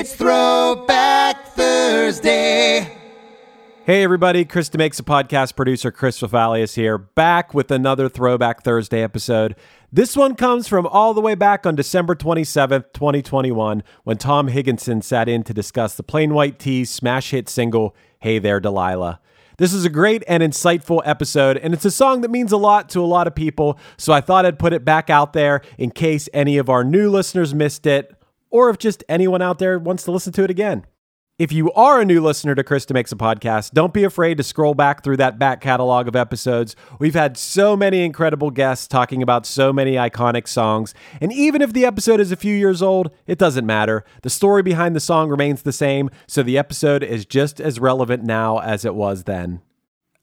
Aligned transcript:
It's 0.00 0.14
Throwback 0.14 1.48
Thursday. 1.54 2.96
Hey 3.84 4.04
everybody, 4.04 4.44
Chris 4.44 4.70
DeMakes 4.70 5.00
a 5.00 5.02
Podcast 5.02 5.56
producer 5.56 5.90
Chris 5.90 6.20
Fafalius 6.20 6.76
here, 6.76 6.98
back 6.98 7.52
with 7.52 7.72
another 7.72 8.08
Throwback 8.08 8.62
Thursday 8.62 9.02
episode. 9.02 9.56
This 9.92 10.16
one 10.16 10.36
comes 10.36 10.68
from 10.68 10.86
all 10.86 11.14
the 11.14 11.20
way 11.20 11.34
back 11.34 11.66
on 11.66 11.74
December 11.74 12.14
27th, 12.14 12.92
2021, 12.92 13.82
when 14.04 14.18
Tom 14.18 14.48
Higgenson 14.48 15.02
sat 15.02 15.28
in 15.28 15.42
to 15.42 15.52
discuss 15.52 15.96
the 15.96 16.04
Plain 16.04 16.32
White 16.32 16.60
T's 16.60 16.90
smash 16.90 17.32
hit 17.32 17.48
single, 17.48 17.96
Hey 18.20 18.38
There 18.38 18.60
Delilah. 18.60 19.18
This 19.56 19.72
is 19.72 19.84
a 19.84 19.90
great 19.90 20.22
and 20.28 20.44
insightful 20.44 21.02
episode, 21.04 21.56
and 21.56 21.74
it's 21.74 21.84
a 21.84 21.90
song 21.90 22.20
that 22.20 22.30
means 22.30 22.52
a 22.52 22.56
lot 22.56 22.88
to 22.90 23.00
a 23.00 23.02
lot 23.02 23.26
of 23.26 23.34
people, 23.34 23.76
so 23.96 24.12
I 24.12 24.20
thought 24.20 24.46
I'd 24.46 24.60
put 24.60 24.72
it 24.72 24.84
back 24.84 25.10
out 25.10 25.32
there 25.32 25.60
in 25.76 25.90
case 25.90 26.28
any 26.32 26.56
of 26.56 26.68
our 26.68 26.84
new 26.84 27.10
listeners 27.10 27.52
missed 27.52 27.84
it, 27.84 28.14
or 28.50 28.70
if 28.70 28.78
just 28.78 29.04
anyone 29.08 29.42
out 29.42 29.58
there 29.58 29.78
wants 29.78 30.04
to 30.04 30.10
listen 30.10 30.32
to 30.34 30.44
it 30.44 30.50
again. 30.50 30.84
If 31.38 31.52
you 31.52 31.70
are 31.74 32.00
a 32.00 32.04
new 32.04 32.20
listener 32.20 32.56
to 32.56 32.64
Chris 32.64 32.84
DeMakes 32.84 33.12
a 33.12 33.14
Podcast, 33.14 33.70
don't 33.70 33.94
be 33.94 34.02
afraid 34.02 34.38
to 34.38 34.42
scroll 34.42 34.74
back 34.74 35.04
through 35.04 35.18
that 35.18 35.38
back 35.38 35.60
catalog 35.60 36.08
of 36.08 36.16
episodes. 36.16 36.74
We've 36.98 37.14
had 37.14 37.36
so 37.36 37.76
many 37.76 38.04
incredible 38.04 38.50
guests 38.50 38.88
talking 38.88 39.22
about 39.22 39.46
so 39.46 39.72
many 39.72 39.92
iconic 39.92 40.48
songs. 40.48 40.94
And 41.20 41.32
even 41.32 41.62
if 41.62 41.72
the 41.72 41.84
episode 41.84 42.18
is 42.18 42.32
a 42.32 42.36
few 42.36 42.56
years 42.56 42.82
old, 42.82 43.12
it 43.28 43.38
doesn't 43.38 43.66
matter. 43.66 44.04
The 44.22 44.30
story 44.30 44.64
behind 44.64 44.96
the 44.96 45.00
song 45.00 45.28
remains 45.28 45.62
the 45.62 45.72
same, 45.72 46.10
so 46.26 46.42
the 46.42 46.58
episode 46.58 47.04
is 47.04 47.24
just 47.24 47.60
as 47.60 47.78
relevant 47.78 48.24
now 48.24 48.58
as 48.58 48.84
it 48.84 48.96
was 48.96 49.22
then. 49.22 49.60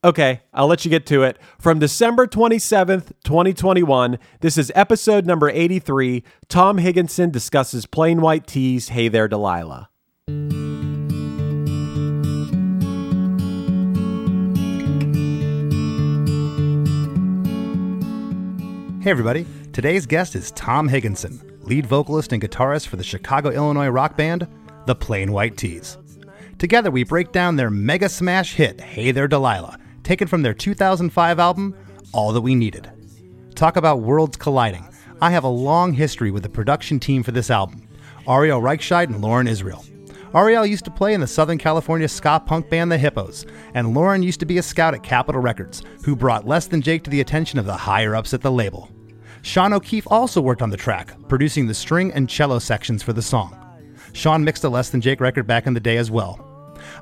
Okay, 0.05 0.41
I'll 0.53 0.67
let 0.67 0.85
you 0.85 0.91
get 0.91 1.07
to 1.07 1.23
it. 1.23 1.39
From 1.57 1.79
December 1.79 2.27
27th, 2.27 3.11
2021, 3.23 4.19
this 4.39 4.55
is 4.55 4.71
episode 4.75 5.25
number 5.25 5.49
83. 5.49 6.23
Tom 6.47 6.77
Higgenson 6.77 7.31
discusses 7.31 7.87
Plain 7.87 8.21
White 8.21 8.45
T's 8.45 8.89
Hey 8.89 9.07
There 9.07 9.27
Delilah. 9.27 9.89
Hey, 19.01 19.09
everybody. 19.09 19.47
Today's 19.73 20.05
guest 20.05 20.35
is 20.35 20.51
Tom 20.51 20.87
Higgenson, 20.87 21.65
lead 21.65 21.87
vocalist 21.87 22.31
and 22.31 22.39
guitarist 22.43 22.85
for 22.85 22.97
the 22.97 23.03
Chicago, 23.03 23.49
Illinois 23.49 23.87
rock 23.87 24.15
band, 24.15 24.47
The 24.85 24.93
Plain 24.93 25.31
White 25.31 25.57
T's. 25.57 25.97
Together, 26.59 26.91
we 26.91 27.03
break 27.03 27.31
down 27.31 27.55
their 27.55 27.71
mega 27.71 28.07
smash 28.07 28.53
hit, 28.53 28.79
Hey 28.79 29.09
There 29.09 29.27
Delilah, 29.27 29.79
taken 30.05 30.27
from 30.27 30.43
their 30.43 30.53
2005 30.53 31.39
album, 31.39 31.75
All 32.13 32.31
That 32.31 32.41
We 32.41 32.55
Needed. 32.55 32.89
Talk 33.55 33.75
about 33.75 34.01
worlds 34.01 34.37
colliding. 34.37 34.87
I 35.19 35.31
have 35.31 35.43
a 35.43 35.49
long 35.49 35.93
history 35.93 36.29
with 36.29 36.43
the 36.43 36.49
production 36.49 36.99
team 36.99 37.23
for 37.23 37.31
this 37.31 37.49
album 37.49 37.87
Ariel 38.27 38.61
Rechtshaid 38.61 39.05
and 39.05 39.21
Loren 39.21 39.47
Israel. 39.47 39.83
Ariel 40.33 40.65
used 40.65 40.85
to 40.85 40.91
play 40.91 41.13
in 41.13 41.21
the 41.21 41.27
Southern 41.27 41.57
California 41.57 42.07
ska 42.07 42.41
punk 42.45 42.69
band 42.69 42.91
The 42.91 42.97
Hippos, 42.97 43.45
and 43.73 43.93
Loren 43.93 44.21
used 44.21 44.39
to 44.41 44.45
be 44.45 44.57
a 44.57 44.63
scout 44.63 44.93
at 44.93 45.03
Capitol 45.03 45.41
Records, 45.41 45.81
who 46.03 46.15
brought 46.15 46.47
Less 46.47 46.67
Than 46.67 46.81
Jake 46.81 47.03
to 47.03 47.09
the 47.09 47.21
attention 47.21 47.57
of 47.57 47.65
the 47.65 47.77
higher 47.77 48.15
ups 48.15 48.33
at 48.33 48.41
the 48.41 48.51
label. 48.51 48.89
Sean 49.41 49.73
O'Keefe 49.73 50.07
also 50.11 50.41
worked 50.41 50.61
on 50.61 50.69
the 50.69 50.77
track, 50.77 51.15
producing 51.29 51.67
the 51.67 51.73
string 51.73 52.11
and 52.13 52.29
cello 52.29 52.59
sections 52.59 53.01
for 53.01 53.13
the 53.13 53.21
song. 53.21 53.57
Sean 54.13 54.43
mixed 54.43 54.63
a 54.65 54.69
Less 54.69 54.89
Than 54.89 55.01
Jake 55.01 55.21
record 55.21 55.47
back 55.47 55.67
in 55.67 55.73
the 55.73 55.79
day 55.79 55.97
as 55.97 56.11
well. 56.11 56.44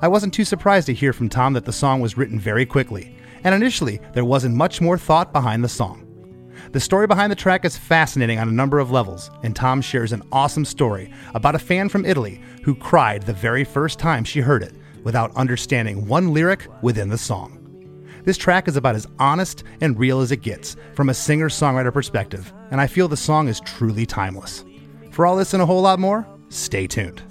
I 0.04 0.08
wasn't 0.08 0.34
too 0.34 0.44
surprised 0.44 0.84
to 0.88 0.92
hear 0.92 1.14
from 1.14 1.30
Tom 1.30 1.54
that 1.54 1.64
the 1.64 1.72
song 1.72 2.02
was 2.02 2.18
written 2.18 2.38
very 2.38 2.66
quickly, 2.66 3.16
and 3.42 3.54
initially 3.54 4.02
there 4.12 4.26
wasn't 4.26 4.54
much 4.54 4.82
more 4.82 4.98
thought 4.98 5.32
behind 5.32 5.64
the 5.64 5.68
song. 5.70 6.52
The 6.72 6.80
story 6.80 7.06
behind 7.06 7.32
the 7.32 7.36
track 7.36 7.64
is 7.64 7.78
fascinating 7.78 8.38
on 8.38 8.46
a 8.46 8.52
number 8.52 8.80
of 8.80 8.90
levels, 8.90 9.30
and 9.42 9.56
Tom 9.56 9.80
shares 9.80 10.12
an 10.12 10.22
awesome 10.30 10.66
story 10.66 11.10
about 11.32 11.54
a 11.54 11.58
fan 11.58 11.88
from 11.88 12.04
Italy 12.04 12.38
who 12.62 12.74
cried 12.74 13.22
the 13.22 13.32
very 13.32 13.64
first 13.64 13.98
time 13.98 14.24
she 14.24 14.40
heard 14.40 14.62
it 14.62 14.74
without 15.04 15.34
understanding 15.36 16.06
one 16.06 16.34
lyric 16.34 16.68
within 16.82 17.08
the 17.08 17.16
song. 17.16 17.58
This 18.24 18.36
track 18.36 18.68
is 18.68 18.76
about 18.76 18.96
as 18.96 19.08
honest 19.18 19.64
and 19.80 19.98
real 19.98 20.20
as 20.20 20.32
it 20.32 20.42
gets 20.42 20.76
from 20.92 21.08
a 21.08 21.14
singer 21.14 21.48
songwriter 21.48 21.94
perspective, 21.94 22.52
and 22.70 22.78
I 22.78 22.88
feel 22.88 23.08
the 23.08 23.16
song 23.16 23.48
is 23.48 23.58
truly 23.60 24.04
timeless. 24.04 24.66
For 25.12 25.24
all 25.24 25.36
this 25.36 25.54
and 25.54 25.62
a 25.62 25.66
whole 25.66 25.80
lot 25.80 25.98
more, 25.98 26.26
stay 26.50 26.86
tuned. 26.86 27.22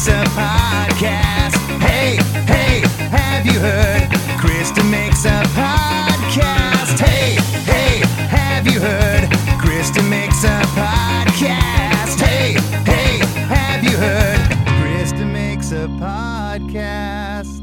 Makes 0.00 0.12
a 0.12 0.24
podcast. 0.30 1.56
Hey, 1.82 2.16
hey, 2.46 2.80
have 3.10 3.44
you 3.44 3.60
heard? 3.60 4.08
Chris 4.40 4.72
DeMakes 4.72 5.26
a 5.26 5.44
podcast. 5.48 6.98
Hey, 6.98 7.36
hey, 7.64 7.98
have 8.28 8.66
you 8.66 8.80
heard? 8.80 9.28
Chris 9.60 9.90
DeMakes 9.90 10.44
a 10.44 10.62
podcast. 10.68 12.18
Hey, 12.18 12.54
hey, 12.90 13.18
have 13.44 13.84
you 13.84 13.94
heard? 13.98 14.38
Chris 14.80 15.12
DeMakes 15.12 15.70
a 15.72 15.86
podcast. 16.00 17.60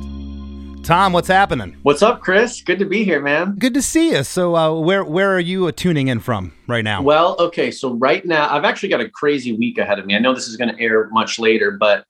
Tom, 0.86 1.14
what's 1.14 1.28
happening? 1.28 1.76
What's 1.82 2.04
up, 2.04 2.22
Chris? 2.22 2.62
Good 2.62 2.78
to 2.78 2.86
be 2.86 3.04
here, 3.04 3.20
man. 3.20 3.56
Good 3.58 3.74
to 3.74 3.82
see 3.82 4.12
you. 4.12 4.24
So, 4.24 4.56
uh, 4.56 4.80
where 4.80 5.04
where 5.04 5.36
are 5.36 5.40
you 5.40 5.66
uh, 5.66 5.72
tuning 5.76 6.08
in 6.08 6.20
from 6.20 6.54
right 6.68 6.84
now? 6.84 7.02
Well, 7.02 7.36
okay, 7.40 7.72
so 7.72 7.96
right 7.96 8.24
now 8.24 8.48
I've 8.48 8.64
actually 8.64 8.90
got 8.90 9.02
a 9.02 9.10
crazy 9.10 9.54
week 9.54 9.80
ahead 9.80 9.98
of 9.98 10.06
me. 10.06 10.16
I 10.16 10.20
know 10.20 10.36
this 10.36 10.48
is 10.48 10.56
going 10.56 10.70
to 10.76 10.80
air 10.80 11.10
much 11.10 11.40
later, 11.40 11.72
but 11.72 12.06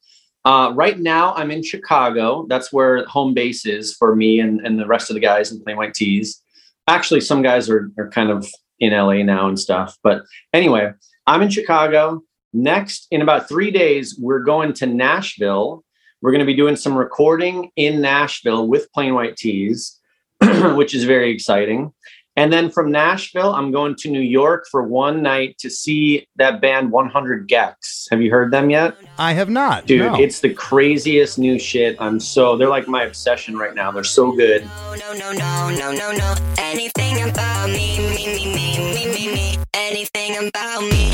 uh, 0.47 0.71
right 0.71 0.97
now 0.97 1.33
I'm 1.33 1.51
in 1.51 1.61
Chicago. 1.61 2.45
That's 2.47 2.71
where 2.71 3.05
home 3.05 3.33
base 3.33 3.65
is 3.65 3.93
for 3.93 4.15
me 4.15 4.39
and, 4.39 4.65
and 4.65 4.79
the 4.79 4.87
rest 4.87 5.09
of 5.09 5.15
the 5.15 5.19
guys 5.19 5.51
in 5.51 5.61
Plain 5.61 5.75
White 5.75 5.93
T's. 5.93 6.41
Actually, 6.87 7.19
some 7.19 7.41
guys 7.41 7.69
are 7.69 7.91
are 7.97 8.09
kind 8.09 8.29
of 8.29 8.47
in 8.79 8.93
LA 8.93 9.23
now 9.23 9.49
and 9.49 9.59
stuff. 9.59 9.97
But 10.03 10.23
anyway, 10.53 10.93
I'm 11.25 11.41
in 11.41 11.49
Chicago. 11.49 12.23
Next, 12.53 13.07
in 13.11 13.21
about 13.21 13.49
three 13.49 13.71
days, 13.71 14.17
we're 14.17 14.39
going 14.39 14.71
to 14.73 14.85
Nashville. 14.85 15.83
We're 16.21 16.31
going 16.31 16.39
to 16.39 16.45
be 16.45 16.55
doing 16.55 16.77
some 16.77 16.97
recording 16.97 17.69
in 17.75 17.99
Nashville 17.99 18.69
with 18.69 18.89
Plain 18.93 19.15
White 19.15 19.35
T's, 19.35 19.99
which 20.41 20.95
is 20.95 21.03
very 21.03 21.29
exciting. 21.29 21.91
And 22.37 22.53
then 22.53 22.69
from 22.69 22.91
Nashville, 22.91 23.51
I'm 23.55 23.71
going 23.71 23.95
to 23.95 24.11
New 24.11 24.21
York 24.21 24.67
for 24.69 24.83
one 24.83 25.23
night 25.23 25.57
to 25.57 25.71
see 25.71 26.27
that 26.35 26.61
band 26.61 26.91
100 26.91 27.49
gecs. 27.49 28.05
Have 28.11 28.21
you 28.21 28.29
heard 28.29 28.51
them 28.51 28.69
yet? 28.69 28.95
I 29.17 29.33
have 29.33 29.49
not. 29.49 29.87
Dude, 29.87 30.01
no. 30.01 30.21
it's 30.21 30.39
the 30.39 30.53
craziest 30.53 31.39
new 31.39 31.57
shit. 31.57 31.97
I'm 31.99 32.19
so, 32.19 32.55
they're 32.55 32.69
like 32.69 32.87
my 32.87 33.05
obsession 33.05 33.57
right 33.57 33.73
now. 33.73 33.91
They're 33.91 34.03
so 34.03 34.31
good. 34.33 34.63
No, 34.99 35.13
no, 35.13 35.31
no, 35.31 35.69
no, 35.71 35.91
no, 35.91 36.11
no. 36.11 36.35
Anything 36.59 37.27
about 37.27 37.71
me, 37.71 37.97
me, 37.97 38.27
me, 38.27 38.53
me, 38.53 38.93
me, 38.93 39.07
me, 39.07 39.33
me. 39.33 39.57
Anything 39.73 40.47
about 40.47 40.81
me. 40.81 41.09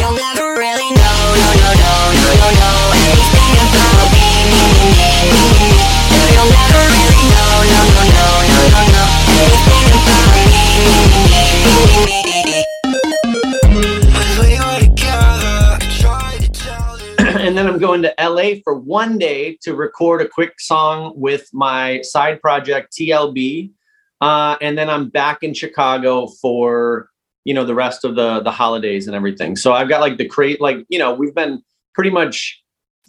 You'll 0.00 0.16
never 0.16 0.56
really 0.56 0.88
know, 0.88 1.20
no, 1.36 1.52
no, 1.52 1.70
no, 1.76 2.12
no, 2.16 2.32
no, 2.32 2.48
no. 2.56 2.92
Anything 2.94 3.37
and 17.48 17.56
then 17.56 17.66
I'm 17.66 17.78
going 17.78 18.02
to 18.02 18.14
LA 18.20 18.60
for 18.62 18.74
one 18.78 19.16
day 19.16 19.56
to 19.62 19.74
record 19.74 20.20
a 20.20 20.28
quick 20.28 20.60
song 20.60 21.14
with 21.16 21.48
my 21.54 22.02
side 22.02 22.42
project 22.42 22.92
TLB. 22.92 23.70
Uh, 24.20 24.56
and 24.60 24.76
then 24.76 24.90
I'm 24.90 25.08
back 25.08 25.42
in 25.42 25.54
Chicago 25.54 26.26
for 26.26 27.08
you 27.44 27.54
know 27.54 27.64
the 27.64 27.74
rest 27.74 28.04
of 28.04 28.16
the 28.16 28.40
the 28.40 28.50
holidays 28.50 29.06
and 29.06 29.16
everything. 29.16 29.56
So 29.56 29.72
I've 29.72 29.88
got 29.88 30.02
like 30.02 30.18
the 30.18 30.28
crate 30.28 30.60
like 30.60 30.84
you 30.90 30.98
know 30.98 31.14
we've 31.14 31.34
been 31.34 31.62
pretty 31.94 32.10
much 32.10 32.62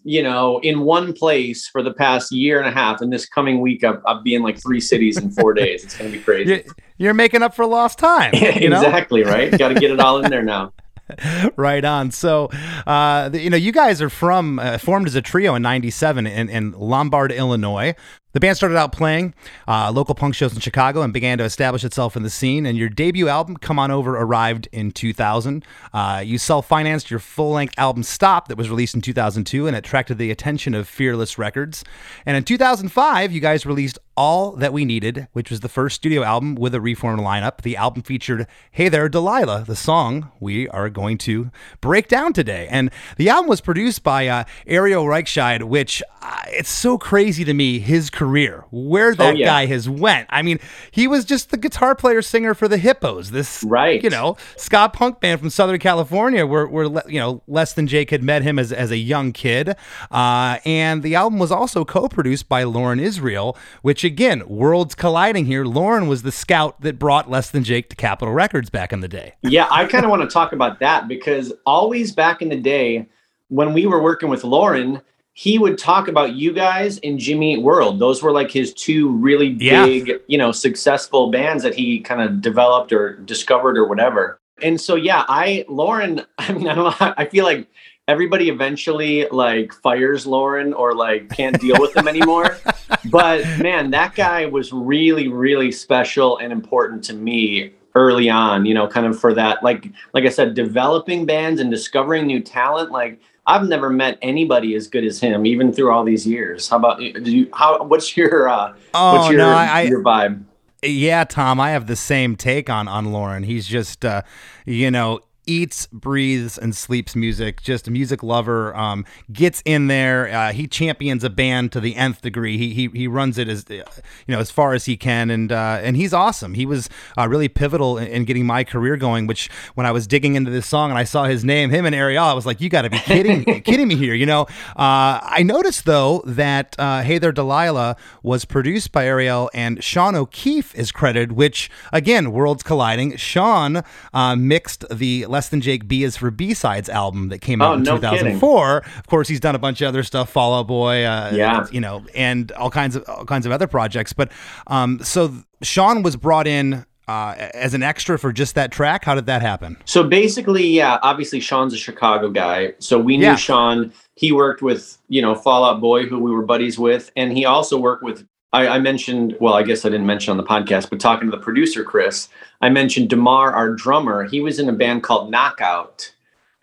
you 0.03 0.23
know 0.23 0.59
in 0.63 0.81
one 0.81 1.13
place 1.13 1.67
for 1.67 1.81
the 1.83 1.93
past 1.93 2.31
year 2.31 2.59
and 2.59 2.67
a 2.67 2.71
half. 2.71 3.01
And 3.01 3.11
this 3.11 3.27
coming 3.27 3.61
week 3.61 3.83
I'll, 3.83 4.01
I'll 4.05 4.21
be 4.21 4.35
in 4.35 4.41
like 4.41 4.61
three 4.61 4.79
cities 4.79 5.17
in 5.17 5.31
four 5.31 5.53
days. 5.61 5.83
It's 5.83 5.97
gonna 5.97 6.09
be 6.09 6.19
crazy. 6.19 6.51
You're, 6.51 6.61
you're 6.97 7.13
making 7.13 7.41
up 7.43 7.55
for 7.55 7.65
lost 7.65 7.99
time. 7.99 8.33
You 8.59 8.69
know? 8.69 8.81
exactly 8.81 9.23
right. 9.23 9.57
Got 9.57 9.69
to 9.69 9.75
get 9.75 9.91
it 9.91 9.99
all 9.99 10.23
in 10.23 10.29
there 10.29 10.43
now. 10.43 10.73
right 11.55 11.83
on. 11.83 12.11
So, 12.11 12.49
uh, 12.85 13.29
the- 13.29 13.39
you 13.41 13.49
know, 13.49 13.57
you 13.57 13.71
guys 13.71 14.01
are 14.01 14.09
from 14.09 14.59
uh, 14.59 14.77
formed 14.77 15.07
as 15.07 15.15
a 15.15 15.21
trio 15.21 15.55
in 15.55 15.61
'97 15.61 16.27
in, 16.27 16.49
in 16.49 16.71
Lombard, 16.73 17.31
Illinois. 17.31 17.95
The 18.31 18.39
band 18.39 18.57
started 18.57 18.77
out 18.77 18.91
playing 18.91 19.33
uh, 19.67 19.91
local 19.91 20.13
punk 20.13 20.35
shows 20.35 20.53
in 20.53 20.59
Chicago 20.59 21.01
and 21.01 21.11
began 21.11 21.39
to 21.39 21.43
establish 21.43 21.83
itself 21.83 22.15
in 22.15 22.21
the 22.21 22.29
scene. 22.29 22.67
And 22.67 22.77
your 22.77 22.87
debut 22.87 23.27
album, 23.27 23.57
"Come 23.57 23.79
On 23.79 23.89
Over," 23.89 24.15
arrived 24.15 24.67
in 24.71 24.91
2000. 24.91 25.65
Uh, 25.91 26.21
you 26.23 26.37
self-financed 26.37 27.09
your 27.09 27.19
full-length 27.19 27.73
album 27.79 28.03
"Stop" 28.03 28.47
that 28.47 28.57
was 28.57 28.69
released 28.69 28.93
in 28.93 29.01
2002 29.01 29.65
and 29.65 29.75
attracted 29.75 30.19
the 30.19 30.29
attention 30.29 30.75
of 30.75 30.87
Fearless 30.87 31.39
Records. 31.39 31.83
And 32.23 32.37
in 32.37 32.43
2005, 32.43 33.31
you 33.31 33.39
guys 33.41 33.65
released 33.65 33.97
"All 34.15 34.51
That 34.51 34.73
We 34.73 34.85
Needed," 34.85 35.27
which 35.33 35.49
was 35.49 35.61
the 35.61 35.69
first 35.69 35.95
studio 35.95 36.21
album 36.21 36.53
with 36.53 36.75
a 36.75 36.81
reformed 36.81 37.21
lineup. 37.21 37.61
The 37.61 37.77
album 37.77 38.03
featured 38.03 38.45
"Hey 38.69 38.89
There, 38.89 39.09
Delilah," 39.09 39.63
the 39.65 39.75
song 39.75 40.31
we 40.39 40.67
are 40.69 40.91
going 40.91 41.17
to 41.19 41.49
break 41.81 42.07
down 42.07 42.33
today. 42.33 42.67
And 42.69 42.91
the 43.17 43.29
album 43.29 43.49
was 43.49 43.59
produced 43.59 44.03
by 44.03 44.27
uh, 44.27 44.43
Ariel 44.67 45.05
Rechtshaid, 45.05 45.63
which 45.63 46.03
uh, 46.21 46.41
it's 46.47 46.69
so 46.69 46.99
crazy 46.99 47.43
to 47.43 47.55
me 47.55 47.79
his 47.79 48.11
career, 48.19 48.65
where 48.71 49.15
that 49.15 49.33
Oh, 49.35 49.37
yeah. 49.37 49.45
guy 49.45 49.65
has 49.67 49.87
went. 49.87 50.27
I 50.29 50.41
mean, 50.41 50.59
he 50.91 51.07
was 51.07 51.23
just 51.23 51.51
the 51.51 51.57
guitar 51.57 51.95
player 51.95 52.21
singer 52.21 52.53
for 52.53 52.67
the 52.67 52.77
Hippos, 52.77 53.31
this 53.31 53.63
Right. 53.63 54.03
you 54.03 54.09
know 54.09 54.35
ska 54.57 54.89
punk 54.91 55.21
band 55.21 55.39
from 55.39 55.49
Southern 55.49 55.79
California, 55.79 56.45
where 56.45 56.67
where 56.67 56.85
you 57.07 57.19
know 57.19 57.41
less 57.47 57.73
than 57.73 57.87
Jake 57.87 58.09
had 58.09 58.21
met 58.23 58.41
him 58.43 58.59
as 58.59 58.73
as 58.73 58.91
a 58.91 58.97
young 58.97 59.31
kid, 59.31 59.75
uh, 60.11 60.57
and 60.65 61.01
the 61.03 61.15
album 61.15 61.39
was 61.39 61.51
also 61.51 61.85
co-produced 61.85 62.49
by 62.49 62.63
Loren 62.63 62.99
Israel, 62.99 63.57
which 63.81 64.03
again, 64.03 64.43
worlds 64.47 64.95
colliding 64.95 65.45
here. 65.45 65.63
Loren 65.63 66.07
was 66.07 66.23
the 66.23 66.31
scout 66.31 66.81
that 66.81 66.99
brought 66.99 67.29
Less 67.29 67.49
Than 67.49 67.63
Jake 67.63 67.89
to 67.89 67.95
Capitol 67.95 68.33
Records 68.33 68.69
back 68.69 68.91
in 68.91 68.99
the 68.99 69.07
day. 69.07 69.33
Yeah, 69.43 69.67
I 69.71 69.85
kind 69.85 70.03
of 70.03 70.09
want 70.11 70.23
to 70.23 70.27
talk 70.33 70.51
about 70.51 70.79
that 70.79 71.07
because 71.07 71.53
always 71.65 72.11
back 72.11 72.41
in 72.41 72.49
the 72.49 72.57
day 72.59 73.07
when 73.47 73.73
we 73.73 73.85
were 73.85 74.01
working 74.01 74.29
with 74.29 74.43
Loren, 74.43 75.01
he 75.39 75.57
would 75.57 75.77
talk 75.77 76.09
about 76.09 76.33
you 76.35 76.51
guys 76.51 76.99
and 77.01 77.17
Jimmy 77.17 77.53
Eat 77.53 77.61
World. 77.61 77.97
Those 77.97 78.21
were 78.21 78.33
like 78.33 78.51
his 78.51 78.73
two 78.73 79.07
really 79.07 79.55
Yeah. 79.57 79.85
big, 79.85 80.19
you 80.27 80.37
know, 80.37 80.51
successful 80.51 81.31
bands 81.31 81.63
that 81.63 81.73
he 81.73 82.01
kind 82.01 82.21
of 82.21 82.41
developed 82.41 82.91
or 82.91 83.13
discovered 83.19 83.77
or 83.77 83.87
whatever. 83.87 84.37
And 84.61 84.81
so 84.81 84.95
yeah, 84.95 85.23
I 85.29 85.63
Loren, 85.69 86.25
I 86.39 86.51
mean, 86.51 86.67
I 86.67 86.75
don't 86.75 86.99
know, 86.99 87.13
I 87.17 87.23
feel 87.23 87.45
like 87.45 87.67
everybody 88.09 88.49
eventually 88.49 89.29
like 89.31 89.71
fires 89.75 90.27
Loren 90.27 90.73
or 90.73 90.93
like 90.93 91.29
can't 91.29 91.57
deal 91.61 91.77
with 91.79 91.95
him 91.95 92.09
anymore. 92.09 92.57
But 93.09 93.45
man, 93.59 93.91
that 93.91 94.15
guy 94.15 94.45
was 94.45 94.73
really, 94.73 95.29
really 95.29 95.71
special 95.71 96.37
and 96.39 96.51
important 96.51 97.01
to 97.05 97.13
me 97.13 97.71
early 97.95 98.29
on, 98.29 98.65
you 98.65 98.73
know, 98.73 98.87
kind 98.89 99.07
of 99.07 99.17
for 99.17 99.33
that, 99.35 99.63
like, 99.63 99.87
like 100.13 100.25
I 100.25 100.29
said, 100.29 100.53
developing 100.53 101.25
bands 101.25 101.61
and 101.61 101.71
discovering 101.71 102.27
new 102.27 102.41
talent. 102.41 102.91
Like 102.91 103.21
I've 103.47 103.67
never 103.67 103.89
met 103.89 104.17
anybody 104.21 104.75
as 104.75 104.87
good 104.87 105.03
as 105.03 105.19
him, 105.19 105.45
even 105.45 105.73
through 105.73 105.91
all 105.91 106.03
these 106.03 106.27
years. 106.27 106.67
How 106.69 106.77
about 106.77 106.99
do 106.99 107.05
you? 107.05 107.49
How? 107.53 107.83
What's 107.83 108.15
your? 108.15 108.47
uh 108.49 108.73
Oh, 108.93 109.13
What's 109.17 109.29
your 109.29 109.37
no, 109.39 109.49
I- 109.49 109.65
I- 109.65 109.81
your 109.83 110.03
vibe? 110.03 110.43
Yeah, 110.81 111.25
Tom, 111.25 111.59
I 111.59 111.71
have 111.71 111.87
the 111.87 111.95
same 111.97 112.35
take 112.37 112.69
on 112.69 112.87
on 112.87 113.11
Loren. 113.11 113.43
He's 113.43 113.67
just 113.67 114.05
uh, 114.05 114.21
you 114.65 114.89
know, 114.89 115.19
eats, 115.45 115.87
breathes, 115.87 116.57
and 116.57 116.75
sleeps 116.75 117.15
music. 117.15 117.61
Just 117.61 117.87
a 117.87 117.91
music 117.91 118.23
lover. 118.23 118.75
Um, 118.75 119.05
gets 119.31 119.61
in 119.65 119.87
there. 119.87 120.27
Uh, 120.27 120.53
he 120.53 120.67
champions 120.67 121.23
a 121.23 121.29
band 121.29 121.71
to 121.71 121.79
the 121.79 121.95
nth 121.95 122.21
degree. 122.21 122.57
He 122.57 122.73
he, 122.73 122.87
he 122.87 123.07
runs 123.07 123.37
it 123.37 123.47
as 123.47 123.65
you 123.69 123.83
know 124.27 124.39
as 124.39 124.51
far 124.51 124.73
as 124.73 124.85
he 124.85 124.97
can, 124.97 125.29
and 125.29 125.51
uh, 125.51 125.79
and 125.81 125.95
he's 125.95 126.13
awesome. 126.13 126.53
He 126.53 126.65
was 126.65 126.89
uh, 127.17 127.27
really 127.27 127.47
pivotal 127.47 127.97
in, 127.97 128.07
in 128.07 128.25
getting 128.25 128.45
my 128.45 128.63
career 128.63 128.97
going. 128.97 129.27
Which 129.27 129.49
when 129.75 129.85
I 129.85 129.91
was 129.91 130.07
digging 130.07 130.35
into 130.35 130.51
this 130.51 130.67
song 130.67 130.89
and 130.89 130.99
I 130.99 131.03
saw 131.03 131.25
his 131.25 131.43
name, 131.43 131.69
him 131.69 131.85
and 131.85 131.95
Ariel, 131.95 132.25
I 132.25 132.33
was 132.33 132.45
like, 132.45 132.61
you 132.61 132.69
got 132.69 132.83
to 132.83 132.89
be 132.89 132.99
kidding 132.99 133.43
kidding 133.63 133.87
me 133.87 133.95
here. 133.95 134.13
You 134.13 134.25
know. 134.25 134.43
Uh, 134.75 135.19
I 135.21 135.43
noticed 135.43 135.85
though 135.85 136.21
that 136.25 136.75
uh, 136.77 137.01
Hey 137.01 137.17
There 137.17 137.31
Delilah 137.31 137.95
was 138.23 138.45
produced 138.45 138.91
by 138.91 139.05
Ariel 139.05 139.49
and 139.53 139.83
Sean 139.83 140.15
O'Keefe 140.15 140.75
is 140.75 140.91
credited. 140.91 141.33
Which 141.33 141.69
again, 141.91 142.31
worlds 142.31 142.63
colliding. 142.63 143.17
Sean 143.17 143.83
uh, 144.13 144.35
mixed 144.35 144.85
the 144.89 145.25
Less 145.39 145.47
Than 145.47 145.61
Jake 145.61 145.87
B 145.87 146.03
is 146.03 146.17
for 146.17 146.31
B 146.31 146.53
sides 146.53 146.89
album 146.89 147.29
that 147.29 147.39
came 147.39 147.61
out 147.61 147.71
Oh, 147.71 147.73
in 147.75 147.83
no 147.83 147.95
2004. 147.95 148.77
Of 148.97 149.07
course, 149.07 149.29
he's 149.29 149.39
done 149.39 149.55
a 149.55 149.57
bunch 149.57 149.79
of 149.79 149.87
other 149.87 150.03
stuff, 150.03 150.29
Fall 150.29 150.53
Out 150.53 150.67
Boy, 150.67 151.05
uh, 151.05 151.31
Yeah. 151.33 151.65
you 151.71 151.79
know, 151.79 152.03
and 152.13 152.51
all 152.51 152.69
kinds 152.69 152.97
of 152.97 153.05
all 153.07 153.23
kinds 153.23 153.45
of 153.45 153.53
other 153.53 153.65
projects. 153.65 154.11
But 154.11 154.33
um, 154.67 154.99
so 155.01 155.33
Sean 155.61 156.03
was 156.03 156.17
brought 156.17 156.45
in 156.45 156.85
uh, 157.07 157.35
as 157.53 157.73
an 157.73 157.83
extra 157.83 158.19
for 158.19 158.33
just 158.33 158.53
that 158.55 158.73
track. 158.73 159.05
How 159.05 159.15
did 159.15 159.27
that 159.27 159.41
happen? 159.41 159.77
So 159.85 160.03
basically, 160.03 160.67
yeah, 160.67 160.97
obviously 161.03 161.39
Sean's 161.39 161.73
a 161.73 161.77
Chicago 161.77 162.29
guy. 162.29 162.73
So 162.79 162.99
we 162.99 163.15
knew 163.15 163.23
Yeah. 163.27 163.35
Sean. 163.37 163.93
He 164.17 164.33
worked 164.33 164.61
with, 164.61 164.97
you 165.07 165.21
know, 165.21 165.35
Fall 165.35 165.63
Out 165.63 165.79
Boy, 165.79 166.03
who 166.05 166.19
we 166.19 166.31
were 166.31 166.43
buddies 166.45 166.77
with. 166.77 167.09
And 167.15 167.31
he 167.31 167.45
also 167.45 167.77
worked 167.79 168.03
with, 168.03 168.27
I, 168.51 168.67
I 168.67 168.79
mentioned, 168.79 169.37
well, 169.39 169.53
I 169.53 169.63
guess 169.63 169.85
I 169.85 169.89
didn't 169.89 170.07
mention 170.07 170.31
on 170.31 170.37
the 170.37 170.43
podcast, 170.43 170.89
but 170.89 170.99
talking 170.99 171.29
to 171.29 171.35
the 171.35 171.43
producer, 171.43 171.83
Chris, 171.83 172.29
I 172.61 172.69
mentioned 172.69 173.09
DeMar, 173.09 173.53
our 173.53 173.73
drummer. 173.73 174.23
He 174.23 174.41
was 174.41 174.59
in 174.59 174.69
a 174.69 174.73
band 174.73 175.03
called 175.03 175.29
Knockout. 175.29 176.11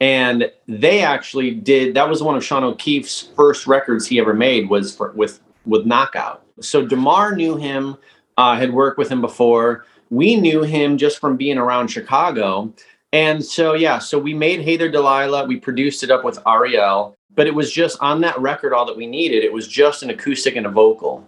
And 0.01 0.51
they 0.67 1.03
actually 1.03 1.53
did, 1.53 1.95
that 1.95 2.09
was 2.09 2.23
one 2.23 2.37
of 2.37 2.45
Sean 2.45 2.65
O'Keefe's 2.65 3.29
first 3.37 3.67
records 3.67 4.07
he 4.07 4.19
ever 4.19 4.35
made 4.35 4.69
was 4.69 4.95
for, 4.95 5.13
with, 5.13 5.41
with 5.65 5.87
Knockout. 5.87 6.43
So 6.61 6.85
DeMar 6.85 7.37
knew 7.37 7.57
him, 7.57 7.97
uh, 8.37 8.57
had 8.57 8.73
worked 8.73 8.99
with 8.99 9.09
him 9.09 9.21
before. 9.21 9.87
We 10.11 10.37
knew 10.37 10.63
him 10.63 10.99
just 10.99 11.19
from 11.19 11.37
being 11.37 11.57
around 11.57 11.89
Chicago. 11.89 12.75
And 13.13 13.43
so, 13.43 13.75
yeah, 13.75 13.99
so 13.99 14.19
we 14.19 14.35
made 14.35 14.61
Hey 14.61 14.77
There 14.77 14.91
Delilah. 14.91 15.47
We 15.47 15.57
produced 15.57 16.03
it 16.03 16.11
up 16.11 16.25
with 16.25 16.39
Ariel, 16.47 17.17
but 17.35 17.47
it 17.47 17.55
was 17.55 17.73
just 17.73 17.99
on 18.01 18.21
that 18.21 18.39
record 18.41 18.73
all 18.75 18.85
that 18.87 18.97
we 18.97 19.07
needed. 19.07 19.45
It 19.45 19.53
was 19.53 19.69
just 19.69 20.03
an 20.03 20.11
acoustic 20.11 20.57
and 20.57 20.67
a 20.67 20.71
vocal. 20.71 21.27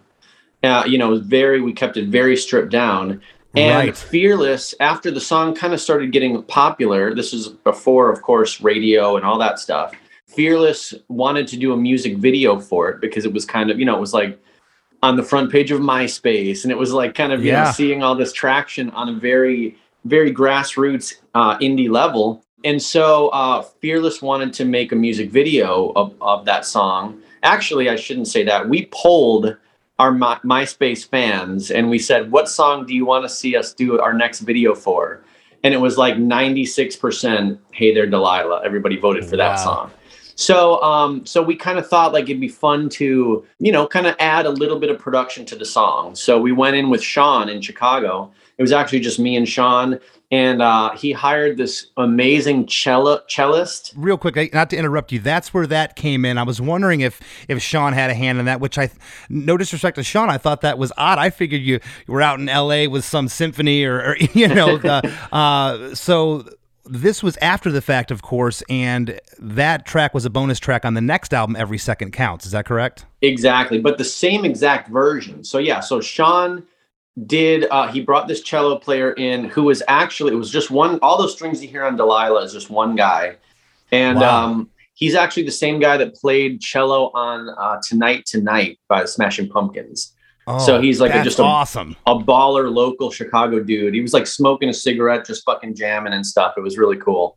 Uh, 0.62 0.84
you 0.86 0.98
know, 0.98 1.08
it 1.08 1.10
was 1.10 1.20
very, 1.20 1.60
we 1.60 1.72
kept 1.72 1.96
it 1.96 2.08
very 2.08 2.36
stripped 2.36 2.70
down. 2.70 3.20
And 3.56 3.88
Right. 3.88 3.96
Fearless, 3.96 4.74
after 4.80 5.10
the 5.10 5.20
song 5.20 5.54
kind 5.54 5.72
of 5.72 5.80
started 5.80 6.12
getting 6.12 6.42
popular, 6.44 7.14
this 7.14 7.32
is 7.32 7.48
before, 7.48 8.10
of 8.10 8.22
course, 8.22 8.60
radio 8.60 9.16
and 9.16 9.24
all 9.24 9.38
that 9.38 9.58
stuff. 9.58 9.94
Fearless 10.26 10.94
wanted 11.08 11.48
to 11.48 11.56
do 11.56 11.72
a 11.72 11.76
music 11.76 12.18
video 12.18 12.60
for 12.60 12.88
it 12.90 13.00
because 13.00 13.24
it 13.24 13.32
was 13.32 13.44
kind 13.44 13.70
of, 13.70 13.78
you 13.78 13.84
know, 13.86 13.96
it 13.96 14.00
was 14.00 14.12
like 14.12 14.38
on 15.02 15.16
the 15.16 15.22
front 15.22 15.50
page 15.50 15.70
of 15.70 15.80
MySpace. 15.80 16.64
And 16.64 16.70
it 16.72 16.76
was 16.78 16.92
like 16.92 17.14
kind 17.14 17.32
of, 17.32 17.40
you 17.42 17.52
Yeah. 17.52 17.64
know, 17.64 17.70
seeing 17.70 18.02
all 18.02 18.14
this 18.14 18.32
traction 18.32 18.90
on 18.90 19.08
a 19.08 19.12
very, 19.14 19.76
very 20.04 20.32
grassroots 20.32 21.14
uh, 21.34 21.56
indie 21.58 21.88
level. 21.90 22.44
And 22.64 22.82
so 22.82 23.28
uh, 23.28 23.62
Fearless 23.62 24.20
wanted 24.20 24.52
to 24.54 24.64
make 24.64 24.92
a 24.92 24.96
music 24.96 25.30
video 25.30 25.92
of, 25.96 26.14
of 26.20 26.44
that 26.44 26.66
song. 26.66 27.20
Actually, 27.42 27.88
I 27.88 27.96
shouldn't 27.96 28.28
say 28.28 28.42
that. 28.44 28.68
We 28.68 28.86
polled 28.92 29.56
our 29.98 30.12
My- 30.12 30.38
MySpace 30.44 31.06
fans 31.08 31.70
and 31.70 31.90
we 31.90 31.98
said, 31.98 32.30
What 32.30 32.48
song 32.48 32.86
do 32.86 32.94
you 32.94 33.04
want 33.04 33.24
to 33.24 33.28
see 33.28 33.56
us 33.56 33.72
do 33.72 33.98
our 34.00 34.12
next 34.12 34.40
video 34.40 34.74
for? 34.74 35.20
And 35.64 35.74
it 35.74 35.78
was 35.78 35.98
like 35.98 36.14
96% 36.14 37.58
Hey 37.72 37.92
There 37.92 38.06
Delilah. 38.06 38.62
Everybody 38.64 38.96
voted 38.96 39.24
for 39.24 39.36
that 39.36 39.56
Wow. 39.56 39.64
song. 39.64 39.90
So, 40.36 40.80
um, 40.82 41.26
so 41.26 41.42
we 41.42 41.56
kind 41.56 41.80
of 41.80 41.88
thought 41.88 42.12
like 42.12 42.24
it'd 42.24 42.40
be 42.40 42.46
fun 42.48 42.88
to, 42.90 43.44
you 43.58 43.72
know, 43.72 43.88
kind 43.88 44.06
of 44.06 44.14
add 44.20 44.46
a 44.46 44.50
little 44.50 44.78
bit 44.78 44.88
of 44.88 44.96
production 45.00 45.44
to 45.46 45.56
the 45.56 45.64
song. 45.64 46.14
So 46.14 46.40
we 46.40 46.52
went 46.52 46.76
in 46.76 46.90
with 46.90 47.02
Sean 47.02 47.48
in 47.48 47.60
Chicago. 47.60 48.30
It 48.56 48.62
was 48.62 48.70
actually 48.70 49.00
just 49.00 49.18
me 49.18 49.34
and 49.36 49.48
Sean, 49.48 49.98
and 50.30 50.60
uh, 50.60 50.90
he 50.90 51.12
hired 51.12 51.56
this 51.56 51.86
amazing 51.96 52.66
cello 52.66 53.22
cellist. 53.28 53.94
Real 53.96 54.18
quick, 54.18 54.52
not 54.52 54.68
to 54.70 54.76
interrupt 54.76 55.10
you, 55.10 55.18
that's 55.18 55.54
where 55.54 55.66
that 55.66 55.96
came 55.96 56.24
in. 56.24 56.36
I 56.36 56.42
was 56.42 56.60
wondering 56.60 57.00
if 57.00 57.20
if 57.48 57.62
Sean 57.62 57.94
had 57.94 58.10
a 58.10 58.14
hand 58.14 58.38
in 58.38 58.44
that, 58.44 58.60
which 58.60 58.78
I, 58.78 58.90
no 59.28 59.56
disrespect 59.56 59.96
to 59.96 60.02
Sean, 60.02 60.28
I 60.28 60.38
thought 60.38 60.60
that 60.60 60.78
was 60.78 60.92
odd. 60.98 61.18
I 61.18 61.30
figured 61.30 61.62
you, 61.62 61.80
you 62.06 62.14
were 62.14 62.22
out 62.22 62.40
in 62.40 62.48
L.A. 62.48 62.88
with 62.88 63.04
some 63.04 63.28
symphony 63.28 63.84
or, 63.84 63.98
or 64.00 64.16
you 64.34 64.48
know, 64.48 64.76
the, 64.76 65.10
uh, 65.32 65.94
so 65.94 66.44
this 66.84 67.22
was 67.22 67.36
after 67.38 67.70
the 67.70 67.82
fact, 67.82 68.10
of 68.10 68.22
course, 68.22 68.62
and 68.68 69.20
that 69.38 69.86
track 69.86 70.14
was 70.14 70.24
a 70.24 70.30
bonus 70.30 70.58
track 70.58 70.84
on 70.84 70.94
the 70.94 71.00
next 71.00 71.32
album, 71.32 71.56
Every 71.56 71.78
Second 71.78 72.12
Counts. 72.12 72.46
Is 72.46 72.52
that 72.52 72.66
correct? 72.66 73.06
Exactly, 73.22 73.78
but 73.78 73.98
the 73.98 74.04
same 74.04 74.44
exact 74.44 74.88
version. 74.88 75.44
So 75.44 75.58
yeah, 75.58 75.80
so 75.80 76.00
Sean 76.00 76.66
did 77.26 77.66
uh 77.70 77.88
he 77.88 78.00
brought 78.00 78.28
this 78.28 78.42
cello 78.42 78.76
player 78.78 79.12
in 79.14 79.44
who 79.44 79.62
was 79.64 79.82
actually 79.88 80.32
it 80.32 80.36
was 80.36 80.50
just 80.50 80.70
one 80.70 80.98
all 81.00 81.18
those 81.18 81.32
strings 81.32 81.62
you 81.62 81.68
hear 81.68 81.84
on 81.84 81.96
Delilah 81.96 82.42
is 82.44 82.52
just 82.52 82.70
one 82.70 82.94
guy. 82.96 83.36
And 83.92 84.20
Wow. 84.20 84.44
um 84.44 84.70
he's 84.94 85.14
actually 85.14 85.44
the 85.44 85.50
same 85.52 85.80
guy 85.80 85.96
that 85.96 86.14
played 86.14 86.60
cello 86.60 87.10
on 87.14 87.48
uh 87.58 87.80
Tonight 87.86 88.24
Tonight 88.26 88.78
by 88.88 89.02
the 89.02 89.08
Smashing 89.08 89.48
Pumpkins. 89.48 90.14
Oh, 90.46 90.58
So 90.58 90.80
he's 90.80 91.00
like 91.00 91.14
a- 91.14 91.22
just 91.24 91.38
a- 91.38 91.42
awesome. 91.42 91.96
A 92.06 92.14
baller 92.14 92.72
local 92.72 93.10
Chicago 93.10 93.60
dude. 93.60 93.94
He 93.94 94.00
was 94.00 94.14
like 94.14 94.26
smoking 94.26 94.68
a 94.68 94.72
cigarette, 94.74 95.26
just 95.26 95.44
fucking 95.44 95.74
jamming 95.74 96.12
and 96.12 96.24
stuff. 96.24 96.54
It 96.56 96.60
was 96.62 96.78
really 96.78 96.96
cool. 96.98 97.36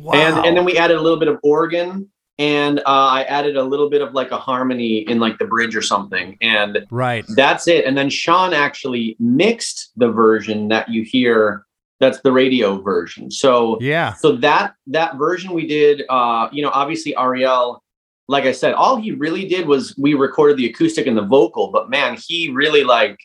Wow. 0.00 0.12
And 0.14 0.46
and 0.46 0.56
then 0.56 0.64
we 0.64 0.76
added 0.76 0.96
a 0.96 1.00
little 1.00 1.18
bit 1.18 1.28
of 1.28 1.38
organ 1.42 2.10
and 2.40 2.78
uh, 2.80 2.82
I 2.86 3.24
added 3.24 3.58
a 3.58 3.62
little 3.62 3.90
bit 3.90 4.00
of 4.00 4.14
like 4.14 4.30
a 4.30 4.38
harmony 4.38 5.00
in 5.00 5.20
like 5.20 5.38
the 5.38 5.44
bridge 5.44 5.76
or 5.76 5.82
something. 5.82 6.38
And 6.40 6.86
right. 6.90 7.22
that's 7.36 7.68
it. 7.68 7.84
And 7.84 7.98
then 7.98 8.08
Sean 8.08 8.54
actually 8.54 9.14
mixed 9.20 9.92
the 9.96 10.10
version 10.10 10.68
that 10.68 10.88
you 10.88 11.02
hear. 11.02 11.66
That's 12.00 12.22
the 12.22 12.32
radio 12.32 12.80
version. 12.80 13.30
So 13.30 13.76
Yeah. 13.82 14.14
so 14.14 14.36
that 14.36 14.72
that 14.86 15.16
version 15.16 15.52
we 15.52 15.66
did. 15.66 16.04
Uh, 16.08 16.48
you 16.50 16.62
know, 16.62 16.70
obviously 16.72 17.14
Ariel. 17.14 17.84
Like 18.26 18.44
I 18.44 18.52
said, 18.52 18.72
all 18.72 18.96
he 18.96 19.12
really 19.12 19.46
did 19.46 19.66
was 19.66 19.94
we 19.98 20.14
recorded 20.14 20.56
the 20.56 20.66
acoustic 20.70 21.06
and 21.06 21.18
the 21.18 21.26
vocal. 21.26 21.70
But 21.70 21.90
man, 21.90 22.16
he 22.26 22.48
really 22.50 22.84
like 22.84 23.18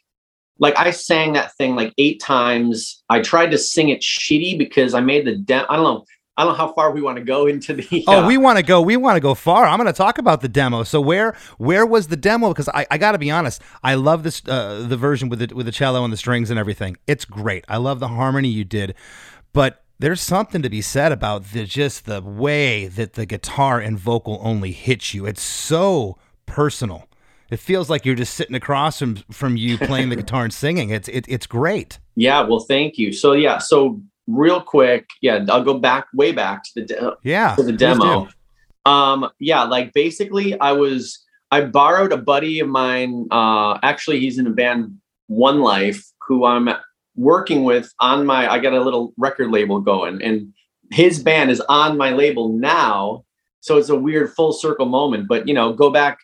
like 0.59 0.77
I 0.77 0.91
sang 0.91 1.33
that 1.33 1.55
thing 1.55 1.77
like 1.77 1.93
eight 1.97 2.19
times. 2.19 3.01
I 3.09 3.21
tried 3.21 3.51
to 3.51 3.57
sing 3.57 3.89
it 3.89 4.01
shitty 4.01 4.57
because 4.57 4.93
I 4.93 4.99
made 4.99 5.25
the 5.25 5.37
dem- 5.37 5.67
I 5.69 5.77
don't 5.77 5.85
know. 5.85 6.05
I 6.37 6.43
don't 6.43 6.51
know 6.53 6.57
how 6.57 6.73
far 6.73 6.91
we 6.91 7.01
want 7.01 7.17
to 7.17 7.23
go 7.23 7.47
into 7.47 7.73
the. 7.73 8.03
Oh, 8.07 8.23
uh, 8.23 8.27
we 8.27 8.37
want 8.37 8.57
to 8.57 8.63
go. 8.63 8.81
We 8.81 8.97
want 8.97 9.15
to 9.15 9.21
go 9.21 9.35
far. 9.35 9.65
I'm 9.65 9.77
going 9.77 9.87
to 9.87 9.93
talk 9.93 10.17
about 10.17 10.41
the 10.41 10.49
demo. 10.49 10.83
So 10.83 10.99
where 10.99 11.35
where 11.57 11.85
was 11.85 12.07
the 12.09 12.17
demo? 12.17 12.49
Because 12.49 12.67
I, 12.69 12.85
I 12.91 12.97
got 12.97 13.13
to 13.13 13.17
be 13.17 13.31
honest, 13.31 13.61
I 13.83 13.95
love 13.95 14.23
this 14.23 14.41
uh, 14.47 14.85
the 14.87 14.97
version 14.97 15.29
with 15.29 15.39
the 15.39 15.55
with 15.55 15.65
the 15.65 15.71
cello 15.71 16.03
and 16.03 16.11
the 16.11 16.17
strings 16.17 16.49
and 16.49 16.59
everything. 16.59 16.97
It's 17.07 17.23
great. 17.25 17.63
I 17.69 17.77
love 17.77 17.99
the 17.99 18.09
harmony 18.09 18.49
you 18.49 18.65
did, 18.65 18.95
but 19.53 19.83
there's 19.97 20.19
something 20.19 20.61
to 20.61 20.69
be 20.69 20.81
said 20.81 21.13
about 21.13 21.51
the 21.51 21.63
just 21.65 22.05
the 22.05 22.21
way 22.21 22.87
that 22.87 23.13
the 23.13 23.25
guitar 23.25 23.79
and 23.79 23.97
vocal 23.97 24.39
only 24.43 24.71
hits 24.73 25.13
you. 25.13 25.25
It's 25.25 25.41
so 25.41 26.17
personal. 26.45 27.07
it 27.49 27.59
feels 27.59 27.89
like 27.89 28.05
you're 28.05 28.15
just 28.15 28.33
sitting 28.33 28.55
across 28.55 28.99
from 28.99 29.15
from 29.31 29.55
you 29.55 29.77
playing 29.77 30.09
the 30.09 30.15
guitar 30.21 30.43
and 30.43 30.53
singing. 30.53 30.89
It's 30.89 31.07
it, 31.07 31.25
it's 31.29 31.47
great. 31.47 31.99
Yeah, 32.15 32.41
well, 32.41 32.59
thank 32.59 32.97
you. 32.97 33.13
So 33.13 33.31
yeah, 33.33 33.57
so 33.59 34.01
real 34.27 34.61
quick, 34.61 35.07
yeah, 35.21 35.45
I'll 35.49 35.63
go 35.63 35.79
back 35.79 36.07
way 36.13 36.31
back 36.31 36.63
to 36.63 36.71
the 36.75 36.81
de- 36.81 37.17
Yeah, 37.23 37.55
to 37.55 37.63
the 37.63 37.73
demo. 37.73 38.27
Um, 38.85 39.29
yeah, 39.39 39.63
like 39.63 39.93
basically, 39.93 40.59
I 40.59 40.71
was 40.73 41.23
I 41.51 41.61
borrowed 41.61 42.11
a 42.11 42.17
buddy 42.17 42.59
of 42.59 42.67
mine. 42.67 43.27
Uh, 43.31 43.79
actually, 43.83 44.19
he's 44.19 44.37
in 44.37 44.47
a 44.47 44.51
band, 44.51 44.97
One 45.27 45.61
Life, 45.61 46.03
who 46.27 46.45
I'm 46.45 46.69
working 47.15 47.63
with 47.63 47.91
on 47.99 48.25
my. 48.25 48.51
I 48.51 48.59
got 48.59 48.73
a 48.73 48.81
little 48.81 49.13
record 49.17 49.51
label 49.51 49.79
going, 49.79 50.21
and 50.21 50.53
his 50.91 51.21
band 51.21 51.51
is 51.51 51.61
on 51.61 51.97
my 51.97 52.11
label 52.11 52.49
now. 52.49 53.23
So 53.61 53.77
it's 53.77 53.89
a 53.89 53.95
weird 53.95 54.33
full 54.33 54.53
circle 54.53 54.85
moment. 54.85 55.27
But 55.27 55.47
you 55.47 55.53
know, 55.53 55.73
go 55.73 55.89
back 55.89 56.19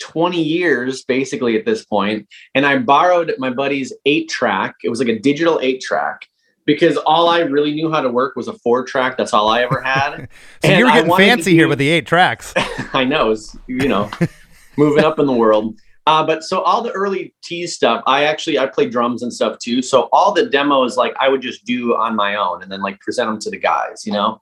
20 0.00 0.42
years 0.42 1.04
basically 1.04 1.58
at 1.58 1.66
this 1.66 1.84
point, 1.84 2.26
and 2.54 2.64
I 2.66 2.78
borrowed 2.78 3.34
my 3.38 3.50
buddy's 3.50 3.92
eight 4.06 4.28
track. 4.28 4.76
It 4.82 4.88
was 4.88 4.98
like 4.98 5.08
a 5.08 5.18
digital 5.18 5.60
eight 5.62 5.80
track. 5.80 6.26
Because 6.64 6.96
all 6.96 7.28
I 7.28 7.40
really 7.40 7.72
knew 7.72 7.90
how 7.90 8.00
to 8.00 8.08
work 8.08 8.36
was 8.36 8.48
a 8.48 8.52
four 8.54 8.84
track. 8.84 9.16
That's 9.16 9.32
all 9.32 9.48
I 9.48 9.62
ever 9.62 9.80
had. 9.80 10.28
So 10.62 10.68
And 10.68 10.78
you're 10.78 10.88
I 10.88 11.00
getting 11.00 11.16
fancy 11.16 11.54
here 11.54 11.66
with 11.66 11.78
the 11.78 11.88
eight 11.88 12.06
tracks. 12.06 12.52
I 12.92 13.04
know, 13.04 13.32
it's, 13.32 13.56
you 13.66 13.88
know, 13.88 14.08
moving 14.76 15.04
up 15.04 15.18
in 15.18 15.26
the 15.26 15.32
world. 15.32 15.76
Uh, 16.06 16.24
but 16.24 16.42
so 16.42 16.60
all 16.60 16.82
the 16.82 16.90
early 16.92 17.34
T's 17.42 17.74
stuff, 17.74 18.02
I 18.06 18.24
actually 18.24 18.58
I 18.58 18.66
played 18.66 18.90
drums 18.90 19.22
and 19.22 19.32
stuff 19.32 19.58
too. 19.58 19.82
So 19.82 20.08
all 20.12 20.32
the 20.32 20.46
demos 20.46 20.96
like 20.96 21.14
I 21.20 21.28
would 21.28 21.40
just 21.40 21.64
do 21.64 21.94
on 21.94 22.16
my 22.16 22.34
own 22.34 22.62
and 22.62 22.70
then 22.70 22.80
like 22.80 22.98
present 23.00 23.28
them 23.28 23.38
to 23.40 23.50
the 23.50 23.58
guys, 23.58 24.04
you 24.04 24.12
know. 24.12 24.40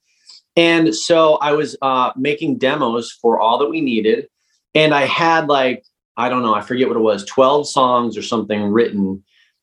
And 0.56 0.94
so 0.94 1.34
I 1.36 1.52
was 1.52 1.76
uh, 1.82 2.12
making 2.16 2.58
demos 2.58 3.12
for 3.12 3.40
all 3.40 3.58
that 3.58 3.68
we 3.68 3.80
needed, 3.80 4.28
and 4.74 4.94
I 4.94 5.02
had 5.02 5.48
like 5.48 5.84
I 6.16 6.28
don't 6.28 6.42
know, 6.42 6.54
I 6.54 6.60
forget 6.62 6.88
what 6.88 6.96
it 6.96 7.00
was, 7.00 7.24
twelve 7.24 7.68
songs 7.68 8.16
or 8.16 8.22
something 8.22 8.64
written. 8.64 9.22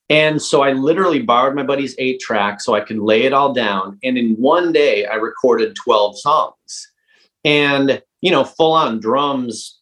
And 0.09 0.41
so 0.41 0.61
I 0.61 0.71
literally 0.71 1.21
borrowed 1.21 1.55
my 1.55 1.63
buddy's 1.63 1.95
eight 1.97 2.19
track 2.21 2.61
so 2.61 2.73
I 2.73 2.81
could 2.81 2.99
lay 2.99 3.23
it 3.23 3.33
all 3.33 3.53
down. 3.53 3.99
And 4.03 4.17
in 4.17 4.35
one 4.35 4.71
day, 4.71 5.05
I 5.05 5.15
recorded 5.15 5.75
12 5.75 6.19
songs 6.19 6.91
and, 7.43 8.01
you 8.21 8.31
know, 8.31 8.45
full 8.45 8.71
on 8.71 8.99
drums, 8.99 9.79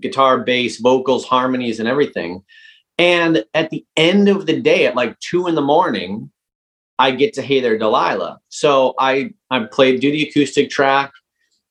guitar, 0.00 0.38
bass, 0.42 0.78
vocals, 0.78 1.26
harmonies, 1.26 1.80
and 1.80 1.88
everything. 1.88 2.42
And 2.96 3.44
at 3.54 3.70
the 3.70 3.84
end 3.96 4.28
of 4.28 4.46
the 4.46 4.60
day, 4.60 4.86
at 4.86 4.96
like 4.96 5.18
two 5.20 5.46
in 5.46 5.54
the 5.54 5.60
morning, 5.60 6.30
I 6.98 7.12
get 7.12 7.32
to 7.34 7.42
Hey 7.42 7.60
There 7.60 7.78
Delilah. 7.78 8.40
So 8.48 8.94
I 8.98 9.30
I 9.50 9.60
played 9.60 10.00
do 10.00 10.10
the 10.10 10.28
acoustic 10.28 10.68
track 10.68 11.12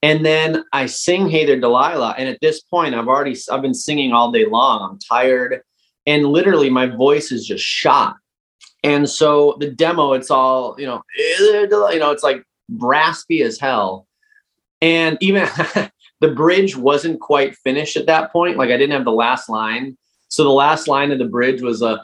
and 0.02 0.26
then 0.26 0.64
I 0.72 0.86
sing 0.86 1.30
Hey 1.30 1.46
There 1.46 1.60
Delilah. 1.60 2.16
And 2.18 2.30
at 2.30 2.40
this 2.42 2.62
point, 2.62 2.96
I've 2.96 3.08
already 3.08 3.36
I've 3.52 3.62
been 3.62 3.74
singing 3.74 4.14
all 4.14 4.32
day 4.32 4.46
long. 4.46 4.90
I'm 4.90 5.00
tired. 5.00 5.62
And 6.08 6.26
literally 6.26 6.70
my 6.70 6.88
voice 6.88 7.32
is 7.32 7.46
just 7.46 7.64
shot. 7.64 8.16
And 8.84 9.08
so 9.10 9.58
the 9.60 9.70
demo, 9.70 10.14
it's 10.14 10.32
all, 10.32 10.76
you 10.80 10.88
know, 10.88 11.04
you 11.18 11.68
know, 11.70 12.12
it's 12.12 12.24
like 12.24 12.44
raspy 12.78 13.44
as 13.44 13.60
hell. 13.60 14.08
And 14.82 15.18
even 15.22 15.48
the 16.22 16.30
bridge 16.30 16.76
wasn't 16.76 17.20
quite 17.20 17.56
finished 17.58 17.98
at 17.98 18.08
that 18.08 18.32
point. 18.32 18.58
Like 18.58 18.70
I 18.70 18.78
didn't 18.78 18.94
have 18.94 19.06
the 19.06 19.12
last 19.12 19.50
line. 19.50 19.98
So 20.30 20.44
the 20.44 20.50
last 20.50 20.88
line 20.88 21.12
of 21.12 21.20
the 21.20 21.26
bridge 21.26 21.62
was 21.62 21.82
a 21.82 22.04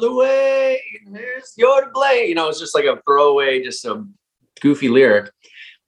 the 0.00 0.12
way, 0.12 0.82
there's 1.10 1.54
your. 1.56 1.90
You 2.14 2.34
know, 2.34 2.48
it's 2.48 2.60
just 2.60 2.74
like 2.74 2.84
a 2.84 3.00
throwaway, 3.06 3.62
just 3.62 3.84
a 3.84 4.04
goofy 4.60 4.88
lyric. 4.88 5.30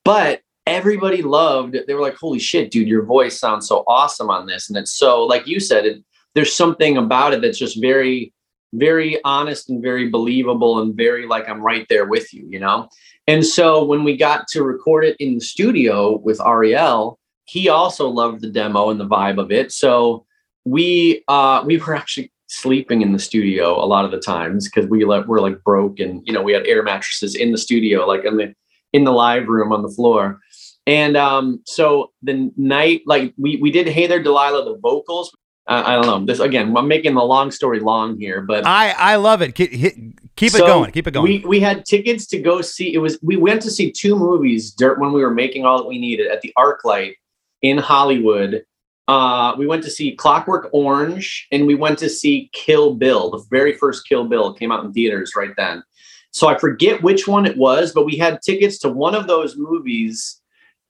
But 0.03 0.41
everybody 0.67 1.21
loved. 1.21 1.75
They 1.87 1.93
were 1.93 2.01
like, 2.01 2.15
holy 2.15 2.39
shit, 2.39 2.71
dude, 2.71 2.87
your 2.87 3.03
voice 3.03 3.39
sounds 3.39 3.67
so 3.67 3.83
awesome 3.87 4.29
on 4.29 4.45
this. 4.45 4.69
And 4.69 4.77
it's 4.77 4.95
so, 4.95 5.23
like 5.23 5.47
you 5.47 5.59
said, 5.59 5.85
it, 5.85 6.03
there's 6.35 6.55
something 6.55 6.97
about 6.97 7.33
it 7.33 7.41
that's 7.41 7.57
just 7.57 7.81
very, 7.81 8.33
very 8.73 9.19
honest 9.23 9.69
and 9.69 9.81
very 9.81 10.09
believable 10.09 10.81
and 10.81 10.95
very 10.95 11.27
like 11.27 11.49
I'm 11.49 11.61
right 11.61 11.85
there 11.89 12.05
with 12.05 12.33
you, 12.33 12.47
you 12.49 12.59
know? 12.59 12.89
And 13.27 13.45
so 13.45 13.83
when 13.83 14.03
we 14.03 14.15
got 14.15 14.47
to 14.49 14.63
record 14.63 15.05
it 15.05 15.17
in 15.19 15.35
the 15.35 15.41
studio 15.41 16.17
with 16.17 16.39
Ariel, 16.41 17.19
he 17.45 17.67
also 17.69 18.07
loved 18.07 18.41
the 18.41 18.49
demo 18.49 18.89
and 18.89 18.99
the 18.99 19.07
vibe 19.07 19.39
of 19.39 19.51
it. 19.51 19.71
So 19.71 20.25
we 20.65 21.23
uh 21.27 21.63
we 21.65 21.77
were 21.77 21.95
actually 22.01 22.31
sleeping 22.47 23.01
in 23.01 23.13
the 23.13 23.19
studio 23.19 23.73
a 23.81 23.87
lot 23.87 24.03
of 24.03 24.11
the 24.11 24.19
times 24.19 24.69
because 24.69 24.89
we 24.89 25.05
like 25.05 25.25
were 25.25 25.39
like 25.39 25.63
broke 25.63 25.99
and 25.99 26.21
you 26.25 26.33
know 26.33 26.41
we 26.41 26.51
had 26.51 26.67
air 26.67 26.83
mattresses 26.83 27.33
in 27.33 27.53
the 27.53 27.57
studio 27.57 28.05
like 28.05 28.25
in 28.25 28.35
the 28.35 28.53
in 28.91 29.05
the 29.05 29.11
live 29.11 29.47
room 29.47 29.71
on 29.71 29.81
the 29.81 29.89
floor 29.89 30.37
and 30.87 31.15
um 31.15 31.61
so 31.65 32.11
the 32.23 32.51
night 32.57 33.01
like 33.05 33.33
we 33.37 33.57
we 33.57 33.71
did 33.71 33.87
hey 33.87 34.07
there 34.07 34.21
delilah 34.21 34.65
the 34.65 34.77
vocals 34.79 35.35
uh, 35.67 35.83
i 35.85 35.93
don't 35.95 36.05
know 36.05 36.25
this 36.25 36.39
again 36.39 36.75
i'm 36.75 36.87
making 36.87 37.13
the 37.13 37.23
long 37.23 37.51
story 37.51 37.79
long 37.79 38.17
here 38.17 38.41
but 38.41 38.65
I 38.65 38.91
I 38.91 39.15
love 39.17 39.41
it. 39.41 39.53
Keep, 39.53 39.71
hit- 39.71 39.95
keep 40.35 40.53
it 40.53 40.57
so 40.57 40.65
going. 40.65 40.91
Keep 40.91 41.07
it 41.07 41.11
going. 41.11 41.23
We 41.23 41.39
we 41.45 41.59
had 41.59 41.85
tickets 41.85 42.25
to 42.27 42.39
go 42.39 42.61
see. 42.61 42.93
It 42.93 42.97
was 42.97 43.19
we 43.21 43.37
went 43.37 43.61
to 43.63 43.71
see 43.71 43.91
two 43.91 44.15
movies 44.15 44.71
dirt 44.71 44.99
when 44.99 45.11
we 45.11 45.21
were 45.21 45.33
making 45.33 45.65
all 45.65 45.77
that 45.77 45.87
we 45.87 45.99
needed 45.99 46.27
at 46.27 46.41
the 46.41 46.51
ArcLight 46.57 47.13
in 47.61 47.77
Hollywood. 47.77 48.63
Uh, 49.07 49.55
we 49.57 49.67
went 49.67 49.83
to 49.83 49.89
see 49.89 50.15
Clockwork 50.15 50.69
Orange 50.71 51.47
and 51.51 51.67
we 51.67 51.75
went 51.75 51.99
to 51.99 52.09
see 52.09 52.49
Kill 52.53 52.95
Bill. 52.95 53.31
The 53.31 53.43
very 53.49 53.73
first 53.73 54.07
Kill 54.07 54.25
Bill 54.25 54.53
came 54.53 54.71
out 54.71 54.83
in 54.83 54.93
theaters 54.93 55.33
right 55.35 55.51
then. 55.57 55.83
So 56.31 56.47
I 56.47 56.57
forget 56.57 57.03
which 57.03 57.27
one 57.27 57.45
it 57.45 57.57
was, 57.57 57.91
but 57.91 58.05
we 58.05 58.15
had 58.15 58.41
tickets 58.41 58.79
to 58.79 58.89
one 58.89 59.15
of 59.15 59.27
those 59.27 59.57
movies, 59.57 60.40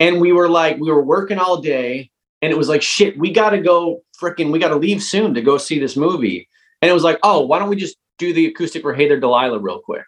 and 0.02 0.20
we 0.20 0.32
were 0.32 0.50
like, 0.50 0.80
we 0.80 0.92
were 0.92 1.04
working 1.04 1.38
all 1.38 1.62
day, 1.62 2.10
and 2.42 2.52
it 2.52 2.58
was 2.58 2.68
like, 2.68 2.82
shit, 2.82 3.20
we 3.20 3.32
got 3.32 3.52
to 3.52 3.60
go 3.60 4.02
freaking, 4.20 4.52
we 4.52 4.58
got 4.58 4.70
to 4.70 4.76
leave 4.76 5.04
soon 5.04 5.36
to 5.36 5.44
go 5.44 5.60
see 5.60 5.80
this 5.80 5.96
movie. 5.96 6.50
And 6.82 6.90
it 6.90 6.94
was 6.94 7.04
like, 7.04 7.20
oh, 7.22 7.46
why 7.46 7.60
don't 7.60 7.70
we 7.70 7.76
just 7.76 7.98
do 8.18 8.34
the 8.34 8.48
acoustic 8.48 8.82
for 8.82 8.96
Hey 8.96 9.08
There 9.08 9.20
Delilah 9.20 9.60
real 9.60 9.80
quick? 9.80 10.08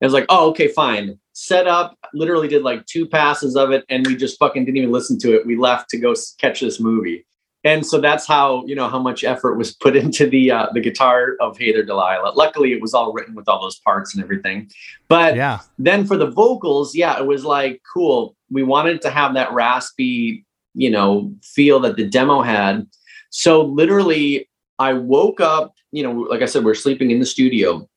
And 0.00 0.06
It 0.06 0.06
was 0.06 0.12
like, 0.12 0.26
oh, 0.28 0.50
okay, 0.50 0.68
fine. 0.68 1.18
Set 1.32 1.66
up, 1.66 1.98
literally 2.14 2.46
did 2.46 2.62
like 2.62 2.86
two 2.86 3.04
passes 3.04 3.56
of 3.56 3.72
it, 3.72 3.84
and 3.88 4.06
we 4.06 4.14
just 4.14 4.38
fucking 4.38 4.64
didn't 4.64 4.76
even 4.76 4.92
listen 4.92 5.18
to 5.18 5.34
it. 5.34 5.44
We 5.44 5.56
left 5.56 5.90
to 5.90 5.98
go 5.98 6.14
catch 6.38 6.60
this 6.60 6.78
movie. 6.78 7.26
And 7.64 7.86
so 7.86 8.00
that's 8.00 8.26
how 8.26 8.64
you 8.66 8.74
know 8.74 8.88
how 8.88 8.98
much 8.98 9.22
effort 9.24 9.54
was 9.54 9.72
put 9.72 9.96
into 10.02 10.28
the 10.28 10.50
uh, 10.50 10.66
the 10.72 10.80
guitar 10.80 11.36
of 11.40 11.58
Hey 11.58 11.72
There 11.72 11.84
Delilah. 11.84 12.32
Luckily, 12.34 12.72
it 12.72 12.80
was 12.80 12.94
all 12.94 13.12
written 13.12 13.34
with 13.34 13.48
all 13.48 13.60
those 13.60 13.78
parts 13.80 14.14
and 14.14 14.22
everything. 14.22 14.70
But 15.08 15.36
yeah. 15.36 15.60
then 15.78 16.06
for 16.06 16.16
the 16.16 16.30
vocals, 16.30 16.94
yeah, 16.94 17.18
it 17.18 17.26
was 17.26 17.44
like 17.44 17.82
cool. 17.92 18.36
We 18.52 18.62
wanted 18.62 19.00
to 19.02 19.10
have 19.10 19.34
that 19.34 19.52
raspy, 19.52 20.44
you 20.74 20.90
know, 20.90 21.34
feel 21.42 21.80
that 21.80 21.96
the 21.96 22.06
demo 22.06 22.42
had. 22.42 22.86
So 23.30 23.62
literally, 23.62 24.48
I 24.78 24.92
woke 24.92 25.40
up, 25.40 25.74
you 25.90 26.02
know, 26.02 26.12
like 26.12 26.42
I 26.42 26.46
said, 26.46 26.64
we're 26.64 26.74
sleeping 26.74 27.10
in 27.10 27.18
the 27.18 27.26
studio. 27.26 27.88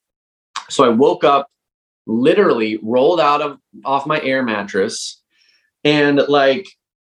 So 0.69 0.83
I 0.83 0.89
woke 0.89 1.24
up, 1.24 1.50
literally 2.07 2.79
rolled 2.81 3.19
out 3.19 3.41
of 3.41 3.57
off 3.83 4.05
my 4.05 4.21
air 4.21 4.43
mattress, 4.43 5.21
and 5.83 6.21
like 6.27 6.67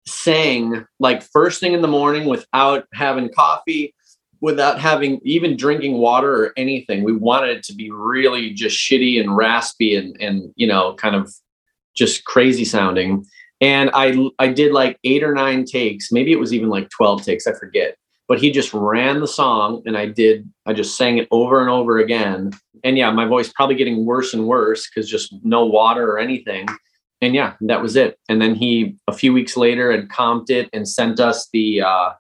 sang 0.08 0.86
like 1.00 1.24
first 1.24 1.60
thing 1.60 1.74
in 1.74 1.82
the 1.82 1.88
morning 1.88 2.28
without 2.28 2.86
having 2.94 3.30
coffee, 3.30 3.94
without 4.42 4.80
having 4.80 5.20
even 5.24 5.58
drinking 5.58 5.98
water 5.98 6.46
or 6.46 6.54
anything. 6.58 7.04
We 7.04 7.14
wanted 7.14 7.58
it 7.58 7.64
to 7.64 7.74
be 7.74 7.90
really 7.92 8.52
just 8.52 8.78
shitty 8.78 9.20
and 9.20 9.36
raspy 9.36 9.96
and 9.96 10.16
and 10.22 10.54
you 10.56 10.68
know 10.68 10.94
kind 10.96 11.16
of 11.16 11.34
just 11.96 12.26
crazy 12.26 12.66
sounding. 12.66 13.26
And 13.62 13.90
I 13.94 14.30
I 14.38 14.50
did 14.50 14.74
like 14.74 15.00
eight 15.04 15.24
or 15.24 15.34
nine 15.34 15.66
takes, 15.66 16.12
maybe 16.12 16.32
it 16.32 16.40
was 16.40 16.54
even 16.54 16.70
like 16.70 16.90
12 16.90 17.24
takes, 17.24 17.48
I 17.48 17.54
forget. 17.54 17.98
But 18.28 18.40
he 18.40 18.52
just 18.52 18.74
ran 18.74 19.20
the 19.20 19.28
song 19.28 19.82
and 19.86 19.98
I 19.98 20.08
did 20.08 20.50
I 20.66 20.74
just 20.74 20.98
sang 20.98 21.18
it 21.18 21.28
over 21.32 21.62
and 21.62 21.70
over 21.70 22.00
again. 22.00 22.52
And 22.84 22.98
yeah, 22.98 23.12
my 23.12 23.26
voice 23.26 23.52
probably 23.54 23.76
getting 23.76 24.06
worse 24.06 24.34
and 24.34 24.48
worse 24.48 24.88
cuz 24.90 25.10
just 25.10 25.34
no 25.44 25.66
water 25.66 26.12
or 26.12 26.20
anything. 26.20 26.68
And 27.22 27.34
yeah, 27.34 27.54
that 27.62 27.82
was 27.82 27.96
it. 27.96 28.20
And 28.28 28.42
then 28.42 28.56
he 28.56 28.98
a 29.08 29.14
few 29.14 29.32
weeks 29.32 29.56
later 29.56 29.92
had 29.92 30.10
comped 30.10 30.50
it 30.50 30.70
and 30.74 30.88
sent 30.88 31.20
us 31.20 31.50
the 31.54 31.82
uh 31.82 32.12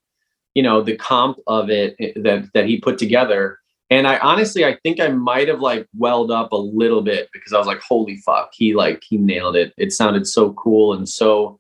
you 0.55 0.63
know 0.63 0.81
the 0.81 0.95
comp 0.95 1.37
of 1.47 1.69
it 1.69 1.95
eh, 1.99 2.13
that 2.15 2.49
that 2.53 2.65
he 2.65 2.79
put 2.79 2.97
together 2.97 3.59
and 3.89 4.07
i 4.07 4.17
honestly 4.19 4.65
i 4.65 4.75
think 4.83 4.99
i 4.99 5.07
might 5.09 5.47
have 5.47 5.59
like 5.59 5.87
welled 5.97 6.31
up 6.31 6.51
a 6.51 6.57
little 6.57 7.01
bit 7.01 7.29
because 7.33 7.53
i 7.53 7.57
was 7.57 7.67
like 7.67 7.79
holy 7.81 8.15
fuck 8.17 8.49
he 8.53 8.73
like 8.73 9.03
he 9.07 9.17
nailed 9.17 9.55
it 9.55 9.73
it 9.77 9.91
sounded 9.93 10.25
so 10.27 10.53
cool 10.53 10.93
and 10.93 11.07
so 11.07 11.59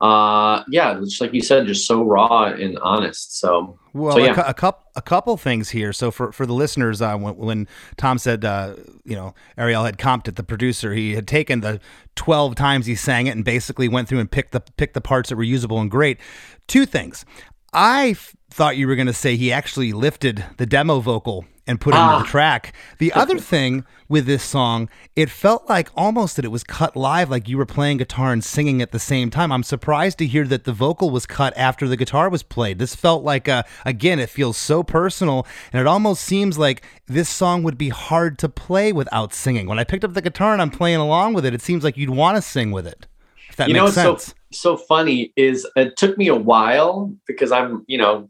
uh 0.00 0.62
yeah 0.68 0.98
just 1.00 1.20
like 1.20 1.32
you 1.32 1.40
said 1.40 1.66
just 1.66 1.86
so 1.86 2.02
raw 2.02 2.46
and 2.46 2.78
honest 2.80 3.38
so 3.38 3.78
Well, 3.94 4.16
So, 4.16 4.22
a, 4.22 4.26
yeah. 4.26 4.34
cou- 4.34 4.42
a 4.48 4.52
couple 4.54 4.82
a 4.96 5.02
couple 5.02 5.36
things 5.36 5.70
here. 5.70 5.92
So 5.92 6.10
for 6.10 6.32
for 6.32 6.46
the 6.46 6.52
listeners, 6.52 7.00
uh, 7.00 7.16
when, 7.16 7.36
when 7.36 7.68
Tom 7.96 8.18
said, 8.18 8.44
uh, 8.44 8.74
you 9.04 9.14
know, 9.16 9.34
Ariel 9.56 9.84
had 9.84 9.98
comped 9.98 10.28
it, 10.28 10.34
the 10.36 10.42
producer, 10.44 10.92
he 10.94 11.14
had 11.14 11.26
taken 11.28 11.60
the 11.60 11.80
twelve 12.16 12.54
times 12.56 12.86
he 12.86 12.94
sang 12.96 13.26
it 13.28 13.30
and 13.30 13.44
basically 13.44 13.88
went 13.88 14.08
through 14.08 14.18
and 14.20 14.30
picked 14.30 14.50
the 14.52 14.60
picked 14.76 14.94
the 14.94 15.00
parts 15.00 15.28
that 15.30 15.36
were 15.36 15.42
usable 15.44 15.80
and 15.80 15.90
great. 15.90 16.18
Two 16.66 16.86
things. 16.86 17.24
I 17.72 18.10
f- 18.10 18.34
thought 18.54 18.76
you 18.76 18.86
were 18.86 18.94
going 18.94 19.08
to 19.08 19.12
say 19.12 19.34
he 19.36 19.50
actually 19.52 19.92
lifted 19.92 20.44
the 20.58 20.66
demo 20.66 21.00
vocal 21.00 21.44
and 21.66 21.80
put 21.80 21.92
it 21.92 21.96
into 21.96 22.08
Ah. 22.08 22.18
the 22.20 22.24
track. 22.28 22.72
The 22.98 23.12
other 23.22 23.38
thing 23.38 23.84
with 24.08 24.26
this 24.26 24.44
song, 24.44 24.88
it 25.16 25.28
felt 25.28 25.68
like 25.68 25.88
almost 25.96 26.36
that 26.36 26.44
it 26.44 26.52
was 26.52 26.62
cut 26.62 26.94
live, 26.94 27.30
like 27.30 27.48
you 27.48 27.58
were 27.58 27.66
playing 27.66 27.96
guitar 27.96 28.32
and 28.32 28.44
singing 28.44 28.80
at 28.80 28.92
the 28.92 28.98
same 29.00 29.28
time. 29.30 29.50
I'm 29.50 29.64
surprised 29.64 30.18
to 30.18 30.26
hear 30.26 30.44
that 30.44 30.64
the 30.64 30.72
vocal 30.72 31.10
was 31.10 31.26
cut 31.26 31.52
after 31.56 31.88
the 31.88 31.96
guitar 31.96 32.28
was 32.28 32.44
played. 32.44 32.78
This 32.78 32.94
felt 32.94 33.24
like, 33.24 33.48
a, 33.48 33.64
again, 33.84 34.20
it 34.20 34.28
feels 34.30 34.56
so 34.56 34.84
personal, 34.84 35.46
and 35.72 35.80
it 35.80 35.86
almost 35.88 36.22
seems 36.22 36.56
like 36.56 36.82
this 37.06 37.28
song 37.28 37.64
would 37.64 37.78
be 37.78 37.88
hard 37.88 38.38
to 38.38 38.48
play 38.48 38.92
without 38.92 39.34
singing. 39.34 39.66
When 39.66 39.80
I 39.80 39.84
picked 39.84 40.04
up 40.04 40.12
the 40.14 40.22
guitar 40.22 40.52
and 40.52 40.62
I'm 40.62 40.70
playing 40.70 41.00
along 41.00 41.32
with 41.34 41.44
it, 41.44 41.54
it 41.54 41.62
seems 41.62 41.82
like 41.82 41.96
you'd 41.96 42.10
want 42.10 42.36
to 42.36 42.42
sing 42.42 42.70
with 42.70 42.86
it. 42.86 43.08
If 43.48 43.56
that 43.56 43.68
you 43.68 43.74
know 43.74 43.84
makes 43.86 43.96
what's 43.96 44.24
sense. 44.26 44.34
so 44.52 44.76
so 44.76 44.76
funny 44.76 45.32
is 45.36 45.66
it 45.76 45.96
took 45.96 46.16
me 46.18 46.26
a 46.28 46.34
while 46.34 47.12
because 47.26 47.52
I'm 47.52 47.84
you 47.86 47.98
know 47.98 48.28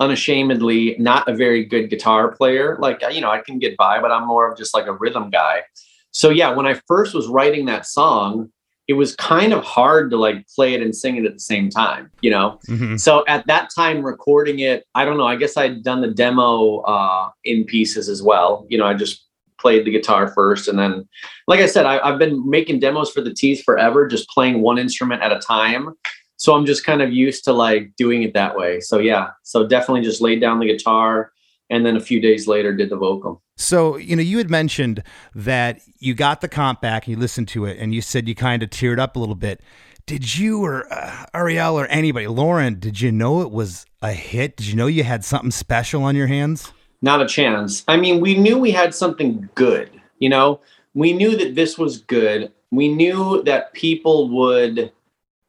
unashamedly 0.00 0.96
not 0.98 1.28
a 1.28 1.34
very 1.34 1.64
good 1.64 1.88
guitar 1.88 2.32
player. 2.32 2.76
Like 2.80 3.02
you 3.10 3.20
know 3.20 3.30
I 3.30 3.40
can 3.40 3.58
get 3.58 3.76
by, 3.76 4.00
but 4.00 4.10
I'm 4.10 4.26
more 4.26 4.50
of 4.50 4.58
just 4.58 4.74
like 4.74 4.86
a 4.86 4.92
rhythm 4.92 5.30
guy. 5.30 5.62
So 6.10 6.30
yeah, 6.30 6.50
when 6.52 6.66
I 6.66 6.80
first 6.86 7.14
was 7.14 7.26
writing 7.26 7.66
that 7.66 7.86
song, 7.86 8.50
it 8.86 8.94
was 8.94 9.16
kind 9.16 9.52
of 9.52 9.64
hard 9.64 10.10
to 10.10 10.16
like 10.16 10.46
play 10.54 10.74
it 10.74 10.82
and 10.82 10.94
sing 10.94 11.16
it 11.16 11.24
at 11.24 11.32
the 11.32 11.40
same 11.40 11.70
time. 11.70 12.10
You 12.20 12.30
know. 12.30 12.58
Mhm. 12.68 13.00
So 13.00 13.24
at 13.26 13.46
that 13.46 13.70
time, 13.74 14.04
recording 14.04 14.60
it, 14.60 14.84
I 14.94 15.04
don't 15.04 15.16
know. 15.16 15.26
I 15.26 15.36
guess 15.36 15.56
I'd 15.56 15.82
done 15.82 16.00
the 16.00 16.10
demo 16.10 16.78
uh, 16.80 17.30
in 17.44 17.64
pieces 17.64 18.08
as 18.08 18.22
well. 18.22 18.66
You 18.68 18.78
know, 18.78 18.86
I 18.86 18.94
just 18.94 19.24
played 19.58 19.86
the 19.86 19.90
guitar 19.90 20.28
first, 20.28 20.68
and 20.68 20.78
then, 20.78 21.08
like 21.46 21.60
I 21.60 21.66
said, 21.66 21.86
I, 21.86 21.98
I've 22.06 22.18
been 22.18 22.48
making 22.48 22.80
demos 22.80 23.10
for 23.10 23.22
the 23.22 23.32
Teeth 23.32 23.62
forever, 23.64 24.06
just 24.06 24.28
playing 24.28 24.60
one 24.60 24.78
instrument 24.78 25.22
at 25.22 25.32
a 25.32 25.38
time. 25.38 25.94
So 26.36 26.54
I'm 26.54 26.66
just 26.66 26.84
kind 26.84 27.00
of 27.00 27.12
used 27.12 27.44
to 27.44 27.52
like 27.52 27.94
doing 27.96 28.22
it 28.22 28.34
that 28.34 28.56
way. 28.56 28.80
So 28.80 28.98
yeah, 28.98 29.30
so 29.42 29.66
definitely 29.66 30.02
just 30.02 30.20
laid 30.20 30.40
down 30.40 30.58
the 30.58 30.66
guitar, 30.66 31.32
and 31.70 31.86
then 31.86 31.96
a 31.96 32.00
few 32.00 32.20
days 32.20 32.46
later 32.46 32.74
did 32.74 32.90
the 32.90 32.96
vocal. 32.96 33.42
So, 33.56 33.96
you 33.96 34.16
know, 34.16 34.22
you 34.22 34.38
had 34.38 34.50
mentioned 34.50 35.02
that 35.34 35.80
you 35.98 36.14
got 36.14 36.40
the 36.40 36.48
comp 36.48 36.80
back 36.80 37.06
and 37.06 37.14
you 37.14 37.20
listened 37.20 37.48
to 37.48 37.66
it 37.66 37.78
and 37.78 37.94
you 37.94 38.00
said 38.00 38.28
you 38.28 38.34
kind 38.34 38.62
of 38.62 38.70
teared 38.70 38.98
up 38.98 39.16
a 39.16 39.18
little 39.18 39.36
bit. 39.36 39.60
Did 40.06 40.36
you 40.36 40.62
or 40.64 40.92
uh, 40.92 41.26
Ariel 41.32 41.78
or 41.78 41.86
anybody, 41.86 42.26
Loren, 42.26 42.78
did 42.78 43.00
you 43.00 43.10
know 43.10 43.40
it 43.40 43.50
was 43.50 43.86
a 44.02 44.12
hit? 44.12 44.56
Did 44.56 44.66
you 44.66 44.76
know 44.76 44.86
you 44.86 45.04
had 45.04 45.24
something 45.24 45.52
special 45.52 46.02
on 46.02 46.16
your 46.16 46.26
hands? 46.26 46.72
Not 47.00 47.22
a 47.22 47.26
chance. 47.26 47.84
I 47.86 47.96
mean, 47.96 48.20
we 48.20 48.36
knew 48.36 48.58
we 48.58 48.72
had 48.72 48.94
something 48.94 49.48
good, 49.54 49.90
you 50.18 50.28
know, 50.28 50.60
we 50.94 51.12
knew 51.12 51.36
that 51.36 51.54
this 51.54 51.78
was 51.78 51.98
good. 51.98 52.52
We 52.70 52.88
knew 52.88 53.42
that 53.44 53.72
people 53.72 54.28
would 54.30 54.92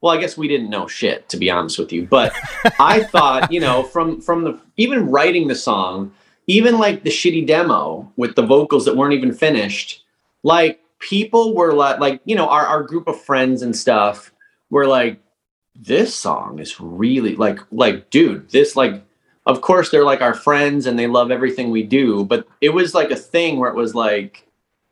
well, 0.06 0.16
I 0.16 0.20
guess 0.20 0.38
we 0.38 0.46
didn't 0.46 0.70
know 0.70 0.86
shit 0.86 1.28
to 1.30 1.36
be 1.36 1.50
honest 1.50 1.80
with 1.80 1.92
you, 1.92 2.06
but 2.06 2.32
I 2.78 3.02
thought, 3.12 3.50
you 3.50 3.58
know, 3.58 3.82
from 3.82 4.20
from 4.20 4.44
the 4.44 4.60
even 4.76 5.10
writing 5.10 5.48
the 5.48 5.56
song, 5.56 6.12
even 6.46 6.78
like 6.78 7.02
the 7.02 7.10
shitty 7.10 7.44
demo 7.44 8.12
with 8.16 8.36
the 8.36 8.46
vocals 8.46 8.84
that 8.84 8.96
weren't 8.96 9.14
even 9.14 9.32
finished, 9.34 10.04
like 10.44 10.80
people 11.00 11.56
were 11.56 11.72
like 11.72 11.98
like, 11.98 12.20
you 12.24 12.36
know, 12.36 12.48
our 12.48 12.64
our 12.64 12.84
group 12.84 13.08
of 13.08 13.20
friends 13.20 13.62
and 13.62 13.74
stuff 13.74 14.32
were 14.70 14.86
like 14.86 15.18
this 15.74 16.14
song 16.14 16.60
is 16.60 16.78
really 16.78 17.34
like 17.34 17.58
like 17.72 18.08
dude, 18.10 18.48
this 18.50 18.76
like 18.76 19.02
of 19.44 19.60
course 19.60 19.90
they're 19.90 20.04
like 20.04 20.20
our 20.20 20.34
friends 20.34 20.86
and 20.86 20.96
they 20.96 21.08
love 21.08 21.30
everything 21.30 21.70
we 21.70 21.84
do 21.84 22.24
but 22.24 22.48
it 22.60 22.70
was 22.70 22.94
like 22.94 23.12
a 23.12 23.16
thing 23.16 23.58
where 23.58 23.70
it 23.70 23.76
was 23.76 23.94
like 23.94 24.44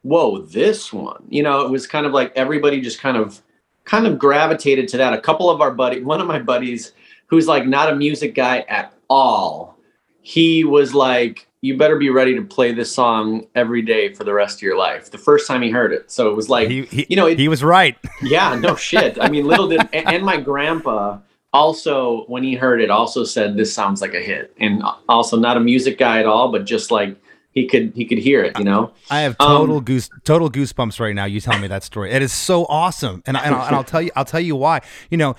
whoa 0.02 0.38
this 0.42 0.92
one 0.92 1.24
you 1.28 1.42
know 1.42 1.66
it 1.66 1.70
was 1.70 1.88
kind 1.88 2.06
of 2.06 2.12
like 2.12 2.32
everybody 2.36 2.80
just 2.80 3.00
kind 3.00 3.16
of 3.16 3.42
kind 3.84 4.06
of 4.06 4.18
gravitated 4.18 4.88
to 4.88 4.96
that 4.96 5.12
a 5.12 5.20
couple 5.20 5.50
of 5.50 5.60
our 5.60 5.70
buddy 5.70 6.02
one 6.02 6.20
of 6.20 6.26
my 6.26 6.38
buddies 6.38 6.92
who's 7.26 7.46
like 7.46 7.66
not 7.66 7.92
a 7.92 7.96
music 7.96 8.34
guy 8.34 8.60
at 8.68 8.92
all 9.08 9.76
he 10.22 10.64
was 10.64 10.94
like 10.94 11.46
you 11.60 11.78
better 11.78 11.96
be 11.96 12.10
ready 12.10 12.34
to 12.34 12.42
play 12.42 12.72
this 12.72 12.92
song 12.92 13.46
every 13.54 13.80
day 13.80 14.12
for 14.12 14.24
the 14.24 14.32
rest 14.32 14.58
of 14.58 14.62
your 14.62 14.76
life 14.76 15.10
the 15.10 15.18
first 15.18 15.46
time 15.46 15.62
he 15.62 15.70
heard 15.70 15.92
it 15.92 16.10
so 16.10 16.30
it 16.30 16.34
was 16.34 16.48
like 16.48 16.68
He, 16.68 16.82
he, 16.82 17.06
you 17.08 17.16
know 17.16 17.26
it, 17.26 17.38
he 17.38 17.48
was 17.48 17.62
right. 17.62 17.96
yeah, 18.22 18.54
no 18.54 18.76
shit. 18.76 19.18
I 19.20 19.28
mean, 19.28 19.46
little 19.46 19.68
did, 19.68 19.80
and, 19.92 20.08
and 20.08 20.24
my 20.24 20.36
grandpa 20.36 21.18
also, 21.54 22.24
when 22.24 22.42
he 22.42 22.56
heard 22.56 22.80
it, 22.80 22.90
also 22.90 23.22
said 23.22 23.56
this 23.56 23.72
sounds 23.72 24.02
like 24.02 24.12
a 24.12 24.20
hit, 24.20 24.52
and 24.58 24.82
also 25.08 25.38
not 25.38 25.56
a 25.56 25.60
music 25.60 25.98
guy 25.98 26.18
at 26.18 26.26
all, 26.26 26.50
but 26.50 26.64
just 26.66 26.90
like 26.90 27.16
he 27.54 27.66
could 27.66 27.92
he 27.94 28.04
could 28.04 28.18
hear 28.18 28.42
it, 28.42 28.58
you 28.58 28.64
know. 28.64 28.92
I 29.10 29.20
have 29.20 29.36
Um, 29.38 29.58
total 29.58 29.80
goose 29.80 30.10
total 30.24 30.50
goosebumps 30.50 30.98
right 31.00 31.14
now. 31.14 31.24
You 31.24 31.40
tell 31.40 31.58
me 31.58 31.68
that 31.68 31.84
story. 31.84 32.10
It 32.10 32.20
is 32.20 32.32
so 32.32 32.66
awesome, 32.66 33.22
and, 33.26 33.36
and, 33.36 33.54
I'll, 33.54 33.66
and 33.66 33.76
I'll 33.76 33.84
tell 33.84 34.02
you 34.02 34.10
I'll 34.16 34.24
tell 34.24 34.40
you 34.40 34.56
why. 34.56 34.80
You 35.08 35.16
know, 35.16 35.36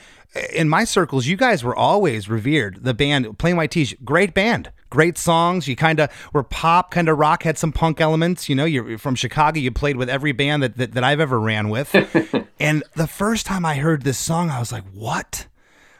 in 0.53 0.69
my 0.69 0.85
circles, 0.85 1.27
you 1.27 1.35
guys 1.35 1.63
were 1.63 1.75
always 1.75 2.29
revered. 2.29 2.83
The 2.83 2.93
band, 2.93 3.37
Plain 3.37 3.57
White 3.57 3.71
T's, 3.71 3.93
great 4.03 4.33
band, 4.33 4.71
great 4.89 5.17
songs. 5.17 5.67
You 5.67 5.75
kind 5.75 5.99
of 5.99 6.09
were 6.33 6.43
pop, 6.43 6.91
kind 6.91 7.09
of 7.09 7.17
rock, 7.17 7.43
had 7.43 7.57
some 7.57 7.73
punk 7.73 7.99
elements. 7.99 8.47
You 8.47 8.55
know, 8.55 8.65
you're 8.65 8.97
from 8.97 9.15
Chicago. 9.15 9.59
You 9.59 9.71
played 9.71 9.97
with 9.97 10.09
every 10.09 10.31
band 10.31 10.63
that 10.63 10.77
that, 10.77 10.93
that 10.93 11.03
I've 11.03 11.19
ever 11.19 11.39
ran 11.39 11.67
with. 11.67 11.93
and 12.59 12.83
the 12.95 13.07
first 13.07 13.45
time 13.45 13.65
I 13.65 13.75
heard 13.75 14.03
this 14.03 14.17
song, 14.17 14.49
I 14.49 14.59
was 14.59 14.71
like, 14.71 14.85
what? 14.93 15.47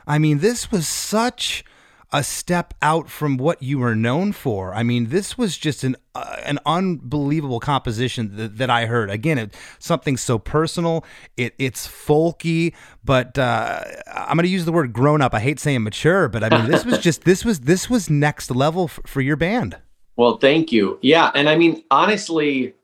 I 0.08 0.18
mean, 0.18 0.39
this 0.39 0.72
was 0.72 0.88
such 0.88 1.66
a 2.15 2.23
step 2.23 2.73
out 2.82 3.10
from 3.10 3.36
what 3.36 3.62
you 3.62 3.78
were 3.80 3.93
known 3.93 4.32
for. 4.32 4.73
I 4.73 4.84
mean, 4.84 5.10
this 5.10 5.38
was 5.38 5.58
just 5.58 5.84
an 5.84 5.97
uh, 6.15 6.38
an 6.45 6.60
unbelievable 6.65 7.60
composition 7.60 8.38
that, 8.38 8.58
that 8.58 8.69
I 8.69 8.86
heard. 8.86 9.10
Again, 9.10 9.38
it, 9.38 9.54
something 9.80 10.15
so 10.15 10.39
personal. 10.39 11.04
It 11.36 11.54
it's 11.60 11.86
folky, 11.88 12.73
but 13.04 13.38
uh, 13.38 13.82
I'm 14.08 14.38
going 14.38 14.45
to 14.45 14.49
use 14.49 14.63
the 14.63 14.71
word 14.71 14.93
grown 14.93 15.21
up. 15.21 15.34
I 15.34 15.41
hate 15.41 15.60
saying 15.60 15.84
mature, 15.84 16.30
but 16.30 16.41
I 16.41 16.49
mean, 16.49 16.71
this 16.71 16.86
was 16.86 16.99
just 16.99 17.25
this 17.25 17.43
was 17.43 17.60
this 17.62 17.89
was 17.89 18.10
next 18.10 18.49
level 18.49 18.86
f- 18.86 19.01
for 19.06 19.19
your 19.19 19.36
band. 19.36 19.78
Well, 20.15 20.38
thank 20.38 20.71
you. 20.71 20.97
Yeah, 21.01 21.32
and 21.36 21.49
I 21.49 21.58
mean, 21.58 21.84
honestly, 21.91 22.75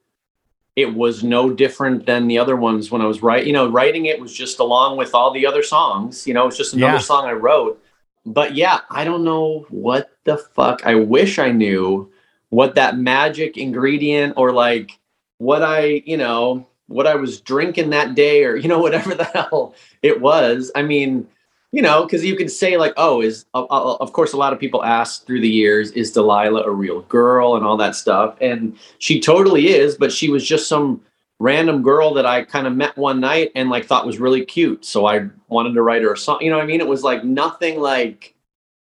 it 0.76 0.94
was 0.94 1.24
no 1.24 1.50
different 1.54 2.06
than 2.06 2.28
the 2.28 2.38
other 2.38 2.58
ones 2.58 2.92
when 2.92 3.02
I 3.02 3.06
was 3.06 3.24
writing. 3.24 3.48
You 3.48 3.54
know, 3.54 3.70
writing 3.70 4.08
it 4.08 4.20
was 4.20 4.34
just 4.34 4.60
along 4.60 4.98
with 4.98 5.16
all 5.16 5.32
the 5.32 5.46
other 5.46 5.64
songs. 5.64 6.28
You 6.28 6.34
know, 6.34 6.48
it's 6.48 6.58
just 6.58 6.74
another 6.74 6.94
Yeah. 6.94 7.00
song 7.00 7.26
I 7.26 7.32
wrote. 7.32 7.82
But 8.26 8.56
yeah, 8.56 8.82
I 8.90 9.04
don't 9.04 9.24
know 9.24 9.66
what 9.70 10.12
the 10.26 10.38
fuck. 10.38 10.86
I 10.86 10.96
wish 10.96 11.40
I 11.40 11.52
knew 11.52 12.12
what 12.50 12.76
that 12.76 12.98
magic 12.98 13.58
ingredient 13.58 14.34
or 14.38 14.52
like 14.52 15.00
what 15.40 15.64
I, 15.64 16.04
you 16.06 16.18
know, 16.18 16.68
what 16.88 17.08
I 17.08 17.16
was 17.16 17.42
drinking 17.42 17.90
that 17.92 18.16
day 18.16 18.44
or 18.44 18.56
you 18.56 18.68
know 18.68 18.80
whatever 18.86 19.16
the 19.16 19.24
hell 19.26 19.74
it 20.02 20.22
was. 20.22 20.72
I 20.76 20.82
mean, 20.84 21.28
you 21.72 21.82
know, 21.82 22.04
because 22.04 22.24
you 22.24 22.36
could 22.36 22.52
say 22.52 22.78
like, 22.78 22.94
oh, 22.98 23.22
is 23.22 23.46
uh, 23.54 23.64
uh, 23.64 23.98
of 24.00 24.14
course 24.14 24.34
a 24.34 24.38
lot 24.38 24.54
of 24.54 24.60
people 24.60 24.84
ask 24.84 25.26
through 25.26 25.42
the 25.42 25.50
years, 25.50 25.92
is 25.92 26.12
Delilah 26.12 26.64
a 26.64 26.72
real 26.72 27.02
girl 27.04 27.56
and 27.56 27.66
all 27.66 27.78
that 27.78 27.96
stuff, 27.96 28.36
and 28.42 28.78
she 29.00 29.20
totally 29.20 29.70
is, 29.70 29.96
but 29.96 30.12
she 30.12 30.30
was 30.30 30.46
just 30.46 30.68
some 30.68 31.02
random 31.42 31.82
girl 31.82 32.14
that 32.14 32.26
I 32.26 32.44
kind 32.44 32.68
of 32.68 32.76
met 32.76 32.96
one 32.98 33.20
night 33.20 33.52
and 33.56 33.70
like 33.70 33.86
thought 33.86 34.06
was 34.06 34.20
really 34.20 34.46
cute, 34.46 34.86
so 34.86 35.08
I 35.08 35.28
wanted 35.48 35.74
to 35.74 35.82
write 35.82 36.04
her 36.04 36.14
a 36.14 36.18
song. 36.18 36.40
You 36.42 36.52
know 36.52 36.58
what 36.58 36.64
I 36.64 36.68
mean? 36.68 36.80
It 36.82 36.88
was 36.88 37.04
like 37.04 37.24
nothing 37.24 37.80
like 37.80 38.36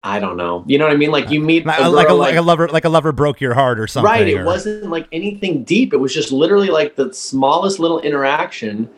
I 0.02 0.18
don't 0.18 0.38
know. 0.38 0.64
You 0.66 0.78
know 0.78 0.86
what 0.86 0.94
I 0.94 0.96
mean? 0.96 1.10
Like 1.10 1.30
you 1.30 1.40
meet 1.40 1.66
Like, 1.66 1.78
a 1.78 1.82
girl, 1.82 1.92
like 1.92 2.08
a, 2.08 2.14
like 2.14 2.36
a 2.36 2.42
lover, 2.42 2.68
like 2.68 2.86
a 2.86 2.88
lover 2.88 3.12
broke 3.12 3.38
your 3.38 3.52
heart 3.52 3.78
or 3.78 3.86
something. 3.86 4.10
Right. 4.10 4.26
It 4.26 4.38
or- 4.38 4.44
wasn't 4.44 4.88
like 4.88 5.06
anything 5.12 5.62
deep. 5.62 5.92
It 5.92 5.98
was 5.98 6.14
just 6.14 6.32
literally 6.32 6.68
like 6.68 6.96
the 6.96 7.12
smallest 7.12 7.78
little 7.78 8.00
interaction. 8.00 8.88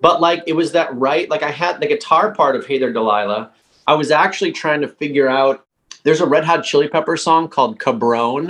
But 0.00 0.20
like 0.20 0.42
it 0.46 0.52
was 0.52 0.72
that 0.72 0.94
right. 0.96 1.28
Like 1.28 1.42
I 1.42 1.50
had 1.50 1.80
the 1.80 1.86
guitar 1.86 2.32
part 2.32 2.56
of 2.56 2.64
Hey 2.64 2.78
There 2.78 2.92
Delilah. 2.92 3.50
I 3.88 3.94
was 3.94 4.12
actually 4.12 4.52
trying 4.52 4.80
to 4.82 4.88
figure 4.88 5.28
out 5.28 5.66
there's 6.04 6.20
a 6.20 6.26
Red 6.26 6.44
Hot 6.44 6.62
Chili 6.62 6.88
Pepper 6.88 7.16
song 7.16 7.48
called 7.48 7.80
Cabron. 7.80 8.48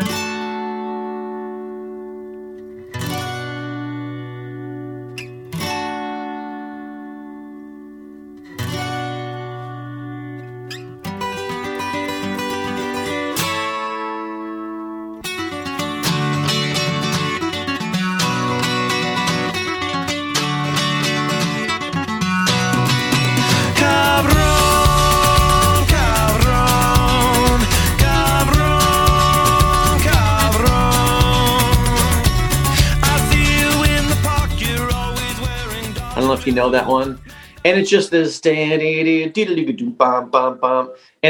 You 36.52 36.56
know 36.56 36.68
that 36.68 36.86
one. 36.86 37.18
And 37.64 37.80
it's 37.80 37.88
just 37.88 38.10
this. 38.10 38.38
And 38.44 38.82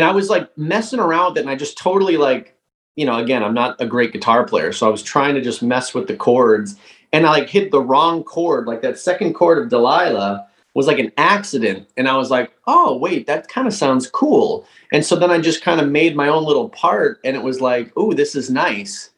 I 0.05 0.11
was 0.11 0.29
like 0.29 0.59
messing 0.59 0.99
around 0.99 1.29
with 1.29 1.39
it 1.39 1.41
and 1.43 1.51
I 1.51 1.55
just 1.55 1.79
totally 1.79 2.17
like, 2.17 2.57
you 2.97 3.07
know, 3.07 3.19
again, 3.19 3.45
I'm 3.45 3.55
not 3.55 3.81
a 3.81 3.87
great 3.87 4.13
guitar 4.13 4.45
player. 4.45 4.73
So 4.73 4.85
I 4.85 4.91
was 4.91 5.01
trying 5.01 5.37
to 5.37 5.41
just 5.41 5.63
mess 5.63 5.95
with 5.95 6.09
the 6.09 6.17
chords 6.17 6.75
and 7.13 7.25
I 7.25 7.31
like 7.31 7.49
hit 7.49 7.71
the 7.71 7.81
wrong 7.81 8.25
chord, 8.25 8.67
like 8.67 8.83
that 8.83 8.99
second 8.99 9.35
chord 9.35 9.59
of 9.59 9.69
Delilah. 9.69 10.45
was 10.75 10.89
like 10.89 10.99
an 10.99 11.13
accident. 11.19 11.87
And 11.97 12.09
I 12.09 12.17
was 12.17 12.31
like, 12.31 12.51
oh, 12.67 12.97
wait, 12.97 13.29
that 13.29 13.47
kind 13.47 13.69
of 13.69 13.75
sounds 13.75 14.11
cool. 14.11 14.67
And 14.93 15.07
so 15.07 15.15
then 15.15 15.31
I 15.31 15.39
just 15.39 15.63
kind 15.63 15.81
of 15.81 15.89
made 15.89 16.17
my 16.17 16.27
own 16.27 16.43
little 16.43 16.69
part 16.69 17.21
and 17.25 17.37
it 17.37 17.45
was 17.45 17.61
like, 17.61 17.93
oh, 17.97 18.13
this 18.13 18.35
is 18.35 18.51
nice. 18.51 19.11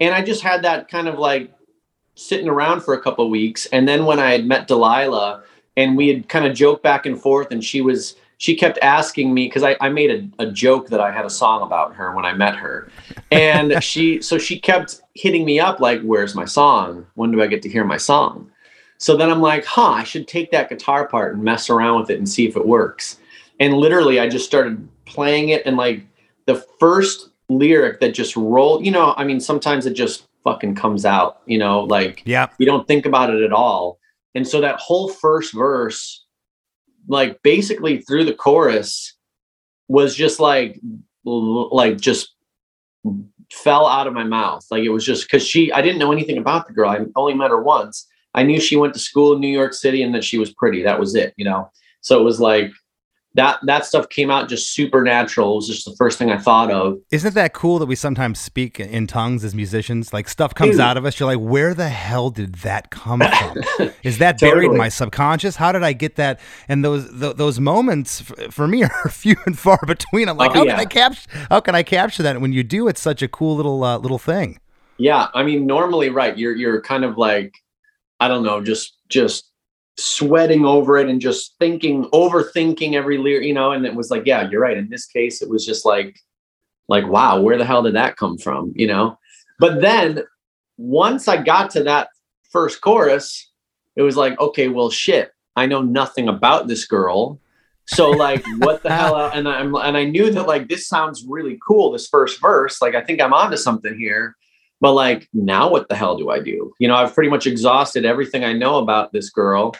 And 0.00 0.14
I 0.14 0.20
just 0.22 0.42
had 0.42 0.62
that 0.64 0.88
kind 0.88 1.08
of 1.08 1.18
like 1.18 1.50
sitting 2.16 2.48
around 2.48 2.80
for 2.80 2.94
a 2.94 3.00
couple 3.00 3.24
of 3.24 3.30
weeks. 3.30 3.66
And 3.66 3.86
then 3.86 4.04
when 4.06 4.18
I 4.18 4.32
had 4.32 4.46
met 4.46 4.66
Delilah 4.66 5.44
and 5.76 5.96
we 5.96 6.08
had 6.08 6.28
kind 6.28 6.46
of 6.46 6.54
joked 6.54 6.82
back 6.82 7.06
and 7.06 7.20
forth, 7.20 7.52
and 7.52 7.62
she 7.62 7.82
was, 7.82 8.16
she 8.38 8.56
kept 8.56 8.78
asking 8.82 9.32
me 9.32 9.46
because 9.46 9.62
I, 9.62 9.76
I 9.80 9.90
made 9.90 10.10
a, 10.38 10.42
a 10.42 10.50
joke 10.50 10.88
that 10.88 11.00
I 11.00 11.12
had 11.12 11.26
a 11.26 11.30
song 11.30 11.62
about 11.62 11.94
her 11.94 12.14
when 12.14 12.24
I 12.24 12.32
met 12.32 12.56
her. 12.56 12.90
And 13.30 13.82
she, 13.84 14.20
so 14.22 14.38
she 14.38 14.58
kept 14.58 15.02
hitting 15.14 15.44
me 15.44 15.60
up 15.60 15.78
like, 15.78 16.00
where's 16.02 16.34
my 16.34 16.46
song? 16.46 17.06
When 17.14 17.30
do 17.30 17.42
I 17.42 17.46
get 17.46 17.62
to 17.62 17.68
hear 17.68 17.84
my 17.84 17.98
song? 17.98 18.50
So 18.98 19.14
then 19.14 19.30
I'm 19.30 19.42
like, 19.42 19.66
huh, 19.66 19.90
I 19.90 20.04
should 20.04 20.26
take 20.26 20.50
that 20.52 20.70
guitar 20.70 21.06
part 21.06 21.34
and 21.34 21.44
mess 21.44 21.68
around 21.68 22.00
with 22.00 22.10
it 22.10 22.18
and 22.18 22.26
see 22.28 22.48
if 22.48 22.56
it 22.56 22.66
works. 22.66 23.18
And 23.60 23.74
literally, 23.74 24.20
I 24.20 24.28
just 24.28 24.46
started 24.46 24.88
playing 25.04 25.50
it. 25.50 25.64
And 25.66 25.76
like 25.76 26.06
the 26.46 26.56
first 26.80 27.28
lyric 27.50 28.00
that 28.00 28.14
just 28.14 28.36
rolled, 28.36 28.86
you 28.86 28.90
know, 28.90 29.14
I 29.18 29.24
mean, 29.24 29.38
sometimes 29.38 29.84
it 29.84 29.92
just 29.92 30.26
fucking 30.46 30.76
comes 30.76 31.04
out, 31.04 31.40
you 31.46 31.58
know, 31.58 31.80
like 31.80 32.22
Yeah. 32.24 32.46
you 32.58 32.66
don't 32.66 32.86
think 32.86 33.04
about 33.04 33.34
it 33.34 33.42
at 33.42 33.52
all. 33.52 33.98
And 34.36 34.46
so 34.46 34.60
that 34.60 34.78
whole 34.78 35.08
first 35.08 35.52
verse, 35.52 36.24
like 37.08 37.42
basically 37.42 38.00
through 38.02 38.24
the 38.26 38.34
chorus, 38.34 39.14
was 39.88 40.14
just 40.14 40.38
like, 40.38 40.80
like 41.24 41.98
just 41.98 42.34
fell 43.52 43.86
out 43.86 44.06
of 44.06 44.12
my 44.12 44.22
mouth. 44.22 44.64
Like 44.70 44.84
it 44.84 44.90
was 44.90 45.04
just 45.04 45.24
because 45.24 45.44
she, 45.44 45.72
I 45.72 45.82
didn't 45.82 45.98
know 45.98 46.12
anything 46.12 46.38
about 46.38 46.68
the 46.68 46.72
girl. 46.74 46.90
I 46.90 47.00
only 47.16 47.34
met 47.34 47.50
her 47.50 47.62
once. 47.62 48.06
I 48.34 48.44
knew 48.44 48.60
she 48.60 48.76
went 48.76 48.94
to 48.94 49.00
school 49.00 49.32
in 49.32 49.40
New 49.40 49.48
York 49.48 49.72
City 49.72 50.02
and 50.02 50.14
that 50.14 50.22
she 50.24 50.38
was 50.38 50.52
pretty. 50.54 50.82
That 50.82 51.00
was 51.00 51.14
it, 51.16 51.34
you 51.36 51.44
know. 51.44 51.70
So 52.02 52.20
it 52.20 52.24
was 52.24 52.38
like 52.40 52.70
that. 53.36 53.58
That 53.62 53.86
stuff 53.86 54.08
came 54.08 54.30
out 54.30 54.48
just 54.48 54.72
supernatural. 54.74 55.52
It 55.52 55.56
was 55.56 55.66
just 55.68 55.84
the 55.84 55.94
first 55.96 56.18
thing 56.18 56.30
I 56.30 56.38
thought 56.38 56.70
of. 56.70 56.98
Isn't 57.10 57.34
that 57.34 57.52
cool 57.52 57.78
that 57.78 57.86
we 57.86 57.94
sometimes 57.94 58.38
speak 58.40 58.80
in 58.80 59.06
tongues 59.06 59.44
as 59.44 59.54
musicians? 59.54 60.12
Like 60.12 60.28
stuff 60.28 60.54
comes 60.54 60.72
Dude. 60.72 60.80
out 60.80 60.96
of 60.96 61.04
us. 61.04 61.18
You're 61.20 61.28
like, 61.34 61.38
where 61.44 61.72
the 61.74 61.88
hell 61.88 62.30
did 62.30 62.56
that 62.56 62.90
come 62.90 63.20
from? 63.20 63.90
Is 64.02 64.18
that 64.18 64.40
buried 64.40 64.70
in 64.70 64.76
my 64.76 64.88
subconscious? 64.88 65.56
How 65.56 65.72
did 65.72 65.82
I 65.84 65.92
get 65.92 66.16
that? 66.16 66.40
And 66.68 66.84
those 66.84 67.08
th- 67.18 67.36
those 67.36 67.60
moments 67.60 68.22
f- 68.30 68.52
for 68.52 68.66
me 68.66 68.82
are 69.04 69.08
few 69.08 69.36
and 69.46 69.58
far 69.58 69.78
between. 69.86 70.28
I'm 70.28 70.36
like, 70.36 70.50
Oh, 70.50 70.54
how 70.54 70.62
yeah. 70.64 70.72
can 70.72 70.80
I 70.80 70.84
capture? 70.86 71.30
How 71.50 71.60
can 71.60 71.74
I 71.74 71.82
capture 71.82 72.22
that? 72.22 72.34
And 72.36 72.42
when 72.42 72.52
you 72.52 72.62
do, 72.64 72.88
it's 72.88 73.00
such 73.00 73.22
a 73.22 73.28
cool 73.28 73.56
little 73.56 73.84
uh, 73.84 73.98
little 73.98 74.18
thing. 74.18 74.58
Yeah, 74.98 75.28
I 75.34 75.42
mean, 75.42 75.66
normally, 75.66 76.08
right? 76.08 76.36
You're 76.38 76.56
you're 76.56 76.80
kind 76.80 77.04
of 77.04 77.18
like, 77.18 77.54
I 78.18 78.28
don't 78.28 78.42
know, 78.42 78.62
just 78.62 78.96
just 79.08 79.50
sweating 79.98 80.64
over 80.64 80.98
it 80.98 81.08
and 81.08 81.20
just 81.20 81.54
thinking, 81.58 82.04
overthinking 82.10 82.94
every 82.94 83.18
lyric, 83.18 83.46
you 83.46 83.54
know. 83.54 83.72
And 83.72 83.86
it 83.86 83.94
was 83.94 84.10
like, 84.10 84.24
yeah, 84.26 84.48
you're 84.48 84.60
right. 84.60 84.76
In 84.76 84.88
this 84.88 85.06
case, 85.06 85.42
it 85.42 85.48
was 85.48 85.64
just 85.64 85.84
like, 85.84 86.18
like, 86.88 87.06
wow, 87.06 87.40
where 87.40 87.58
the 87.58 87.64
hell 87.64 87.82
did 87.82 87.94
that 87.94 88.16
come 88.16 88.38
from, 88.38 88.72
you 88.76 88.86
know? 88.86 89.18
But 89.58 89.80
then 89.80 90.22
once 90.76 91.28
I 91.28 91.42
got 91.42 91.70
to 91.70 91.84
that 91.84 92.08
first 92.50 92.80
chorus, 92.80 93.50
it 93.96 94.02
was 94.02 94.16
like, 94.16 94.38
okay, 94.38 94.68
well, 94.68 94.90
shit, 94.90 95.32
I 95.56 95.66
know 95.66 95.82
nothing 95.82 96.28
about 96.28 96.68
this 96.68 96.86
girl. 96.86 97.40
So 97.86 98.10
like, 98.10 98.44
what 98.58 98.82
the 98.82 98.94
hell? 98.94 99.30
And 99.32 99.48
I'm 99.48 99.74
and 99.74 99.96
I 99.96 100.04
knew 100.04 100.30
that 100.30 100.46
like 100.46 100.68
this 100.68 100.86
sounds 100.86 101.24
really 101.26 101.58
cool. 101.66 101.92
This 101.92 102.08
first 102.08 102.40
verse, 102.40 102.82
like 102.82 102.94
I 102.94 103.02
think 103.02 103.20
I'm 103.20 103.32
onto 103.32 103.56
something 103.56 103.98
here. 103.98 104.36
But 104.80 104.92
like, 104.92 105.28
now 105.32 105.70
what 105.70 105.88
the 105.88 105.96
hell 105.96 106.16
do 106.16 106.30
I 106.30 106.40
do? 106.40 106.72
You 106.78 106.88
know, 106.88 106.94
I've 106.94 107.14
pretty 107.14 107.30
much 107.30 107.46
exhausted 107.46 108.04
everything 108.04 108.44
I 108.44 108.52
know 108.52 108.78
about 108.78 109.12
this 109.12 109.30
girl. 109.30 109.74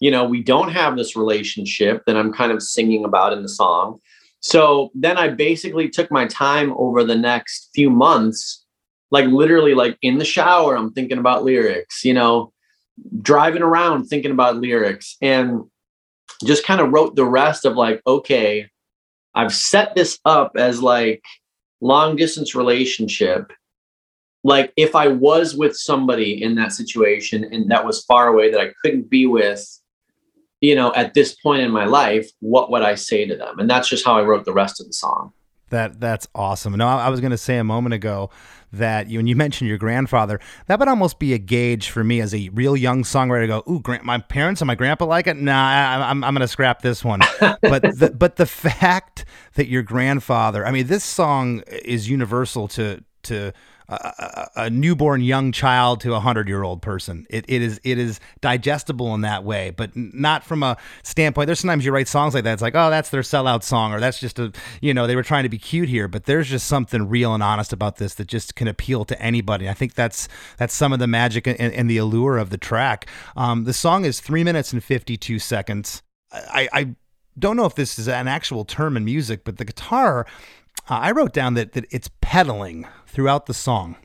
You 0.00 0.10
know, 0.10 0.24
we 0.24 0.42
don't 0.42 0.70
have 0.70 0.96
this 0.96 1.16
relationship 1.16 2.04
that 2.06 2.16
I'm 2.16 2.32
kind 2.32 2.52
of 2.52 2.62
singing 2.62 3.04
about 3.04 3.32
in 3.32 3.42
the 3.42 3.48
song. 3.48 3.98
So 4.40 4.90
then 4.94 5.18
I 5.18 5.28
basically 5.28 5.88
took 5.88 6.10
my 6.10 6.26
time 6.26 6.72
over 6.76 7.02
the 7.02 7.16
next 7.16 7.70
few 7.74 7.90
months, 7.90 8.64
like 9.10 9.26
literally, 9.26 9.74
like 9.74 9.98
in 10.00 10.18
the 10.18 10.24
shower, 10.24 10.76
I'm 10.76 10.92
thinking 10.92 11.18
about 11.18 11.44
lyrics, 11.44 12.04
you 12.04 12.14
know, 12.14 12.52
driving 13.20 13.62
around 13.62 14.04
thinking 14.04 14.30
about 14.30 14.56
lyrics 14.56 15.16
and 15.20 15.62
just 16.44 16.64
kind 16.64 16.80
of 16.80 16.90
wrote 16.92 17.16
the 17.16 17.24
rest 17.24 17.64
of 17.64 17.76
like, 17.76 18.00
okay, 18.06 18.68
I've 19.34 19.54
set 19.54 19.94
this 19.94 20.18
up 20.24 20.52
as 20.56 20.82
like 20.82 21.22
long 21.80 22.16
distance 22.16 22.54
relationship. 22.54 23.52
Like 24.44 24.72
if 24.76 24.94
I 24.94 25.08
was 25.08 25.56
with 25.56 25.76
somebody 25.76 26.42
in 26.42 26.54
that 26.56 26.72
situation 26.72 27.44
and 27.44 27.70
that 27.70 27.84
was 27.84 28.04
far 28.04 28.28
away 28.28 28.50
that 28.50 28.60
I 28.60 28.72
couldn't 28.82 29.10
be 29.10 29.26
with, 29.26 29.66
you 30.60 30.74
know, 30.74 30.92
at 30.94 31.14
this 31.14 31.34
point 31.34 31.62
in 31.62 31.70
my 31.70 31.84
life, 31.84 32.30
what 32.40 32.70
would 32.70 32.82
I 32.82 32.94
say 32.94 33.26
to 33.26 33.36
them? 33.36 33.58
And 33.58 33.68
that's 33.68 33.88
just 33.88 34.04
how 34.04 34.16
I 34.18 34.22
wrote 34.22 34.44
the 34.44 34.52
rest 34.52 34.80
of 34.80 34.86
the 34.86 34.92
song. 34.92 35.32
That 35.70 36.00
that's 36.00 36.26
awesome. 36.34 36.74
No, 36.74 36.86
I 36.86 37.06
I 37.06 37.08
was 37.10 37.20
going 37.20 37.30
to 37.30 37.38
say 37.38 37.58
a 37.58 37.64
moment 37.64 37.92
ago 37.92 38.30
that 38.72 39.08
you, 39.08 39.18
when 39.18 39.26
you 39.26 39.36
mentioned 39.44 39.68
your 39.68 39.78
grandfather, 39.78 40.40
that 40.66 40.78
would 40.78 40.88
almost 40.88 41.18
be 41.18 41.34
a 41.34 41.38
gauge 41.38 41.90
for 41.90 42.04
me 42.04 42.20
as 42.20 42.34
a 42.34 42.48
real 42.50 42.76
young 42.76 43.02
songwriter. 43.02 43.42
to 43.42 43.46
Go, 43.48 43.62
ooh, 43.70 43.80
gran- 43.80 44.04
my 44.04 44.18
parents 44.18 44.60
and 44.60 44.66
my 44.66 44.74
grandpa 44.74 45.04
like 45.04 45.26
it. 45.26 45.36
Nah, 45.36 45.52
I, 45.52 46.10
I'm 46.10 46.24
I'm 46.24 46.34
going 46.34 46.40
to 46.40 46.48
scrap 46.48 46.82
this 46.82 47.04
one. 47.04 47.20
but 47.40 47.82
the, 47.82 48.14
but 48.16 48.36
the 48.36 48.46
fact 48.46 49.24
that 49.54 49.68
your 49.68 49.82
grandfather, 49.82 50.66
I 50.66 50.70
mean, 50.70 50.86
this 50.86 51.04
song 51.04 51.62
is 51.68 52.08
universal 52.08 52.68
to 52.68 53.04
to 53.24 53.52
a, 53.88 54.50
a, 54.56 54.70
newborn 54.70 55.22
young 55.22 55.50
child 55.50 56.00
to 56.02 56.14
a 56.14 56.20
hundred 56.20 56.46
year 56.46 56.62
old 56.62 56.82
person. 56.82 57.26
It, 57.30 57.44
it 57.48 57.62
is 57.62 57.80
it 57.84 57.98
is 57.98 58.20
digestible 58.40 59.14
in 59.14 59.22
that 59.22 59.44
way, 59.44 59.70
but 59.70 59.90
not 59.96 60.44
from 60.44 60.62
a 60.62 60.76
standpoint. 61.02 61.46
There's 61.46 61.60
sometimes 61.60 61.86
you 61.86 61.92
write 61.92 62.08
songs 62.08 62.34
like 62.34 62.44
that. 62.44 62.52
It's 62.52 62.62
like, 62.62 62.74
oh, 62.74 62.90
that's 62.90 63.08
their 63.10 63.22
sellout 63.22 63.62
song, 63.62 63.92
or 63.94 64.00
that's 64.00 64.20
just 64.20 64.38
a 64.38 64.52
you 64.82 64.92
know 64.92 65.06
they 65.06 65.16
were 65.16 65.22
trying 65.22 65.44
to 65.44 65.48
be 65.48 65.58
cute 65.58 65.88
here. 65.88 66.06
But 66.06 66.24
there's 66.24 66.48
just 66.48 66.66
something 66.66 67.08
real 67.08 67.32
and 67.32 67.42
honest 67.42 67.72
about 67.72 67.96
this 67.96 68.14
that 68.14 68.26
just 68.26 68.54
can 68.54 68.68
appeal 68.68 69.04
to 69.06 69.20
anybody. 69.22 69.68
I 69.68 69.74
think 69.74 69.94
that's 69.94 70.28
that's 70.58 70.74
some 70.74 70.92
of 70.92 70.98
the 70.98 71.06
magic 71.06 71.46
and, 71.46 71.58
and 71.58 71.88
the 71.88 71.96
allure 71.96 72.36
of 72.36 72.50
the 72.50 72.58
track. 72.58 73.06
Um, 73.36 73.64
the 73.64 73.72
song 73.72 74.04
is 74.04 74.20
three 74.20 74.44
minutes 74.44 74.72
and 74.72 74.84
fifty 74.84 75.16
two 75.16 75.38
seconds. 75.38 76.02
I, 76.30 76.68
I 76.72 76.94
don't 77.38 77.56
know 77.56 77.64
if 77.64 77.74
this 77.74 77.98
is 77.98 78.08
an 78.08 78.28
actual 78.28 78.64
term 78.64 78.96
in 78.96 79.04
music, 79.04 79.44
but 79.44 79.58
the 79.58 79.64
guitar, 79.64 80.26
uh, 80.88 80.94
I 80.94 81.10
wrote 81.12 81.32
down 81.32 81.54
that, 81.54 81.72
that 81.72 81.86
it's 81.90 82.10
pedaling 82.20 82.86
throughout 83.06 83.46
the 83.46 83.54
song. 83.54 83.96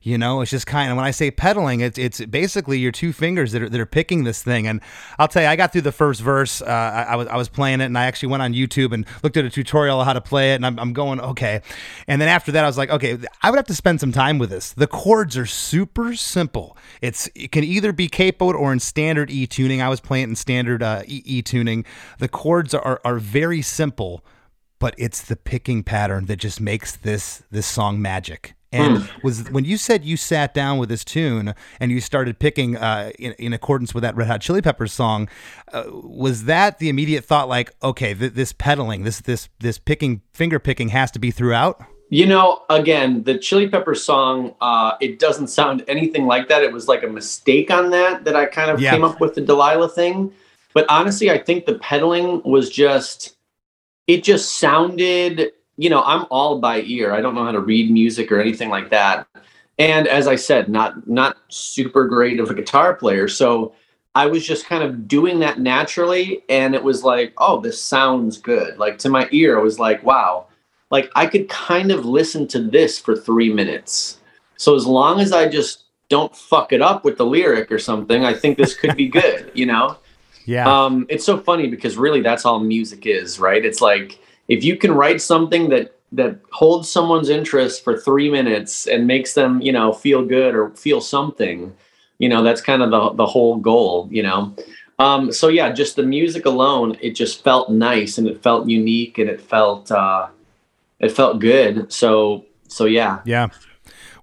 You 0.00 0.18
know, 0.18 0.40
it's 0.40 0.50
just 0.50 0.66
kind 0.66 0.90
of 0.90 0.96
when 0.96 1.04
I 1.04 1.12
say 1.12 1.30
pedaling, 1.30 1.80
it's 1.80 1.96
it's 1.96 2.24
basically 2.24 2.78
your 2.78 2.90
two 2.90 3.12
fingers 3.12 3.52
that 3.52 3.62
are 3.62 3.68
that 3.68 3.78
are 3.78 3.86
picking 3.86 4.24
this 4.24 4.42
thing. 4.42 4.66
And 4.66 4.80
I'll 5.16 5.28
tell 5.28 5.42
you, 5.42 5.48
I 5.48 5.54
got 5.54 5.72
through 5.72 5.82
the 5.82 5.92
first 5.92 6.20
verse. 6.20 6.60
Uh, 6.60 6.64
I, 6.64 7.02
I 7.12 7.16
was 7.16 7.28
I 7.28 7.36
was 7.36 7.48
playing 7.48 7.80
it, 7.80 7.84
and 7.84 7.96
I 7.96 8.06
actually 8.06 8.30
went 8.30 8.42
on 8.42 8.52
YouTube 8.52 8.92
and 8.92 9.06
looked 9.22 9.36
at 9.36 9.44
a 9.44 9.50
tutorial 9.50 10.00
on 10.00 10.06
how 10.06 10.12
to 10.12 10.20
play 10.20 10.52
it. 10.52 10.56
And 10.56 10.66
I'm, 10.66 10.78
I'm 10.80 10.92
going 10.92 11.20
okay. 11.20 11.62
And 12.08 12.20
then 12.20 12.28
after 12.28 12.50
that, 12.50 12.64
I 12.64 12.66
was 12.66 12.76
like, 12.76 12.90
okay, 12.90 13.16
I 13.42 13.50
would 13.50 13.56
have 13.58 13.66
to 13.66 13.74
spend 13.74 14.00
some 14.00 14.10
time 14.10 14.38
with 14.38 14.50
this. 14.50 14.72
The 14.72 14.88
chords 14.88 15.36
are 15.36 15.46
super 15.46 16.16
simple. 16.16 16.76
It's 17.00 17.28
it 17.36 17.52
can 17.52 17.62
either 17.62 17.92
be 17.92 18.08
capoed 18.08 18.54
or 18.54 18.72
in 18.72 18.80
standard 18.80 19.30
E 19.30 19.46
tuning. 19.46 19.80
I 19.80 19.88
was 19.88 20.00
playing 20.00 20.30
in 20.30 20.36
standard 20.36 20.82
uh, 20.82 21.02
E, 21.06 21.22
e 21.24 21.42
tuning. 21.42 21.84
The 22.18 22.28
chords 22.28 22.74
are 22.74 23.00
are 23.04 23.18
very 23.18 23.62
simple 23.62 24.24
but 24.82 24.94
it's 24.98 25.22
the 25.22 25.36
picking 25.36 25.84
pattern 25.84 26.26
that 26.26 26.36
just 26.36 26.60
makes 26.60 26.96
this 26.96 27.44
this 27.52 27.66
song 27.66 28.02
magic. 28.02 28.54
And 28.74 29.08
was 29.22 29.48
when 29.50 29.64
you 29.64 29.76
said 29.76 30.02
you 30.04 30.16
sat 30.16 30.54
down 30.54 30.78
with 30.78 30.88
this 30.88 31.04
tune 31.04 31.54
and 31.78 31.92
you 31.92 32.00
started 32.00 32.38
picking 32.38 32.76
uh, 32.76 33.12
in, 33.18 33.32
in 33.34 33.52
accordance 33.52 33.94
with 33.94 34.02
that 34.02 34.16
Red 34.16 34.28
Hot 34.28 34.40
Chili 34.40 34.62
Peppers 34.62 34.92
song, 34.92 35.28
uh, 35.74 35.84
was 35.88 36.44
that 36.44 36.78
the 36.78 36.88
immediate 36.88 37.22
thought 37.24 37.48
like, 37.50 37.70
okay, 37.82 38.14
th- 38.14 38.32
this 38.32 38.52
pedaling, 38.52 39.04
this 39.04 39.20
this 39.20 39.48
this 39.60 39.78
picking 39.78 40.22
finger 40.32 40.58
picking 40.58 40.88
has 40.88 41.10
to 41.12 41.18
be 41.20 41.30
throughout? 41.30 41.84
You 42.08 42.26
know, 42.26 42.62
again, 42.68 43.22
the 43.22 43.38
Chili 43.38 43.68
Peppers 43.68 44.02
song, 44.02 44.54
uh, 44.60 44.94
it 45.00 45.18
doesn't 45.18 45.48
sound 45.48 45.84
anything 45.86 46.26
like 46.26 46.48
that. 46.48 46.62
It 46.62 46.72
was 46.72 46.88
like 46.88 47.02
a 47.04 47.08
mistake 47.08 47.70
on 47.70 47.90
that 47.90 48.24
that 48.24 48.34
I 48.34 48.46
kind 48.46 48.70
of 48.70 48.80
Yeah. 48.80 48.90
came 48.90 49.04
up 49.04 49.20
with 49.20 49.34
the 49.34 49.42
Delilah 49.42 49.90
thing. 49.90 50.32
But 50.74 50.86
honestly, 50.88 51.30
I 51.30 51.38
think 51.38 51.66
the 51.66 51.78
pedaling 51.78 52.42
was 52.44 52.68
just, 52.70 53.36
it 54.12 54.22
just 54.22 54.58
sounded, 54.58 55.52
you 55.78 55.88
know, 55.88 56.02
I'm 56.02 56.26
all 56.30 56.58
by 56.58 56.82
ear. 56.82 57.12
I 57.14 57.22
don't 57.22 57.34
know 57.34 57.44
how 57.44 57.52
to 57.52 57.60
read 57.60 57.90
music 57.90 58.30
or 58.30 58.38
anything 58.38 58.68
like 58.68 58.90
that. 58.90 59.26
And 59.78 60.06
as 60.06 60.28
I 60.28 60.36
said, 60.36 60.68
not 60.68 61.08
not 61.08 61.38
super 61.48 62.06
great 62.06 62.38
of 62.38 62.50
a 62.50 62.54
guitar 62.54 62.94
player. 62.94 63.26
So 63.26 63.74
I 64.14 64.26
was 64.26 64.46
just 64.46 64.66
kind 64.66 64.84
of 64.84 65.08
doing 65.08 65.38
that 65.38 65.60
naturally. 65.60 66.42
And 66.50 66.74
it 66.74 66.84
was 66.84 67.02
like, 67.02 67.32
oh, 67.38 67.58
this 67.62 67.80
sounds 67.80 68.36
good. 68.36 68.78
Like 68.78 68.98
to 68.98 69.08
my 69.08 69.26
ear, 69.32 69.58
I 69.58 69.62
was 69.62 69.78
like, 69.78 70.04
wow, 70.04 70.46
like 70.90 71.10
I 71.16 71.26
could 71.26 71.48
kind 71.48 71.90
of 71.90 72.04
listen 72.04 72.46
to 72.48 72.58
this 72.60 72.98
for 72.98 73.16
three 73.16 73.50
minutes. 73.50 74.18
So 74.56 74.76
as 74.76 74.86
long 74.86 75.20
as 75.20 75.32
I 75.32 75.48
just 75.48 75.84
don't 76.10 76.36
fuck 76.36 76.74
it 76.74 76.82
up 76.82 77.02
with 77.02 77.16
the 77.16 77.24
lyric 77.24 77.72
or 77.72 77.78
something, 77.78 78.26
I 78.26 78.34
think 78.34 78.58
this 78.58 78.74
could 78.74 78.94
be 78.94 79.08
good, 79.08 79.50
you 79.54 79.64
know? 79.64 79.96
Yeah. 80.44 80.68
Um, 80.68 81.06
it's 81.08 81.24
so 81.24 81.38
funny 81.38 81.68
because 81.68 81.96
really 81.96 82.20
that's 82.20 82.44
all 82.44 82.60
music 82.60 83.06
is, 83.06 83.38
right? 83.38 83.64
It's 83.64 83.80
like 83.80 84.18
if 84.48 84.64
you 84.64 84.76
can 84.76 84.92
write 84.92 85.20
something 85.20 85.68
that 85.70 85.96
that 86.12 86.38
holds 86.52 86.90
someone's 86.90 87.30
interest 87.30 87.82
for 87.82 87.96
three 87.96 88.30
minutes 88.30 88.86
and 88.86 89.06
makes 89.06 89.32
them, 89.32 89.60
you 89.62 89.72
know, 89.72 89.92
feel 89.92 90.24
good 90.24 90.54
or 90.54 90.70
feel 90.70 91.00
something, 91.00 91.74
you 92.18 92.28
know, 92.28 92.42
that's 92.42 92.60
kind 92.60 92.82
of 92.82 92.90
the 92.90 93.12
the 93.14 93.26
whole 93.26 93.56
goal, 93.56 94.08
you 94.10 94.22
know. 94.22 94.54
Um, 94.98 95.32
so 95.32 95.48
yeah, 95.48 95.72
just 95.72 95.96
the 95.96 96.02
music 96.02 96.46
alone, 96.46 96.96
it 97.00 97.12
just 97.12 97.42
felt 97.42 97.70
nice 97.70 98.18
and 98.18 98.28
it 98.28 98.42
felt 98.42 98.68
unique 98.68 99.18
and 99.18 99.28
it 99.28 99.40
felt 99.40 99.90
uh, 99.90 100.28
it 101.00 101.10
felt 101.10 101.40
good. 101.40 101.92
So 101.92 102.44
so 102.68 102.84
yeah, 102.84 103.20
Yeah. 103.24 103.48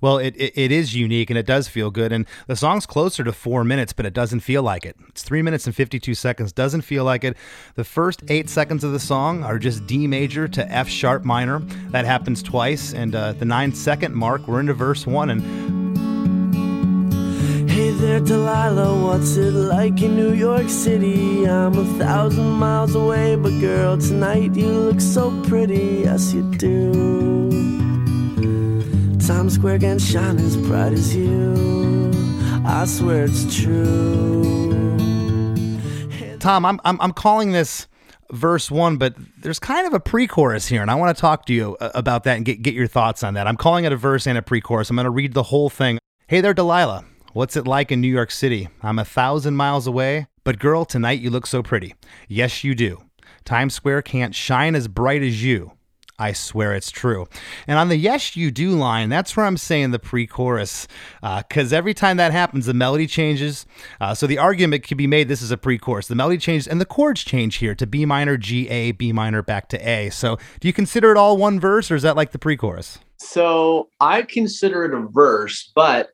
Well, 0.01 0.17
it, 0.17 0.35
it, 0.38 0.53
it 0.57 0.71
is 0.71 0.95
unique 0.95 1.29
and 1.29 1.38
it 1.38 1.45
does 1.45 1.67
feel 1.67 1.91
good. 1.91 2.12
And 2.12 2.25
the 2.47 2.55
song's 2.55 2.85
closer 2.85 3.23
to 3.23 3.33
four 3.33 3.63
minutes, 3.63 3.93
but 3.93 4.05
it 4.05 4.13
doesn't 4.13 4.41
feel 4.41 4.63
like 4.63 4.85
it. 4.85 4.95
It's 5.09 5.23
three 5.23 5.41
minutes 5.41 5.65
and 5.65 5.75
52 5.75 6.13
seconds. 6.13 6.51
Doesn't 6.51 6.81
feel 6.81 7.03
like 7.03 7.23
it. 7.23 7.35
The 7.75 7.83
first 7.83 8.23
eight 8.29 8.49
seconds 8.49 8.83
of 8.83 8.91
the 8.91 8.99
song 8.99 9.43
are 9.43 9.59
just 9.59 9.85
D 9.85 10.07
major 10.07 10.47
to 10.47 10.71
F 10.71 10.88
sharp 10.88 11.23
minor. 11.23 11.59
That 11.91 12.05
happens 12.05 12.41
twice. 12.41 12.93
And 12.93 13.15
uh, 13.15 13.33
the 13.33 13.45
nine 13.45 13.73
second 13.73 14.15
mark, 14.15 14.47
we're 14.47 14.59
into 14.59 14.73
verse 14.73 15.05
one. 15.05 15.29
And 15.29 15.89
Hey 17.69 17.91
there, 17.91 18.19
Delilah, 18.19 19.01
what's 19.01 19.38
it 19.38 19.51
like 19.51 20.01
in 20.01 20.17
New 20.17 20.33
York 20.33 20.67
City? 20.67 21.47
I'm 21.47 21.77
a 21.77 21.85
thousand 21.97 22.51
miles 22.51 22.93
away, 22.93 23.38
but 23.38 23.57
girl, 23.62 23.97
tonight 23.97 24.53
you 24.53 24.67
look 24.67 24.99
so 24.99 25.31
pretty, 25.43 26.01
yes 26.03 26.33
you 26.33 26.43
do. 26.43 27.78
Times 29.29 29.53
Square 29.53 29.77
can 29.77 29.99
shine 29.99 30.39
as 30.39 30.57
bright 30.57 30.91
as 30.91 31.15
you. 31.15 32.11
I 32.65 32.83
swear 32.85 33.25
it's 33.25 33.61
true. 33.61 34.97
Tom, 36.39 36.65
I'm, 36.65 36.81
I'm, 36.83 36.99
I'm 36.99 37.13
calling 37.13 37.51
this 37.51 37.87
verse 38.31 38.71
one, 38.71 38.97
but 38.97 39.13
there's 39.37 39.59
kind 39.59 39.85
of 39.85 39.93
a 39.93 39.99
pre 39.99 40.25
chorus 40.25 40.65
here. 40.65 40.81
And 40.81 40.89
I 40.89 40.95
want 40.95 41.15
to 41.15 41.21
talk 41.21 41.45
to 41.45 41.53
you 41.53 41.77
uh, 41.79 41.91
about 41.93 42.23
that 42.23 42.37
and 42.37 42.43
get, 42.43 42.63
get 42.63 42.73
your 42.73 42.87
thoughts 42.87 43.21
on 43.21 43.35
that. 43.35 43.45
I'm 43.45 43.55
calling 43.55 43.85
it 43.85 43.91
a 43.91 43.97
verse 43.97 44.25
and 44.25 44.35
a 44.35 44.41
pre 44.41 44.61
chorus. 44.61 44.89
I'm 44.89 44.95
going 44.95 45.03
to 45.03 45.11
read 45.11 45.35
the 45.35 45.43
whole 45.43 45.69
thing. 45.69 45.99
Hey 46.25 46.41
there, 46.41 46.55
Delilah. 46.55 47.05
What's 47.33 47.55
it 47.55 47.67
like 47.67 47.91
in 47.91 48.01
New 48.01 48.11
York 48.11 48.31
City? 48.31 48.67
I'm 48.81 48.97
a 48.97 49.05
thousand 49.05 49.55
miles 49.55 49.85
away, 49.85 50.25
but 50.43 50.57
girl, 50.57 50.85
tonight 50.85 51.19
you 51.19 51.29
look 51.29 51.45
so 51.45 51.61
pretty. 51.61 51.93
Yes, 52.27 52.63
you 52.63 52.73
do. 52.73 53.03
Times 53.45 53.75
Square 53.75 54.01
can't 54.01 54.33
shine 54.33 54.73
as 54.73 54.87
bright 54.87 55.21
as 55.21 55.43
you. 55.43 55.73
I 56.19 56.34
swear 56.34 56.73
it's 56.73 56.91
true. 56.91 57.27
And 57.65 57.79
on 57.79 57.88
the 57.88 57.95
yes, 57.95 58.36
you 58.36 58.51
do 58.51 58.71
line, 58.71 59.10
that's 59.10 59.36
where 59.36 59.45
I'm 59.45 59.58
saying 59.58 59.91
the 59.91 59.99
pre 59.99 60.27
chorus. 60.27 60.88
Because 61.21 61.71
every 61.71 61.93
time 61.93 62.17
that 62.17 62.32
happens, 62.32 62.65
the 62.65 62.73
melody 62.73 63.08
changes. 63.08 63.65
Uh, 64.01 64.13
so 64.13 64.27
the 64.27 64.38
argument 64.38 64.84
could 64.84 64.97
be 64.97 65.08
made 65.08 65.29
this 65.29 65.41
is 65.41 65.51
a 65.51 65.58
pre 65.58 65.77
chorus. 65.77 66.08
The 66.08 66.15
melody 66.15 66.38
changes 66.38 66.67
and 66.67 66.82
the 66.82 66.86
chords 66.86 67.23
change 67.23 67.55
here 67.55 67.73
to 67.75 67.88
B 67.88 68.05
minor, 68.05 68.38
G, 68.38 68.67
A, 68.69 68.91
B 68.91 69.13
minor, 69.13 69.41
back 69.41 69.69
to 69.69 69.89
A. 69.89 70.10
So 70.10 70.38
do 70.60 70.67
you 70.67 70.73
consider 70.73 71.12
it 71.12 71.17
all 71.17 71.38
one 71.38 71.60
verse 71.60 71.89
or 71.89 71.95
is 71.95 72.03
that 72.03 72.15
like 72.15 72.32
the 72.32 72.39
pre 72.39 72.58
chorus? 72.58 72.99
So 73.17 73.89
I 73.99 74.21
consider 74.23 74.86
it 74.86 74.93
a 74.93 75.08
verse, 75.08 75.71
but 75.75 76.12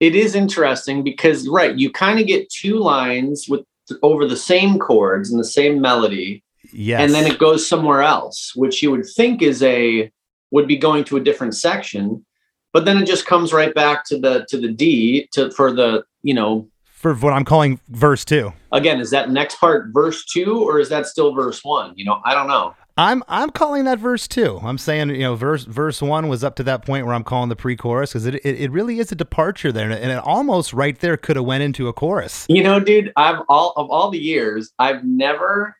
it 0.00 0.14
is 0.14 0.34
interesting 0.34 1.02
because 1.02 1.48
right, 1.48 1.76
you 1.76 1.90
kind 1.90 2.20
of 2.20 2.26
get 2.26 2.50
two 2.50 2.78
lines 2.78 3.46
with 3.48 3.64
over 4.02 4.26
the 4.26 4.36
same 4.36 4.78
chords 4.78 5.30
and 5.30 5.40
the 5.40 5.44
same 5.44 5.80
melody, 5.80 6.42
Yes. 6.78 7.00
and 7.00 7.12
then 7.12 7.26
it 7.26 7.40
goes 7.40 7.66
somewhere 7.66 8.02
else, 8.02 8.52
which 8.54 8.84
you 8.84 8.92
would 8.92 9.04
think 9.04 9.42
is 9.42 9.64
a 9.64 10.12
would 10.52 10.68
be 10.68 10.76
going 10.76 11.02
to 11.04 11.16
a 11.16 11.20
different 11.20 11.56
section, 11.56 12.24
but 12.72 12.84
then 12.84 12.98
it 12.98 13.04
just 13.04 13.26
comes 13.26 13.52
right 13.52 13.74
back 13.74 14.04
to 14.04 14.18
the 14.18 14.46
to 14.48 14.60
the 14.60 14.68
D 14.68 15.28
to 15.32 15.50
for 15.50 15.72
the 15.72 16.04
you 16.22 16.34
know 16.34 16.68
for 16.84 17.14
what 17.16 17.32
I'm 17.32 17.44
calling 17.44 17.80
verse 17.88 18.24
two. 18.24 18.52
again 18.70 19.00
is 19.00 19.10
that 19.10 19.28
next 19.28 19.56
part 19.56 19.88
verse 19.92 20.24
two 20.24 20.62
or 20.62 20.78
is 20.78 20.88
that 20.90 21.06
still 21.06 21.34
verse 21.34 21.64
one? 21.64 21.94
You 21.96 22.04
know 22.04 22.20
I 22.24 22.32
don't 22.32 22.46
know. 22.46 22.76
I'm 22.96 23.24
I'm 23.26 23.50
calling 23.50 23.82
that 23.86 23.98
verse 23.98 24.28
two. 24.28 24.60
I'm 24.62 24.78
saying 24.78 25.10
you 25.10 25.22
know 25.22 25.34
verse 25.34 25.64
verse 25.64 26.00
one 26.00 26.28
was 26.28 26.44
up 26.44 26.54
to 26.56 26.62
that 26.62 26.86
point 26.86 27.06
where 27.06 27.14
I'm 27.16 27.24
calling 27.24 27.48
the 27.48 27.56
pre-chorus 27.56 28.10
because 28.10 28.24
it, 28.24 28.36
it 28.36 28.60
it 28.60 28.70
really 28.70 29.00
is 29.00 29.10
a 29.10 29.16
departure 29.16 29.72
there, 29.72 29.90
and 29.90 30.12
it 30.12 30.18
almost 30.18 30.72
right 30.72 30.96
there 31.00 31.16
could 31.16 31.34
have 31.34 31.44
went 31.44 31.64
into 31.64 31.88
a 31.88 31.92
chorus. 31.92 32.46
You 32.48 32.62
know, 32.62 32.78
dude, 32.78 33.12
I've 33.16 33.40
all 33.48 33.72
of 33.76 33.90
all 33.90 34.10
the 34.10 34.18
years, 34.18 34.72
I've 34.78 35.02
never 35.02 35.76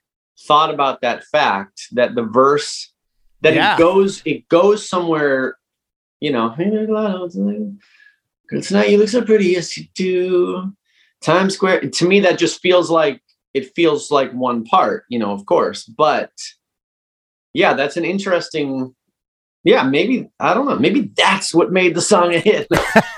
thought 0.47 0.73
about 0.73 1.01
that 1.01 1.25
fact 1.25 1.89
that 1.93 2.15
the 2.15 2.23
verse 2.23 2.93
that 3.43 3.55
Yeah. 3.55 3.75
it 3.75 3.79
goes 3.79 4.23
it 4.25 4.49
goes 4.49 4.89
somewhere, 4.89 5.59
you 6.21 6.33
know, 6.33 6.51
"Hey, 6.51 6.71
there's 6.71 6.89
a 6.89 6.93
lot 6.93 7.15
of- 7.15 7.33
girl, 8.49 8.63
tonight 8.63 8.91
you 8.91 8.99
look 8.99 9.09
so 9.09 9.23
pretty, 9.23 9.47
yes 9.47 9.77
you 9.77 9.85
do. 9.95 10.73
Times 11.21 11.55
Square. 11.55 11.81
To 11.91 12.09
me, 12.09 12.21
that 12.21 12.39
just 12.39 12.61
feels 12.61 12.91
like 12.91 13.21
it 13.55 13.75
feels 13.75 14.11
like 14.11 14.33
one 14.33 14.65
part, 14.65 15.05
you 15.09 15.19
know, 15.19 15.33
of 15.33 15.45
course. 15.47 15.85
But 15.85 16.31
yeah, 17.55 17.75
that's 17.75 17.97
an 17.97 18.05
interesting 18.05 18.95
yeah, 19.69 19.83
maybe 19.83 20.27
I 20.41 20.55
don't 20.55 20.65
know. 20.65 20.79
Maybe 20.79 21.11
that's 21.15 21.53
what 21.53 21.71
made 21.71 21.95
the 21.95 22.01
song 22.01 22.33
a 22.33 22.39
hit. 22.39 22.67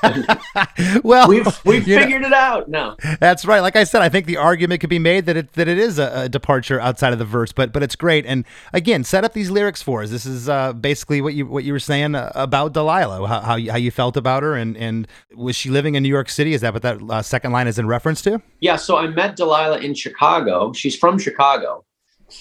well, 1.05 1.29
we've 1.29 1.47
we've 1.65 1.87
you 1.87 1.95
know- 1.95 2.03
figured 2.03 2.25
it 2.25 2.33
out. 2.33 2.69
No. 2.69 2.97
That's 3.21 3.45
right. 3.45 3.61
Like 3.61 3.77
I 3.77 3.85
said, 3.85 4.03
I 4.03 4.09
think 4.09 4.27
the 4.27 4.37
argument 4.37 4.81
could 4.81 4.91
be 4.91 4.99
made 4.99 5.27
that 5.27 5.37
it 5.37 5.53
that 5.53 5.69
it 5.69 5.79
is 5.79 6.01
a, 6.01 6.23
a 6.25 6.29
departure 6.29 6.81
outside 6.81 7.13
of 7.13 7.21
the 7.21 7.25
verse, 7.25 7.53
but 7.53 7.73
but 7.73 7.85
it's 7.85 7.95
great. 7.95 8.27
And 8.27 8.45
again, 8.73 9.05
set 9.05 9.23
up 9.23 9.33
these 9.33 9.49
lyrics 9.49 9.81
for 9.81 10.03
us. 10.03 10.11
This 10.11 10.27
is 10.27 10.49
uh, 10.49 10.73
basically 10.73 11.21
what 11.21 11.35
you 11.35 11.47
what 11.47 11.63
you 11.63 11.73
were 11.73 11.79
saying 11.79 12.17
uh, 12.17 12.33
about 12.35 12.73
Delilah, 12.73 13.29
how 13.29 13.41
how 13.43 13.55
you, 13.55 13.71
how 13.71 13.79
you 13.79 13.93
felt 13.93 14.17
about 14.17 14.43
her, 14.43 14.57
and 14.57 14.77
and 14.77 15.07
was 15.37 15.55
she 15.55 15.71
living 15.71 15.95
in 15.95 16.03
New 16.03 16.09
York 16.09 16.29
City? 16.29 16.53
Is 16.53 16.63
that 16.63 16.73
what 16.73 16.83
that 16.83 17.01
uh, 17.01 17.23
second 17.23 17.53
line 17.53 17.69
is 17.69 17.79
in 17.79 17.87
reference 17.87 18.23
to? 18.23 18.43
Yeah, 18.59 18.75
so 18.75 18.97
I 18.97 19.07
met 19.07 19.37
Delilah 19.37 19.79
in 19.79 19.95
Chicago. 19.95 20.73
She's 20.73 20.97
from 20.97 21.17
Chicago. 21.17 21.85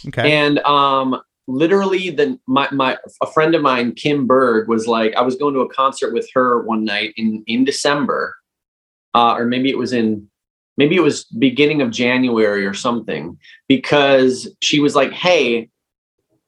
Okay. 0.08 0.32
And 0.32 0.58
um 0.60 1.22
literally 1.50 2.12
the 2.12 2.40
my 2.48 2.70
my 2.72 2.98
a 3.22 3.28
friend 3.28 3.56
of 3.56 3.62
mine, 3.62 3.94
Kim 3.94 4.28
Berg, 4.28 4.68
was 4.70 4.88
like, 4.88 5.16
I 5.16 5.22
was 5.22 5.36
going 5.36 5.54
to 5.56 5.62
a 5.62 5.74
concert 5.74 6.14
with 6.14 6.30
her 6.34 6.62
one 6.64 6.86
night 6.86 7.14
in 7.18 7.44
in 7.48 7.66
December. 7.66 8.36
Uh, 9.16 9.34
or 9.34 9.46
maybe 9.46 9.70
it 9.70 9.78
was 9.78 9.92
in 9.92 10.30
maybe 10.78 10.96
it 10.96 11.02
was 11.02 11.26
beginning 11.26 11.82
of 11.82 11.92
January 11.92 12.66
or 12.66 12.76
something, 12.76 13.38
because 13.68 14.48
she 14.62 14.80
was 14.80 14.96
like, 14.96 15.12
Hey, 15.12 15.70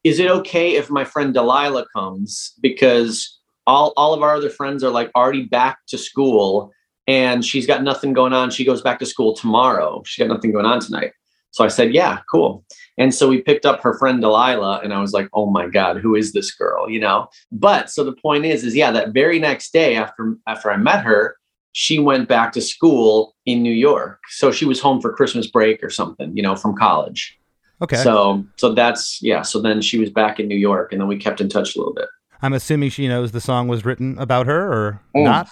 is 0.03 0.19
it 0.19 0.29
okay 0.29 0.75
if 0.75 0.89
my 0.89 1.03
friend 1.03 1.33
Delilah 1.33 1.87
comes? 1.93 2.53
Because 2.61 3.39
all 3.65 3.93
all 3.97 4.13
of 4.13 4.21
our 4.21 4.35
other 4.35 4.49
friends 4.49 4.83
are 4.83 4.91
like 4.91 5.11
already 5.15 5.45
back 5.45 5.79
to 5.87 5.97
school 5.97 6.71
and 7.07 7.43
she's 7.43 7.65
got 7.65 7.83
nothing 7.83 8.13
going 8.13 8.33
on. 8.33 8.51
She 8.51 8.63
goes 8.63 8.81
back 8.81 8.99
to 8.99 9.05
school 9.05 9.35
tomorrow. 9.35 10.03
She's 10.05 10.25
got 10.25 10.33
nothing 10.33 10.51
going 10.51 10.65
on 10.65 10.79
tonight. 10.79 11.13
So 11.51 11.63
I 11.63 11.67
said, 11.67 11.93
Yeah, 11.93 12.19
cool. 12.31 12.63
And 12.97 13.13
so 13.13 13.27
we 13.29 13.41
picked 13.41 13.65
up 13.65 13.81
her 13.81 13.97
friend 13.97 14.21
Delilah, 14.21 14.81
and 14.83 14.93
I 14.93 14.99
was 15.01 15.13
like, 15.13 15.29
oh 15.33 15.49
my 15.49 15.67
God, 15.67 15.97
who 15.97 16.15
is 16.15 16.33
this 16.33 16.51
girl? 16.51 16.89
You 16.89 16.99
know? 16.99 17.29
But 17.51 17.89
so 17.89 18.03
the 18.03 18.13
point 18.13 18.45
is, 18.45 18.63
is 18.63 18.75
yeah, 18.75 18.91
that 18.91 19.13
very 19.13 19.39
next 19.39 19.71
day 19.73 19.95
after 19.95 20.35
after 20.47 20.69
I 20.71 20.77
met 20.77 21.03
her, 21.05 21.37
she 21.73 21.99
went 21.99 22.27
back 22.27 22.51
to 22.53 22.61
school 22.61 23.33
in 23.45 23.63
New 23.63 23.73
York. 23.73 24.19
So 24.29 24.51
she 24.51 24.65
was 24.65 24.79
home 24.81 24.99
for 25.01 25.13
Christmas 25.13 25.47
break 25.47 25.81
or 25.83 25.89
something, 25.89 26.35
you 26.35 26.43
know, 26.43 26.55
from 26.55 26.75
college. 26.75 27.37
okay. 27.81 27.95
So 27.97 28.43
so 28.57 28.73
that's 28.73 29.19
yeah. 29.21 29.41
So 29.41 29.61
then 29.61 29.81
she 29.81 29.97
was 29.97 30.09
back 30.09 30.39
in 30.39 30.47
New 30.47 30.57
York, 30.57 30.91
and 30.91 30.99
then 30.99 31.07
we 31.07 31.17
kept 31.17 31.39
in 31.41 31.47
touch 31.49 31.75
a 31.75 31.79
little 31.79 31.93
bit. 31.93 32.09
I'm 32.43 32.53
assuming 32.53 32.89
she 32.89 33.07
knows 33.07 33.31
the 33.31 33.39
song 33.41 33.67
was 33.67 33.85
written 33.85 34.17
about 34.17 34.47
her 34.47 34.61
or 34.73 35.01
Mm. 35.15 35.23
not. 35.23 35.49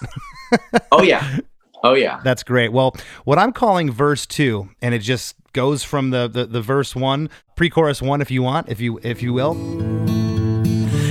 Oh 0.91 1.03
yeah. 1.03 1.37
Oh 1.83 1.93
yeah. 1.93 2.19
That's 2.23 2.43
great. 2.43 2.71
Well, 2.71 2.95
what 3.23 3.39
I'm 3.39 3.53
calling 3.53 3.91
verse 3.91 4.25
two, 4.25 4.69
and 4.81 4.93
it 4.93 4.99
just 4.99 5.35
goes 5.53 5.83
from 5.83 6.09
the 6.09 6.27
the, 6.27 6.45
the 6.45 6.61
verse 6.61 6.95
one, 6.95 7.29
pre-chorus 7.55 8.01
one, 8.01 8.21
if 8.21 8.29
you 8.29 8.43
want, 8.43 8.69
if 8.69 8.79
you 8.81 8.99
if 9.03 9.21
you 9.21 9.33
will. 9.33 9.53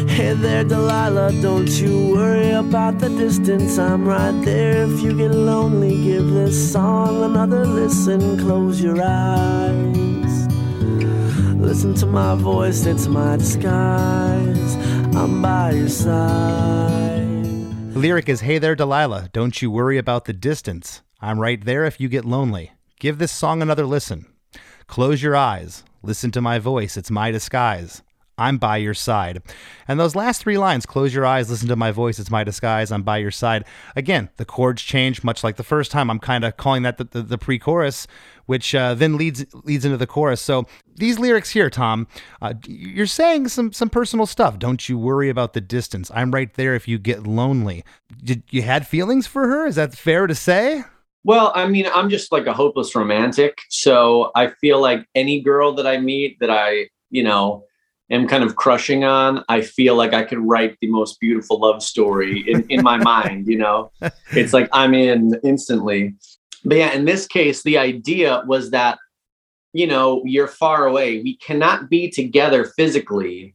Hey 0.09 0.35
there, 0.35 0.65
Delilah, 0.65 1.33
don't 1.41 1.71
you 1.81 2.13
worry 2.13 2.51
about 2.51 2.99
the 2.99 3.09
distance. 3.09 3.79
I'm 3.79 4.07
right 4.07 4.39
there. 4.45 4.85
If 4.85 5.01
you 5.01 5.17
get 5.17 5.31
lonely, 5.31 6.03
give 6.03 6.29
this 6.31 6.73
song 6.73 7.23
another 7.23 7.65
listen. 7.65 8.39
Close 8.41 8.83
your 8.83 9.01
eyes. 9.01 10.49
Listen 11.57 11.95
to 11.95 12.07
my 12.07 12.35
voice, 12.35 12.85
it's 12.85 13.07
my 13.07 13.37
disguise. 13.37 14.75
I'm 15.15 15.41
by 15.41 15.73
your 15.73 15.89
side. 15.89 17.18
The 17.99 18.03
lyric 18.03 18.29
is 18.29 18.43
Hey 18.43 18.59
there, 18.59 18.77
Delilah, 18.77 19.29
don't 19.33 19.61
you 19.61 19.73
worry 19.73 19.99
about 19.99 20.27
the 20.27 20.33
distance. 20.33 21.03
I'm 21.21 21.41
right 21.41 21.61
there 21.61 21.85
if 21.85 21.99
you 21.99 22.09
get 22.09 22.25
lonely. 22.25 22.71
Give 23.01 23.19
this 23.19 23.33
song 23.33 23.61
another 23.61 23.85
listen. 23.85 24.27
Close 24.87 25.21
your 25.21 25.35
eyes. 25.35 25.83
Listen 26.01 26.31
to 26.31 26.41
my 26.41 26.61
voice, 26.61 26.97
it's 26.97 27.11
my 27.11 27.33
disguise. 27.33 28.05
I'm 28.39 28.59
by 28.59 28.77
your 28.79 28.95
side. 28.95 29.43
And 29.87 29.99
those 29.99 30.15
last 30.15 30.43
three 30.43 30.59
lines 30.59 30.87
close 30.87 31.15
your 31.15 31.27
eyes, 31.27 31.51
listen 31.51 31.69
to 31.69 31.77
my 31.77 31.91
voice, 31.91 32.19
it's 32.19 32.31
my 32.31 32.45
disguise, 32.45 32.93
I'm 32.93 33.03
by 33.03 33.19
your 33.19 33.31
side. 33.31 33.65
Again, 33.97 34.31
the 34.37 34.45
chords 34.45 34.83
change 34.83 35.25
much 35.25 35.43
like 35.43 35.57
the 35.57 35.65
first 35.65 35.91
time. 35.91 36.11
I'm 36.11 36.19
kind 36.19 36.45
of 36.45 36.57
calling 36.57 36.83
that 36.83 36.99
the, 36.99 37.05
the, 37.05 37.23
the 37.23 37.39
pre 37.39 37.59
chorus, 37.59 38.07
which 38.47 38.75
uh, 38.75 38.95
then 38.95 39.17
leads 39.17 39.45
leads 39.65 39.85
into 39.85 39.97
the 39.97 40.07
chorus. 40.07 40.41
So 40.41 40.67
these 40.97 41.19
lyrics 41.19 41.51
here, 41.51 41.71
Tom, 41.71 42.07
uh, 42.41 42.55
you're 42.67 43.07
saying 43.07 43.49
some, 43.49 43.73
some 43.73 43.91
personal 43.91 44.27
stuff. 44.27 44.59
Don't 44.59 44.89
you 44.89 44.99
worry 44.99 45.29
about 45.29 45.53
the 45.53 45.61
distance. 45.61 46.11
I'm 46.15 46.31
right 46.31 46.53
there 46.55 46.75
if 46.75 46.89
you 46.89 46.99
get 46.99 47.27
lonely. 47.27 47.85
Did 48.23 48.43
you 48.51 48.63
had 48.63 48.87
feelings 48.87 49.27
for 49.27 49.49
her? 49.49 49.67
Is 49.67 49.77
that 49.77 49.95
fair 49.95 50.27
to 50.27 50.35
say? 50.35 50.85
Well, 51.25 51.53
I 51.55 51.67
mean, 51.69 51.87
I'm 51.93 52.09
just 52.09 52.33
like 52.33 52.47
a 52.47 52.55
hopeless 52.55 52.95
romantic. 52.95 53.59
So 53.69 54.31
I 54.35 54.49
feel 54.61 54.81
like 54.81 55.05
any 55.15 55.41
girl 55.41 55.75
that 55.75 55.87
I 55.87 55.99
meet 55.99 56.39
that 56.41 56.51
I, 56.51 56.89
you 57.11 57.23
know, 57.23 57.65
am 58.11 58.27
kind 58.27 58.43
of 58.43 58.57
crushing 58.57 59.05
on, 59.05 59.45
I 59.49 59.61
feel 59.61 59.95
like 59.95 60.15
I 60.15 60.25
could 60.25 60.39
write 60.39 60.77
the 60.81 60.89
most 60.89 61.21
beautiful 61.21 61.61
love 61.61 61.83
story 61.83 62.45
in, 62.49 62.65
in 62.69 62.83
my 62.83 62.97
mind, 63.15 63.47
you 63.47 63.59
know? 63.59 63.91
It's 64.33 64.53
like 64.53 64.69
I'm 64.73 64.95
in 64.95 65.39
instantly. 65.45 66.15
But 66.65 66.79
yeah, 66.79 66.93
in 66.93 67.05
this 67.05 67.27
case, 67.27 67.63
the 67.63 67.79
idea 67.79 68.43
was 68.47 68.71
that 68.71 68.99
you 69.73 69.87
know, 69.87 70.23
you're 70.25 70.49
far 70.49 70.87
away. 70.87 71.23
We 71.23 71.37
cannot 71.37 71.91
be 71.91 72.11
together 72.11 72.65
physically. 72.77 73.55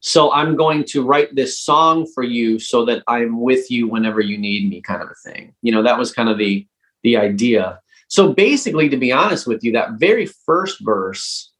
So 0.00 0.32
I'm 0.32 0.56
going 0.56 0.84
to 0.88 1.02
write 1.02 1.34
this 1.34 1.58
song 1.58 2.06
for 2.14 2.22
you 2.22 2.58
so 2.58 2.84
that 2.84 3.02
I'm 3.08 3.40
with 3.40 3.70
you 3.70 3.88
whenever 3.88 4.20
you 4.20 4.36
need 4.36 4.68
me, 4.68 4.82
kind 4.82 5.02
of 5.02 5.08
a 5.08 5.28
thing. 5.28 5.54
You 5.62 5.72
know, 5.72 5.82
that 5.82 5.98
was 5.98 6.12
kind 6.12 6.28
of 6.28 6.38
the 6.38 6.66
the 7.02 7.16
idea. 7.16 7.80
So 8.08 8.32
basically, 8.32 8.88
to 8.88 8.96
be 8.96 9.12
honest 9.12 9.46
with 9.46 9.64
you, 9.64 9.72
that 9.72 9.92
very 9.92 10.26
first 10.26 10.78
verse, 10.84 11.50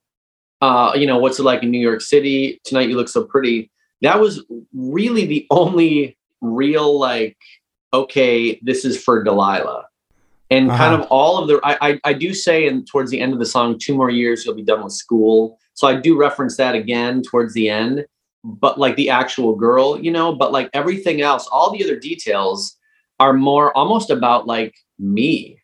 uh, 0.65 0.93
you 1.01 1.07
know, 1.07 1.19
what's 1.23 1.39
it 1.39 1.45
like 1.51 1.63
in 1.63 1.71
New 1.71 1.85
York 1.91 2.01
City? 2.01 2.39
Tonight 2.65 2.89
you 2.89 2.97
look 2.97 3.09
so 3.17 3.23
pretty. 3.25 3.71
That 4.03 4.21
was 4.21 4.35
really 4.73 5.25
the 5.27 5.47
only 5.51 6.17
real 6.41 6.99
like, 7.09 7.37
okay, 7.93 8.37
this 8.63 8.85
is 8.85 8.95
for 9.05 9.23
Delilah 9.29 9.85
and 10.51 10.71
Uh-huh. 10.71 10.79
kind 10.83 10.95
of 10.99 11.07
all 11.11 11.39
of 11.39 11.49
the 11.49 11.57
I, 11.65 11.75
I 11.89 12.01
I 12.11 12.13
do 12.25 12.31
say 12.35 12.59
and 12.69 12.87
towards 12.87 13.11
the 13.11 13.21
end 13.25 13.33
of 13.33 13.39
the 13.39 13.47
song 13.57 13.79
two 13.85 13.95
more 14.01 14.11
years 14.11 14.45
you'll 14.45 14.55
be 14.63 14.71
done 14.73 14.83
with 14.85 14.93
school 14.93 15.37
so 15.79 15.89
I 15.89 15.95
do 16.07 16.13
reference 16.27 16.57
that 16.59 16.75
again 16.75 17.23
towards 17.23 17.55
the 17.55 17.67
end 17.71 18.05
but 18.45 18.79
like 18.79 18.97
the 18.97 19.09
actual 19.09 19.57
girl 19.57 19.99
you 20.07 20.13
know 20.17 20.35
but 20.43 20.53
like 20.53 20.69
everything 20.75 21.23
else 21.23 21.49
all 21.51 21.73
the 21.73 21.83
other 21.85 21.99
details 21.99 22.77
are 23.19 23.33
more 23.33 23.75
almost 23.77 24.11
about 24.11 24.47
like 24.47 24.75
me 24.99 25.59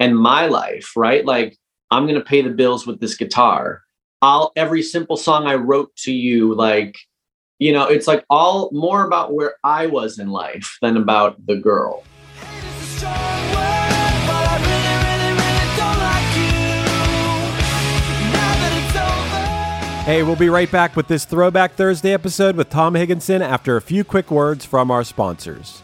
and 0.00 0.18
my 0.18 0.46
life 0.46 0.88
right 0.96 1.24
like 1.24 1.56
I'm 1.92 2.04
gonna 2.08 2.20
pay 2.32 2.42
the 2.42 2.50
bills 2.50 2.86
with 2.88 2.98
this 3.00 3.16
guitar 3.16 3.83
I'll 4.24 4.52
every 4.56 4.82
simple 4.82 5.18
song 5.18 5.46
I 5.46 5.56
wrote 5.56 5.94
to 5.96 6.10
you 6.10 6.54
like 6.54 6.96
you 7.58 7.74
know 7.74 7.84
it's 7.88 8.06
like 8.06 8.24
all 8.30 8.70
more 8.72 9.04
about 9.04 9.34
where 9.34 9.56
I 9.62 9.84
was 9.84 10.18
in 10.18 10.30
life 10.30 10.78
than 10.80 10.96
about 10.96 11.44
the 11.44 11.56
girl. 11.56 12.02
Hey, 20.06 20.22
we'll 20.22 20.36
be 20.36 20.48
right 20.48 20.72
back 20.72 20.96
with 20.96 21.08
this 21.08 21.26
Throwback 21.26 21.74
Thursday 21.74 22.14
episode 22.14 22.56
with 22.56 22.70
Tom 22.70 22.94
Higgenson 22.94 23.42
after 23.42 23.76
a 23.76 23.82
few 23.82 24.04
quick 24.04 24.30
words 24.30 24.64
from 24.64 24.90
our 24.90 25.04
sponsors. 25.04 25.83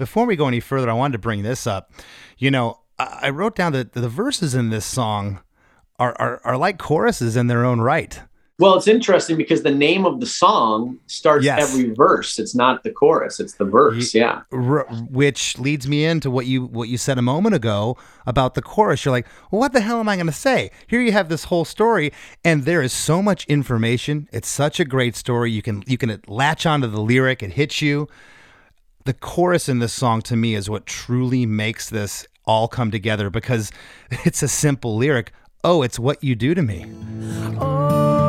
Before 0.00 0.24
we 0.24 0.34
go 0.34 0.48
any 0.48 0.60
further, 0.60 0.88
I 0.88 0.94
wanted 0.94 1.12
to 1.12 1.18
bring 1.18 1.42
this 1.42 1.66
up. 1.66 1.92
You 2.38 2.50
know, 2.50 2.80
I 2.98 3.18
I 3.24 3.30
wrote 3.30 3.54
down 3.54 3.72
that 3.72 3.92
the 3.92 4.08
verses 4.08 4.54
in 4.54 4.70
this 4.70 4.86
song 4.86 5.40
are, 5.98 6.16
are, 6.18 6.40
are 6.42 6.56
like 6.56 6.78
choruses 6.78 7.36
in 7.36 7.48
their 7.48 7.66
own 7.66 7.82
right. 7.82 8.18
Well, 8.58 8.76
it's 8.76 8.88
interesting 8.88 9.36
because 9.36 9.62
the 9.62 9.70
name 9.74 10.04
of 10.06 10.20
the 10.20 10.26
song 10.26 10.98
starts 11.06 11.44
Yes. 11.44 11.62
every 11.62 11.92
verse. 11.94 12.38
It's 12.38 12.54
not 12.54 12.82
the 12.82 12.90
chorus; 12.90 13.40
it's 13.40 13.54
the 13.54 13.66
verse. 13.66 14.14
Yeah. 14.14 14.42
R- 14.52 14.86
which 15.10 15.58
leads 15.58 15.86
me 15.86 16.06
into 16.06 16.30
what 16.30 16.46
you 16.46 16.64
what 16.64 16.88
you 16.88 16.96
said 16.96 17.18
a 17.18 17.22
moment 17.22 17.54
ago 17.54 17.98
about 18.26 18.54
the 18.54 18.62
chorus. 18.62 19.04
You're 19.04 19.12
like, 19.12 19.26
well, 19.50 19.60
what 19.60 19.74
the 19.74 19.80
hell 19.82 20.00
am 20.00 20.08
I 20.08 20.16
going 20.16 20.26
to 20.26 20.32
say? 20.32 20.70
Here 20.86 21.02
you 21.02 21.12
have 21.12 21.28
this 21.28 21.44
whole 21.44 21.66
story, 21.66 22.10
and 22.42 22.64
there 22.64 22.80
is 22.80 22.92
so 22.94 23.22
much 23.22 23.44
information. 23.46 24.28
It's 24.32 24.48
such 24.48 24.80
a 24.80 24.86
great 24.86 25.14
story. 25.14 25.50
You 25.50 25.60
can 25.60 25.82
you 25.86 25.98
can 25.98 26.20
latch 26.26 26.64
onto 26.64 26.86
the 26.86 27.00
lyric. 27.02 27.42
It 27.42 27.52
hits 27.52 27.82
you. 27.82 28.08
The 29.04 29.14
chorus 29.14 29.68
in 29.68 29.78
this 29.78 29.94
song 29.94 30.20
to 30.22 30.36
me 30.36 30.54
is 30.54 30.68
what 30.68 30.84
truly 30.84 31.46
makes 31.46 31.88
this 31.88 32.26
all 32.44 32.68
come 32.68 32.90
together 32.90 33.30
because 33.30 33.72
it's 34.10 34.42
a 34.42 34.48
simple 34.48 34.96
lyric. 34.96 35.32
Oh, 35.64 35.82
it's 35.82 35.98
what 35.98 36.22
you 36.22 36.34
do 36.34 36.54
to 36.54 36.62
me. 36.62 36.86
Oh, 37.60 38.20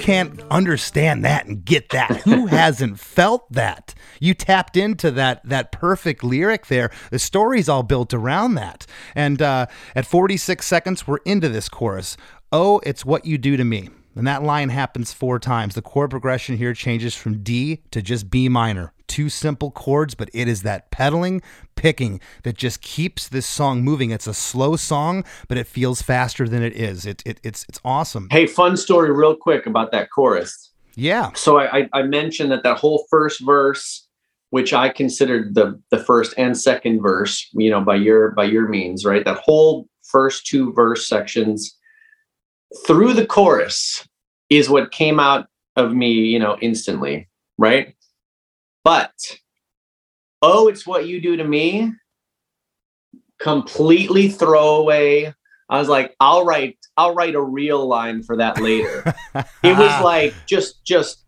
can't 0.00 0.40
understand 0.50 1.24
that 1.24 1.46
and 1.46 1.64
get 1.64 1.90
that? 1.90 2.22
Who 2.22 2.46
hasn't 2.58 2.98
felt 2.98 3.50
that? 3.52 3.94
You 4.18 4.34
tapped 4.34 4.76
into 4.76 5.10
that 5.12 5.42
that 5.44 5.72
perfect 5.72 6.24
lyric 6.24 6.66
there. 6.66 6.90
The 7.10 7.18
story's 7.18 7.68
all 7.68 7.82
built 7.82 8.12
around 8.14 8.54
that. 8.54 8.86
And 9.14 9.40
uh, 9.42 9.66
at 9.94 10.06
46 10.06 10.66
seconds, 10.66 11.06
we're 11.06 11.18
into 11.24 11.48
this 11.48 11.68
chorus. 11.68 12.16
Oh, 12.52 12.80
it's 12.84 13.04
what 13.04 13.26
you 13.26 13.38
do 13.38 13.56
to 13.56 13.64
me. 13.64 13.90
And 14.16 14.26
that 14.26 14.42
line 14.42 14.70
happens 14.70 15.12
four 15.12 15.38
times. 15.38 15.74
The 15.74 15.82
chord 15.82 16.10
progression 16.10 16.56
here 16.56 16.74
changes 16.74 17.14
from 17.14 17.42
D 17.42 17.82
to 17.90 18.02
just 18.02 18.30
B 18.30 18.48
minor. 18.48 18.92
Two 19.06 19.28
simple 19.28 19.70
chords, 19.70 20.14
but 20.14 20.30
it 20.32 20.46
is 20.46 20.62
that 20.62 20.90
pedaling, 20.90 21.42
picking 21.74 22.20
that 22.44 22.56
just 22.56 22.80
keeps 22.80 23.28
this 23.28 23.46
song 23.46 23.82
moving. 23.82 24.10
It's 24.10 24.26
a 24.26 24.34
slow 24.34 24.76
song, 24.76 25.24
but 25.48 25.58
it 25.58 25.66
feels 25.66 26.02
faster 26.02 26.48
than 26.48 26.62
it 26.62 26.74
is. 26.74 27.06
It, 27.06 27.22
it 27.26 27.40
it's 27.42 27.64
it's 27.68 27.80
awesome. 27.84 28.28
Hey, 28.30 28.46
fun 28.46 28.76
story, 28.76 29.10
real 29.12 29.34
quick 29.34 29.66
about 29.66 29.90
that 29.92 30.10
chorus. 30.10 30.70
Yeah. 30.94 31.30
So 31.34 31.58
I, 31.58 31.78
I, 31.78 31.88
I 31.92 32.02
mentioned 32.02 32.52
that 32.52 32.62
that 32.62 32.78
whole 32.78 33.06
first 33.10 33.44
verse, 33.44 34.06
which 34.50 34.72
I 34.72 34.90
considered 34.90 35.54
the 35.54 35.80
the 35.90 35.98
first 35.98 36.34
and 36.36 36.56
second 36.56 37.02
verse, 37.02 37.48
you 37.52 37.70
know, 37.70 37.80
by 37.80 37.96
your 37.96 38.30
by 38.32 38.44
your 38.44 38.68
means, 38.68 39.04
right? 39.04 39.24
That 39.24 39.38
whole 39.38 39.88
first 40.04 40.46
two 40.46 40.72
verse 40.72 41.08
sections 41.08 41.76
through 42.86 43.14
the 43.14 43.26
chorus 43.26 44.06
is 44.48 44.68
what 44.68 44.92
came 44.92 45.20
out 45.20 45.46
of 45.76 45.94
me, 45.94 46.12
you 46.12 46.38
know, 46.38 46.56
instantly, 46.60 47.28
right? 47.58 47.94
But 48.84 49.12
oh, 50.42 50.68
it's 50.68 50.86
what 50.86 51.06
you 51.06 51.20
do 51.20 51.36
to 51.36 51.44
me. 51.44 51.92
Completely 53.38 54.28
throwaway. 54.28 55.32
I 55.68 55.78
was 55.78 55.88
like, 55.88 56.14
I'll 56.20 56.44
write, 56.44 56.78
I'll 56.96 57.14
write 57.14 57.34
a 57.34 57.42
real 57.42 57.86
line 57.86 58.22
for 58.22 58.36
that 58.36 58.60
later. 58.60 59.14
it 59.62 59.78
was 59.78 60.02
like 60.02 60.34
just 60.46 60.84
just 60.84 61.24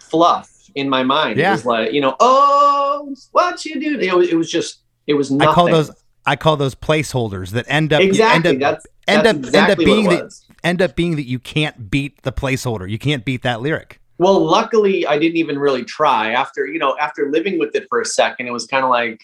fluff 0.00 0.50
in 0.74 0.88
my 0.88 1.02
mind. 1.02 1.38
Yeah. 1.38 1.50
It 1.50 1.52
was 1.52 1.66
like, 1.66 1.92
you 1.92 2.00
know, 2.00 2.16
oh, 2.20 3.14
what 3.32 3.64
you 3.64 3.80
do. 3.80 3.98
It 3.98 4.14
was, 4.14 4.28
it 4.28 4.34
was 4.34 4.50
just, 4.50 4.82
it 5.06 5.14
was 5.14 5.30
nothing. 5.30 5.48
I 5.48 5.54
call 5.54 5.66
those 5.68 5.90
I 6.26 6.36
call 6.36 6.58
those 6.58 6.74
placeholders 6.74 7.50
that 7.52 7.64
end 7.68 7.92
up 7.92 8.02
exactly. 8.02 8.50
end 8.50 8.62
up 8.62 8.82
that's 8.82 8.86
end 9.06 9.24
that's 9.24 9.38
up 9.38 9.44
exactly 9.44 9.60
end 9.60 9.70
up 9.70 9.78
being 9.78 10.04
what 10.04 10.12
it 10.12 10.16
that 10.16 10.24
was. 10.24 10.47
End 10.64 10.82
up 10.82 10.96
being 10.96 11.16
that 11.16 11.26
you 11.26 11.38
can't 11.38 11.90
beat 11.90 12.22
the 12.22 12.32
placeholder. 12.32 12.88
You 12.88 12.98
can't 12.98 13.24
beat 13.24 13.42
that 13.42 13.60
lyric. 13.60 14.00
Well, 14.18 14.44
luckily, 14.44 15.06
I 15.06 15.18
didn't 15.18 15.36
even 15.36 15.58
really 15.58 15.84
try. 15.84 16.32
After 16.32 16.66
you 16.66 16.78
know, 16.78 16.96
after 16.98 17.30
living 17.30 17.58
with 17.58 17.74
it 17.74 17.86
for 17.88 18.00
a 18.00 18.04
second, 18.04 18.46
it 18.48 18.52
was 18.52 18.66
kind 18.66 18.84
of 18.84 18.90
like, 18.90 19.22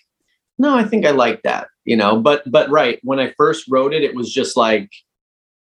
no, 0.59 0.77
I 0.77 0.85
think 0.85 1.05
I 1.05 1.11
like 1.11 1.42
that. 1.42 1.68
You 1.85 1.97
know, 1.97 2.20
but 2.20 2.49
but 2.51 2.70
right 2.70 3.01
when 3.03 3.18
I 3.18 3.35
first 3.37 3.66
wrote 3.68 3.92
it, 3.92 4.03
it 4.03 4.14
was 4.14 4.33
just 4.33 4.57
like 4.57 4.90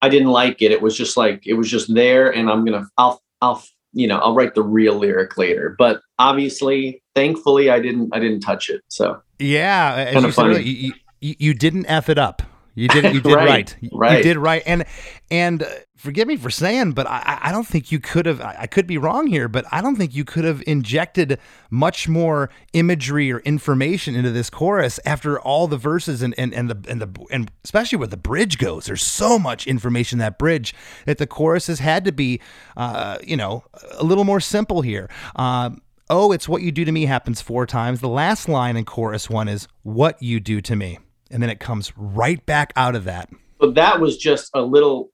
I 0.03 0.09
didn't 0.09 0.31
like 0.31 0.63
it. 0.63 0.73
It 0.73 0.81
was 0.81 0.97
just 0.97 1.17
like 1.17 1.47
it 1.47 1.55
was 1.55 1.71
just 1.71 1.93
there, 1.95 2.31
and 2.31 2.51
I'm 2.51 2.65
gonna 2.65 2.89
I'll 2.97 3.21
I'll 3.43 3.63
you 3.93 4.07
know 4.07 4.19
I'll 4.19 4.35
write 4.35 4.55
the 4.55 4.63
real 4.63 4.95
lyric 4.95 5.37
later. 5.37 5.75
But 5.79 6.01
obviously, 6.19 7.03
thankfully, 7.15 7.69
I 7.71 7.81
didn't 7.81 8.09
I 8.15 8.21
didn't 8.21 8.41
touch 8.41 8.71
it. 8.71 8.81
So 8.89 9.21
Yeah, 9.39 9.95
as 9.99 10.15
Kinda 10.15 10.29
you 10.29 10.33
said 10.33 10.43
funny. 10.43 10.55
earlier, 10.55 10.63
you, 10.63 10.93
you, 11.21 11.35
you 11.39 11.55
didn't 11.55 11.85
f 11.87 12.09
it 12.09 12.17
up. 12.19 12.43
You 12.75 12.89
did 12.89 13.13
you 13.15 13.21
did 13.23 13.35
Right, 13.35 13.47
right. 13.49 13.77
You- 13.81 13.91
You 14.19 14.23
did 14.23 14.37
right. 14.37 14.63
And 14.67 14.85
and 15.31 15.63
uh, 15.63 15.67
forgive 15.97 16.27
me 16.29 16.37
for 16.37 16.51
saying, 16.51 16.93
but 16.93 17.07
I, 17.07 17.39
I 17.43 17.53
don't 17.53 17.67
think 17.67 17.91
you 17.93 17.99
could 18.01 18.27
have. 18.27 18.41
I 18.41 18.57
I 18.61 18.67
could 18.67 18.87
be 18.87 18.99
wrong 18.99 19.27
here, 19.27 19.49
but 19.49 19.65
I 19.73 19.81
don't 19.81 19.97
think 19.97 20.15
you 20.15 20.25
could 20.25 20.45
have 20.45 20.63
injected 20.67 21.39
much 21.71 22.09
more 22.09 22.51
imagery 22.73 23.31
or 23.33 23.41
information 23.41 24.15
into 24.15 24.31
this 24.31 24.51
chorus 24.51 24.99
after 25.05 25.39
all 25.41 25.67
the 25.69 25.77
verses 25.77 26.23
and 26.23 26.35
and, 26.39 26.55
and 26.55 26.71
the 26.71 26.91
and 26.91 27.01
the 27.03 27.09
and 27.31 27.51
especially 27.65 27.99
where 27.99 28.09
the 28.09 28.17
bridge 28.17 28.59
goes. 28.59 28.87
There's 28.87 29.03
so 29.05 29.39
much 29.39 29.67
information 29.67 30.17
in 30.17 30.21
that 30.21 30.39
bridge 30.39 30.75
that 31.07 31.19
the 31.19 31.27
choruses 31.27 31.81
had 31.81 32.05
to 32.05 32.13
be, 32.13 32.41
uh, 32.77 33.19
you 33.23 33.37
know, 33.37 33.65
a 33.99 34.05
little 34.05 34.25
more 34.25 34.41
simple 34.41 34.83
here. 34.83 35.09
Um, 35.37 35.83
Oh, 36.13 36.33
it's 36.33 36.49
what 36.49 36.63
you 36.63 36.73
do 36.73 36.85
to 36.85 36.91
me 36.91 37.05
happens 37.07 37.41
four 37.41 37.67
times. 37.67 38.01
The 38.01 38.09
last 38.09 38.49
line 38.49 38.77
in 38.77 38.85
chorus 38.85 39.31
one 39.31 39.47
is 39.47 39.69
what 39.85 40.21
you 40.21 40.41
do 40.41 40.61
to 40.61 40.75
me. 40.75 40.99
And 41.31 41.43
then 41.43 41.51
it 41.51 41.61
comes 41.61 41.93
right 41.97 42.45
back 42.47 42.73
out 42.77 42.95
of 42.95 43.05
that. 43.05 43.29
But 43.59 43.75
that 43.75 44.01
was 44.01 44.17
just 44.17 44.51
a 44.55 44.63
little 44.63 45.11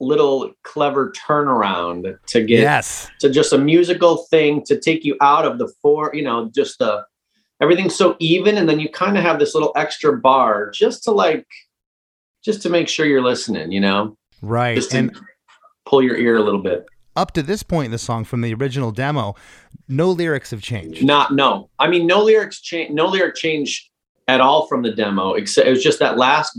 little 0.00 0.52
clever 0.62 1.10
turnaround 1.12 2.16
to 2.28 2.40
get 2.44 2.60
Yes. 2.60 3.10
to 3.18 3.28
just 3.28 3.52
a 3.52 3.58
musical 3.58 4.18
thing 4.30 4.62
to 4.66 4.78
take 4.78 5.04
you 5.04 5.16
out 5.20 5.44
of 5.44 5.58
the 5.58 5.66
four, 5.82 6.12
you 6.14 6.22
know, 6.22 6.48
just 6.54 6.78
the 6.78 7.04
everything's 7.60 7.96
so 7.96 8.14
even 8.20 8.56
and 8.56 8.68
then 8.68 8.78
you 8.78 8.88
kind 8.88 9.18
of 9.18 9.24
have 9.24 9.40
this 9.40 9.54
little 9.54 9.72
extra 9.74 10.16
bar 10.16 10.70
just 10.70 11.02
to 11.04 11.10
like 11.10 11.44
just 12.44 12.62
to 12.62 12.70
make 12.70 12.88
sure 12.88 13.06
you're 13.06 13.22
listening, 13.24 13.72
you 13.72 13.80
know? 13.80 14.16
Right. 14.40 14.76
Just 14.76 14.92
to 14.92 14.98
And 14.98 15.18
pull 15.84 16.00
your 16.00 16.16
ear 16.16 16.36
a 16.36 16.42
little 16.42 16.62
bit. 16.62 16.86
up 17.16 17.32
to 17.32 17.42
this 17.42 17.64
point 17.64 17.86
in 17.86 17.90
the 17.90 17.98
song 17.98 18.22
from 18.24 18.40
the 18.42 18.54
original 18.54 18.92
demo, 18.92 19.34
no 19.88 20.12
lyrics 20.12 20.52
have 20.52 20.62
changed. 20.62 21.02
Not 21.04 21.34
no. 21.34 21.70
I 21.80 21.88
mean 21.88 22.06
no 22.06 22.22
lyrics 22.22 22.60
change 22.60 22.90
no 22.94 23.06
lyric 23.06 23.34
change 23.34 23.87
at 24.28 24.40
all 24.40 24.66
from 24.66 24.82
the 24.82 24.92
demo 24.92 25.32
except 25.32 25.66
it 25.66 25.70
was 25.70 25.82
just 25.82 25.98
that 25.98 26.16
last 26.16 26.58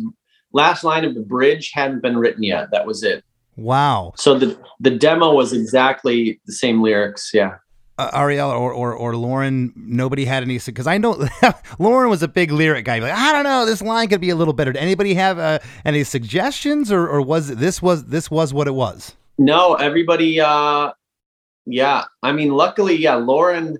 last 0.54 0.84
line 0.84 1.06
of 1.06 1.16
the 1.16 1.22
bridge 1.22 1.72
hadn't 1.74 2.02
been 2.02 2.18
written 2.18 2.44
yet. 2.44 2.72
That 2.72 2.86
was 2.86 3.04
it. 3.04 3.24
Wow. 3.56 4.14
So 4.16 4.38
the 4.38 4.58
the 4.80 4.92
demo 4.92 5.34
was 5.34 5.54
exactly 5.54 6.40
the 6.46 6.54
same 6.54 6.82
lyrics. 6.82 7.32
Yeah. 7.34 7.58
Uh, 7.98 8.10
Ariel 8.14 8.50
or, 8.50 8.72
or 8.72 8.94
or 8.94 9.18
Loren, 9.18 9.74
nobody 9.76 10.24
had 10.24 10.42
any 10.42 10.58
because 10.58 10.88
I 10.88 10.98
know 10.98 11.28
Loren 11.80 12.10
was 12.10 12.24
a 12.24 12.30
big 12.30 12.52
lyric 12.52 12.86
guy. 12.86 13.00
Like 13.00 13.12
I 13.12 13.34
don't 13.34 13.44
know, 13.44 13.66
this 13.66 13.82
line 13.82 14.08
could 14.08 14.22
be 14.22 14.30
a 14.30 14.36
little 14.36 14.54
better. 14.54 14.72
Did 14.72 14.82
anybody 14.82 15.14
have 15.16 15.38
uh, 15.38 15.60
any 15.84 16.06
suggestions, 16.06 16.92
or, 16.92 17.08
or 17.08 17.22
was 17.22 17.50
this 17.50 17.82
was 17.82 18.06
this 18.06 18.32
was 18.32 18.54
what 18.54 18.68
it 18.68 18.74
was? 18.74 19.16
No, 19.38 19.76
everybody 19.76 20.40
uh 20.40 20.94
yeah. 21.66 22.06
I 22.24 22.32
mean 22.32 22.52
luckily, 22.52 22.96
yeah, 22.96 23.16
Loren 23.16 23.78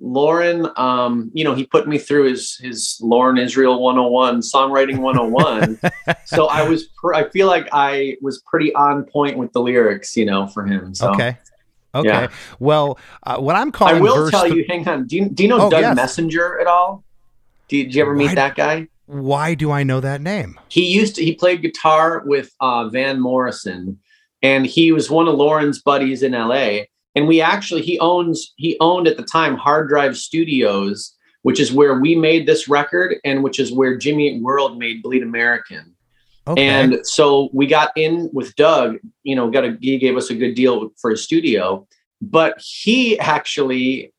Loren 0.00 0.66
um, 0.76 1.30
you 1.34 1.44
know, 1.44 1.54
he 1.54 1.64
put 1.66 1.86
me 1.86 1.98
through 1.98 2.30
his 2.30 2.56
his 2.56 2.98
Loren 3.02 3.36
Israel 3.38 3.80
101, 3.82 4.40
songwriting 4.40 4.98
101. 4.98 5.78
so 6.24 6.46
I 6.46 6.66
was 6.68 6.88
pr- 7.00 7.14
I 7.14 7.28
feel 7.30 7.46
like 7.46 7.68
I 7.72 8.16
was 8.22 8.42
pretty 8.46 8.74
on 8.74 9.04
point 9.04 9.36
with 9.36 9.52
the 9.52 9.60
lyrics, 9.60 10.16
you 10.16 10.24
know, 10.24 10.46
for 10.46 10.64
him. 10.64 10.94
So 10.94 11.10
Okay. 11.12 11.36
Okay. 11.94 12.08
Yeah. 12.08 12.28
Well, 12.60 12.98
uh, 13.24 13.38
what 13.38 13.56
I'm 13.56 13.72
calling 13.72 13.96
I 13.96 14.00
will 14.00 14.30
tell 14.30 14.44
th- 14.44 14.54
you, 14.54 14.64
hang 14.68 14.86
on. 14.88 15.06
Do 15.06 15.16
you, 15.16 15.28
do 15.28 15.42
you 15.42 15.48
know 15.48 15.62
Oh, 15.62 15.70
Doug 15.70 15.80
yes. 15.82 15.96
Messenger 15.96 16.60
at 16.60 16.66
all? 16.68 17.02
Did, 17.68 17.86
did 17.86 17.94
you 17.96 18.02
ever 18.02 18.14
meet 18.14 18.26
Why- 18.28 18.34
that 18.36 18.54
guy? 18.54 18.88
Why 19.06 19.54
do 19.54 19.72
I 19.72 19.82
know 19.82 19.98
that 20.00 20.20
name? 20.20 20.58
he 20.68 20.86
used 20.94 21.16
to 21.16 21.24
he 21.24 21.34
played 21.34 21.62
guitar 21.62 22.22
with 22.24 22.52
uh, 22.60 22.88
Van 22.90 23.20
Morrison, 23.20 23.98
and 24.40 24.64
he 24.64 24.92
was 24.92 25.10
one 25.10 25.26
of 25.26 25.34
Loren's 25.34 25.82
buddies 25.82 26.22
in 26.22 26.30
LA. 26.30 26.82
And 27.14 27.26
we 27.26 27.40
actually 27.40 27.82
he 27.82 27.98
owns 27.98 28.52
he 28.56 28.76
owned 28.80 29.08
at 29.08 29.16
the 29.16 29.22
time 29.22 29.56
Hard 29.56 29.88
Drive 29.88 30.16
Studios, 30.16 31.16
which 31.42 31.58
is 31.58 31.72
where 31.72 31.98
we 31.98 32.14
made 32.14 32.46
this 32.46 32.68
record, 32.68 33.16
and 33.24 33.42
which 33.42 33.58
is 33.58 33.72
where 33.72 33.96
Jimmy 33.96 34.40
World 34.40 34.78
made 34.78 35.02
Bleed 35.02 35.22
American. 35.22 35.94
Okay. 36.46 36.62
And 36.62 36.98
so 37.04 37.50
we 37.52 37.66
got 37.66 37.92
in 37.96 38.30
with 38.32 38.54
Doug, 38.56 38.96
you 39.22 39.36
know, 39.36 39.50
got 39.50 39.64
a 39.64 39.76
he 39.80 39.98
gave 39.98 40.16
us 40.16 40.30
a 40.30 40.34
good 40.34 40.54
deal 40.54 40.90
for 41.00 41.10
his 41.10 41.22
studio, 41.22 41.86
but 42.20 42.60
he 42.60 43.18
actually 43.18 44.12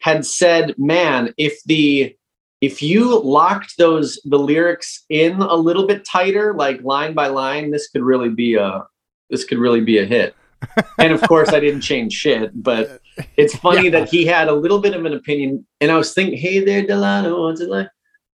had 0.00 0.26
said, 0.26 0.74
"Man, 0.76 1.32
if 1.38 1.62
the 1.64 2.16
if 2.60 2.82
you 2.82 3.20
locked 3.20 3.76
those 3.78 4.20
the 4.24 4.38
lyrics 4.38 5.04
in 5.08 5.40
a 5.40 5.54
little 5.54 5.86
bit 5.86 6.04
tighter, 6.04 6.54
like 6.54 6.82
line 6.82 7.14
by 7.14 7.28
line, 7.28 7.70
this 7.70 7.88
could 7.88 8.02
really 8.02 8.28
be 8.28 8.54
a 8.56 8.82
this 9.30 9.44
could 9.44 9.58
really 9.58 9.80
be 9.80 9.98
a 9.98 10.04
hit." 10.04 10.34
And 10.98 11.12
of 11.12 11.20
course, 11.22 11.50
I 11.50 11.60
didn't 11.60 11.82
change 11.82 12.12
shit, 12.12 12.50
but 12.62 13.00
it's 13.36 13.56
funny 13.56 13.84
Yeah. 13.84 13.90
that 14.00 14.08
he 14.08 14.26
had 14.26 14.48
a 14.48 14.54
little 14.54 14.80
bit 14.80 14.94
of 14.94 15.04
an 15.04 15.12
opinion, 15.14 15.66
and 15.80 15.90
I 15.90 15.96
was 15.96 16.12
thinking, 16.14 16.38
"Hey 16.38 16.60
there, 16.64 16.86
Delano, 16.86 17.42
what's 17.46 17.60
it 17.60 17.68
like?" 17.68 17.88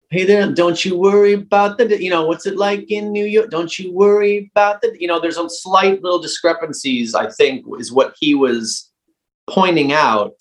Hey 0.10 0.24
there, 0.24 0.50
don't 0.54 0.86
you 0.86 0.98
worry 0.98 1.34
about 1.34 1.78
the, 1.78 2.02
you 2.02 2.10
know, 2.10 2.26
what's 2.26 2.46
it 2.46 2.56
like 2.56 2.90
in 2.90 3.12
New 3.12 3.26
York? 3.26 3.50
Don't 3.50 3.78
you 3.78 3.92
worry 3.92 4.50
about 4.56 4.82
the, 4.82 4.96
you 4.98 5.06
know, 5.06 5.20
there's 5.20 5.38
a 5.38 5.50
slight 5.50 6.02
little 6.02 6.20
discrepancies, 6.22 7.14
I 7.14 7.30
think, 7.30 7.66
is 7.78 7.92
what 7.92 8.16
he 8.18 8.34
was 8.34 8.90
pointing 9.50 9.92
out. 9.92 10.36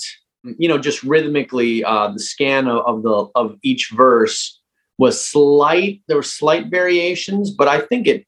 You 0.44 0.68
know, 0.68 0.78
just 0.78 1.02
rhythmically, 1.02 1.82
uh, 1.82 2.12
the 2.12 2.20
scan 2.20 2.68
of, 2.68 2.86
of 2.86 3.02
the 3.02 3.26
of 3.34 3.56
each 3.64 3.90
verse 3.90 4.60
was 4.98 5.20
slight. 5.20 6.00
There 6.06 6.16
were 6.16 6.22
slight 6.22 6.68
variations, 6.68 7.50
but 7.50 7.66
I 7.66 7.80
think 7.80 8.06
it. 8.06 8.24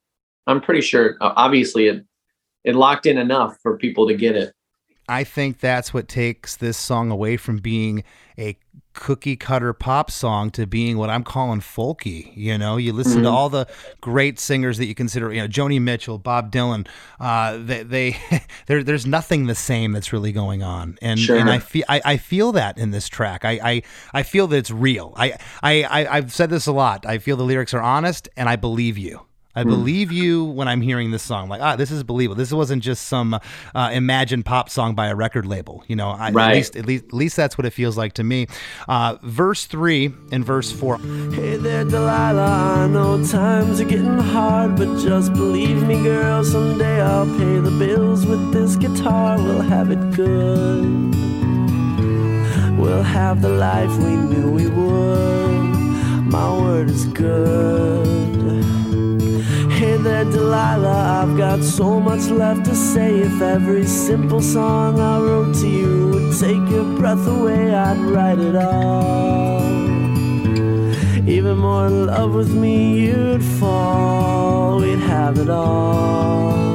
I'm 0.48 0.60
pretty 0.60 0.80
sure. 0.80 1.16
Uh, 1.20 1.34
obviously, 1.36 1.86
it 1.86 2.04
it 2.68 2.74
locked 2.76 3.06
in 3.06 3.18
enough 3.18 3.56
for 3.62 3.76
people 3.78 4.06
to 4.08 4.14
get 4.14 4.36
it. 4.36 4.52
I 5.10 5.24
think 5.24 5.60
that's 5.60 5.94
what 5.94 6.06
takes 6.06 6.56
this 6.56 6.76
song 6.76 7.10
away 7.10 7.38
from 7.38 7.56
being 7.58 8.04
a 8.38 8.58
cookie 8.92 9.36
cutter 9.36 9.72
pop 9.72 10.10
song 10.10 10.50
to 10.50 10.66
being 10.66 10.98
what 10.98 11.08
I'm 11.08 11.24
calling 11.24 11.60
folky. 11.60 12.30
You 12.36 12.58
know, 12.58 12.76
you 12.76 12.92
listen 12.92 13.22
to 13.22 13.28
Mhm. 13.28 13.32
all 13.32 13.48
the 13.48 13.66
great 14.02 14.38
singers 14.38 14.76
that 14.76 14.84
you 14.86 14.94
consider, 14.94 15.32
you 15.32 15.40
know, 15.40 15.48
Joni 15.48 15.80
Mitchell, 15.80 16.18
Bob 16.18 16.52
Dylan. 16.52 16.86
Uh, 17.18 17.56
they, 17.58 17.84
they 17.84 18.16
there, 18.66 18.82
there's 18.84 19.06
nothing 19.06 19.46
the 19.46 19.54
same 19.54 19.92
that's 19.92 20.12
really 20.12 20.32
going 20.32 20.62
on, 20.62 20.98
and 21.00 21.18
Sure. 21.18 21.38
and 21.38 21.48
I 21.48 21.58
feel 21.58 21.84
I, 21.88 22.02
I 22.04 22.16
feel 22.18 22.52
that 22.52 22.76
in 22.76 22.90
this 22.90 23.08
track. 23.08 23.46
I, 23.46 23.52
I 23.62 23.82
I 24.12 24.22
feel 24.24 24.46
that 24.48 24.56
it's 24.58 24.70
real. 24.70 25.14
I 25.16 25.38
I 25.62 26.06
I've 26.10 26.34
said 26.34 26.50
this 26.50 26.66
a 26.66 26.72
lot. 26.72 27.06
I 27.06 27.16
feel 27.16 27.36
the 27.38 27.44
lyrics 27.44 27.72
are 27.72 27.80
honest, 27.82 28.28
and 28.36 28.46
I 28.48 28.56
believe 28.56 28.98
you. 28.98 29.22
I 29.56 29.62
Hmm. 29.62 29.70
believe 29.70 30.12
you 30.12 30.44
when 30.44 30.68
I'm 30.68 30.80
hearing 30.82 31.10
this 31.10 31.22
song. 31.22 31.48
Like, 31.48 31.60
ah, 31.60 31.74
this 31.74 31.90
is 31.90 32.04
believable. 32.04 32.36
This 32.36 32.52
wasn't 32.52 32.82
just 32.82 33.08
some 33.08 33.34
uh, 33.74 33.90
imagined 33.92 34.44
pop 34.44 34.68
song 34.70 34.94
by 34.94 35.08
a 35.08 35.16
record 35.16 35.46
label. 35.46 35.82
You 35.88 35.96
know, 35.96 36.10
I, 36.10 36.30
Right. 36.30 36.50
at 36.50 36.54
least 36.56 36.76
at 36.76 36.86
least 36.86 37.04
at 37.06 37.12
least 37.14 37.36
that's 37.36 37.58
what 37.58 37.64
it 37.66 37.70
feels 37.70 37.96
like 37.96 38.12
to 38.14 38.24
me. 38.24 38.46
Uh, 38.86 39.16
verse 39.22 39.64
three 39.64 40.12
and 40.30 40.44
verse 40.44 40.70
four. 40.70 40.98
Hey 41.32 41.56
there, 41.56 41.82
Delilah. 41.84 42.84
I 42.84 42.86
know 42.88 43.24
times 43.26 43.80
are 43.80 43.84
getting 43.84 44.18
hard, 44.18 44.76
but 44.76 45.00
just 45.02 45.32
believe 45.32 45.82
me, 45.88 46.02
girl. 46.02 46.44
Someday 46.44 47.00
I'll 47.00 47.26
pay 47.26 47.58
the 47.58 47.70
bills 47.72 48.26
with 48.26 48.52
this 48.52 48.76
guitar. 48.76 49.38
We'll 49.38 49.62
have 49.62 49.90
it 49.90 50.12
good. 50.14 50.84
We'll 52.78 53.02
have 53.02 53.42
the 53.42 53.48
life 53.48 53.90
we 53.98 54.14
knew 54.14 54.50
we 54.50 54.66
would. 54.68 55.74
My 56.30 56.48
word 56.60 56.90
is 56.90 57.06
good. 57.06 58.37
There, 60.02 60.24
Delilah. 60.24 61.22
I've 61.22 61.36
got 61.36 61.62
so 61.62 61.98
much 61.98 62.28
left 62.30 62.64
to 62.66 62.74
say. 62.74 63.18
If 63.18 63.42
every 63.42 63.84
simple 63.84 64.40
song 64.40 65.00
I 65.00 65.18
wrote 65.18 65.56
to 65.56 65.68
you 65.68 66.08
would 66.10 66.38
take 66.38 66.70
your 66.70 66.84
breath 66.96 67.26
away, 67.26 67.74
I'd 67.74 67.98
write 67.98 68.38
it 68.38 68.54
all. 68.54 69.60
Even 71.28 71.58
more 71.58 71.88
in 71.88 72.06
love 72.06 72.32
with 72.32 72.54
me, 72.54 73.06
you'd 73.06 73.42
fall. 73.42 74.80
We'd 74.80 75.00
have 75.00 75.38
it 75.38 75.50
all. 75.50 76.67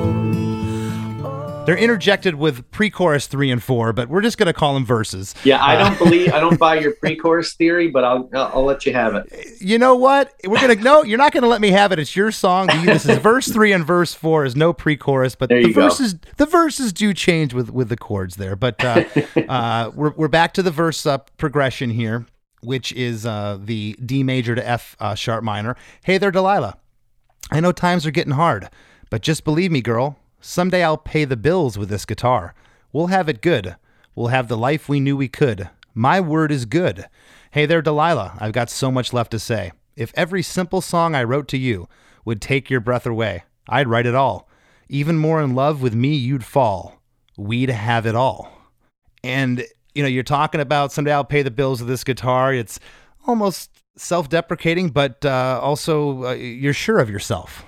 They're 1.65 1.77
interjected 1.77 2.35
with 2.35 2.69
pre-chorus 2.71 3.27
three 3.27 3.49
and 3.49 3.63
four, 3.63 3.93
but 3.93 4.09
we're 4.09 4.19
just 4.21 4.37
gonna 4.37 4.51
call 4.51 4.73
them 4.73 4.85
verses. 4.85 5.33
Yeah, 5.45 5.63
I 5.63 5.77
Uh, 5.77 5.87
don't 5.89 5.97
believe 5.97 6.33
I 6.33 6.41
don't 6.41 6.59
buy 6.59 6.77
your 6.77 6.91
pre-chorus 6.95 7.53
theory, 7.53 7.87
but 7.87 8.03
I'll 8.03 8.29
I'll, 8.33 8.51
I'll 8.55 8.65
let 8.65 8.85
you 8.85 8.91
have 8.91 9.15
it. 9.15 9.31
You 9.61 9.79
know 9.79 9.95
what? 9.95 10.33
We're 10.45 10.59
gonna 10.59 10.75
no. 10.75 11.03
You're 11.03 11.17
not 11.17 11.31
gonna 11.31 11.47
let 11.47 11.61
me 11.61 11.69
have 11.71 11.93
it. 11.93 11.99
It's 11.99 12.17
your 12.17 12.31
song. 12.33 12.67
This 12.83 13.05
is 13.05 13.17
verse 13.19 13.47
three 13.47 13.71
and 13.71 13.85
verse 13.85 14.13
four 14.13 14.43
is 14.43 14.57
no 14.57 14.73
pre-chorus, 14.73 15.35
but 15.35 15.47
the 15.47 15.61
you 15.61 15.73
go. 15.73 15.83
verses 15.83 16.15
the 16.35 16.45
verses 16.45 16.91
do 16.91 17.13
change 17.13 17.53
with 17.53 17.69
with 17.69 17.87
the 17.87 17.95
chords 17.97 18.35
there. 18.35 18.57
But 18.57 18.83
uh, 18.83 19.05
uh, 19.47 19.91
we're 19.95 20.11
we're 20.17 20.27
back 20.27 20.53
to 20.55 20.63
the 20.63 20.71
verse 20.71 21.05
uh, 21.05 21.19
progression 21.37 21.91
here, 21.91 22.25
which 22.61 22.91
is 22.91 23.25
uh, 23.25 23.57
the 23.63 23.95
D 24.05 24.21
major 24.21 24.53
to 24.53 24.67
F 24.67 24.97
uh, 24.99 25.15
sharp 25.15 25.45
minor. 25.45 25.77
Hey 26.03 26.17
there, 26.17 26.31
Delilah. 26.31 26.77
I 27.51 27.61
know 27.61 27.71
times 27.71 28.05
are 28.05 28.11
getting 28.11 28.33
hard, 28.33 28.69
but 29.09 29.21
just 29.21 29.45
believe 29.45 29.71
me, 29.71 29.81
girl. 29.81 30.17
Someday 30.45 30.83
I'll 30.83 30.97
pay 30.97 31.23
the 31.23 31.37
bills 31.37 31.77
with 31.77 31.87
this 31.87 32.03
guitar. 32.03 32.53
We'll 32.91 33.07
have 33.07 33.29
it 33.29 33.41
good. 33.41 33.77
We'll 34.13 34.27
have 34.27 34.49
the 34.49 34.57
life 34.57 34.89
we 34.89 34.99
knew 34.99 35.15
we 35.15 35.29
could. 35.29 35.69
My 35.93 36.19
word 36.19 36.51
is 36.51 36.65
good. 36.65 37.07
Hey 37.51 37.65
there, 37.65 37.81
Delilah. 37.81 38.35
I've 38.41 38.51
got 38.51 38.69
so 38.69 38.91
much 38.91 39.13
left 39.13 39.31
to 39.31 39.39
say. 39.39 39.71
If 39.95 40.11
every 40.15 40.43
simple 40.43 40.81
song 40.81 41.15
I 41.15 41.23
wrote 41.23 41.47
to 41.47 41.57
you 41.57 41.87
would 42.25 42.41
take 42.41 42.69
your 42.69 42.81
breath 42.81 43.05
away, 43.05 43.45
I'd 43.69 43.87
write 43.87 44.05
it 44.05 44.15
all. 44.15 44.49
Even 44.89 45.17
more 45.17 45.41
in 45.41 45.55
love 45.55 45.81
with 45.81 45.95
me, 45.95 46.13
you'd 46.13 46.43
fall. 46.43 47.01
We'd 47.37 47.69
have 47.69 48.05
it 48.05 48.13
all. 48.13 48.51
And, 49.23 49.63
you 49.95 50.03
know, 50.03 50.09
you're 50.09 50.23
talking 50.23 50.59
about 50.59 50.91
someday 50.91 51.13
I'll 51.13 51.23
pay 51.23 51.43
the 51.43 51.51
bills 51.51 51.79
with 51.79 51.87
this 51.87 52.03
guitar. 52.03 52.53
It's 52.53 52.81
almost 53.25 53.71
self-deprecating, 53.95 54.89
but 54.89 55.23
uh, 55.23 55.61
also 55.63 56.25
uh, 56.25 56.33
you're 56.33 56.73
sure 56.73 56.99
of 56.99 57.09
yourself. 57.09 57.63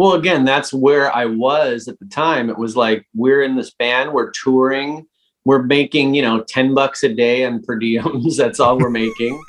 Well, 0.00 0.14
again, 0.14 0.46
that's 0.46 0.72
where 0.72 1.14
I 1.14 1.26
was 1.26 1.86
at 1.86 1.98
the 1.98 2.06
time. 2.06 2.48
It 2.48 2.56
was 2.56 2.74
like 2.74 3.06
we're 3.14 3.42
in 3.42 3.54
this 3.54 3.70
band, 3.70 4.14
we're 4.14 4.30
touring, 4.30 5.06
we're 5.44 5.62
making, 5.62 6.14
you 6.14 6.22
know, 6.22 6.42
10 6.42 6.72
bucks 6.72 7.02
a 7.02 7.12
day 7.12 7.44
on 7.44 7.60
per 7.62 7.78
diems. 7.78 8.36
That's 8.38 8.60
all 8.60 8.78
we're 8.78 8.88
making. 8.88 9.44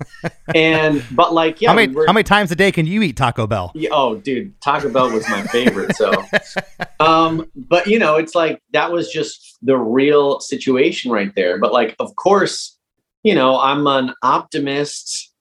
and 0.53 1.05
but 1.11 1.33
like, 1.33 1.61
yeah, 1.61 1.69
how 1.69 1.75
many 1.75 1.95
how 2.05 2.11
many 2.11 2.25
times 2.25 2.51
a 2.51 2.57
day 2.57 2.69
can 2.69 2.85
you 2.85 3.01
eat 3.01 3.15
Taco 3.15 3.47
Bell? 3.47 3.71
Yeah, 3.75 3.91
oh, 3.93 4.15
dude, 4.17 4.59
Taco 4.59 4.91
Bell 4.91 5.09
was 5.09 5.25
my 5.29 5.41
favorite. 5.43 5.95
So, 5.95 6.11
um, 6.99 7.49
but 7.55 7.87
you 7.87 7.97
know, 7.97 8.17
it's 8.17 8.35
like 8.35 8.61
that 8.73 8.91
was 8.91 9.09
just 9.09 9.57
the 9.61 9.77
real 9.77 10.41
situation 10.41 11.11
right 11.11 11.31
there. 11.33 11.59
But 11.59 11.71
like, 11.71 11.95
of 11.97 12.13
course, 12.17 12.77
you 13.23 13.35
know, 13.35 13.57
I'm 13.57 13.87
an 13.87 14.13
optimist. 14.21 15.31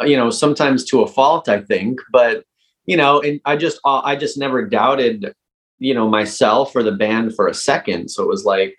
You 0.00 0.16
know, 0.16 0.30
sometimes 0.30 0.86
to 0.86 1.02
a 1.02 1.06
fault, 1.06 1.50
I 1.50 1.60
think. 1.60 2.00
But 2.10 2.44
you 2.86 2.96
know, 2.96 3.20
and 3.20 3.40
I 3.44 3.56
just, 3.56 3.80
uh, 3.84 4.00
I 4.04 4.16
just 4.16 4.38
never 4.38 4.64
doubted, 4.64 5.34
you 5.78 5.94
know, 5.94 6.08
myself 6.08 6.74
or 6.74 6.82
the 6.82 6.92
band 6.92 7.34
for 7.34 7.48
a 7.48 7.54
second. 7.54 8.08
So 8.10 8.22
it 8.22 8.28
was 8.28 8.44
like, 8.44 8.76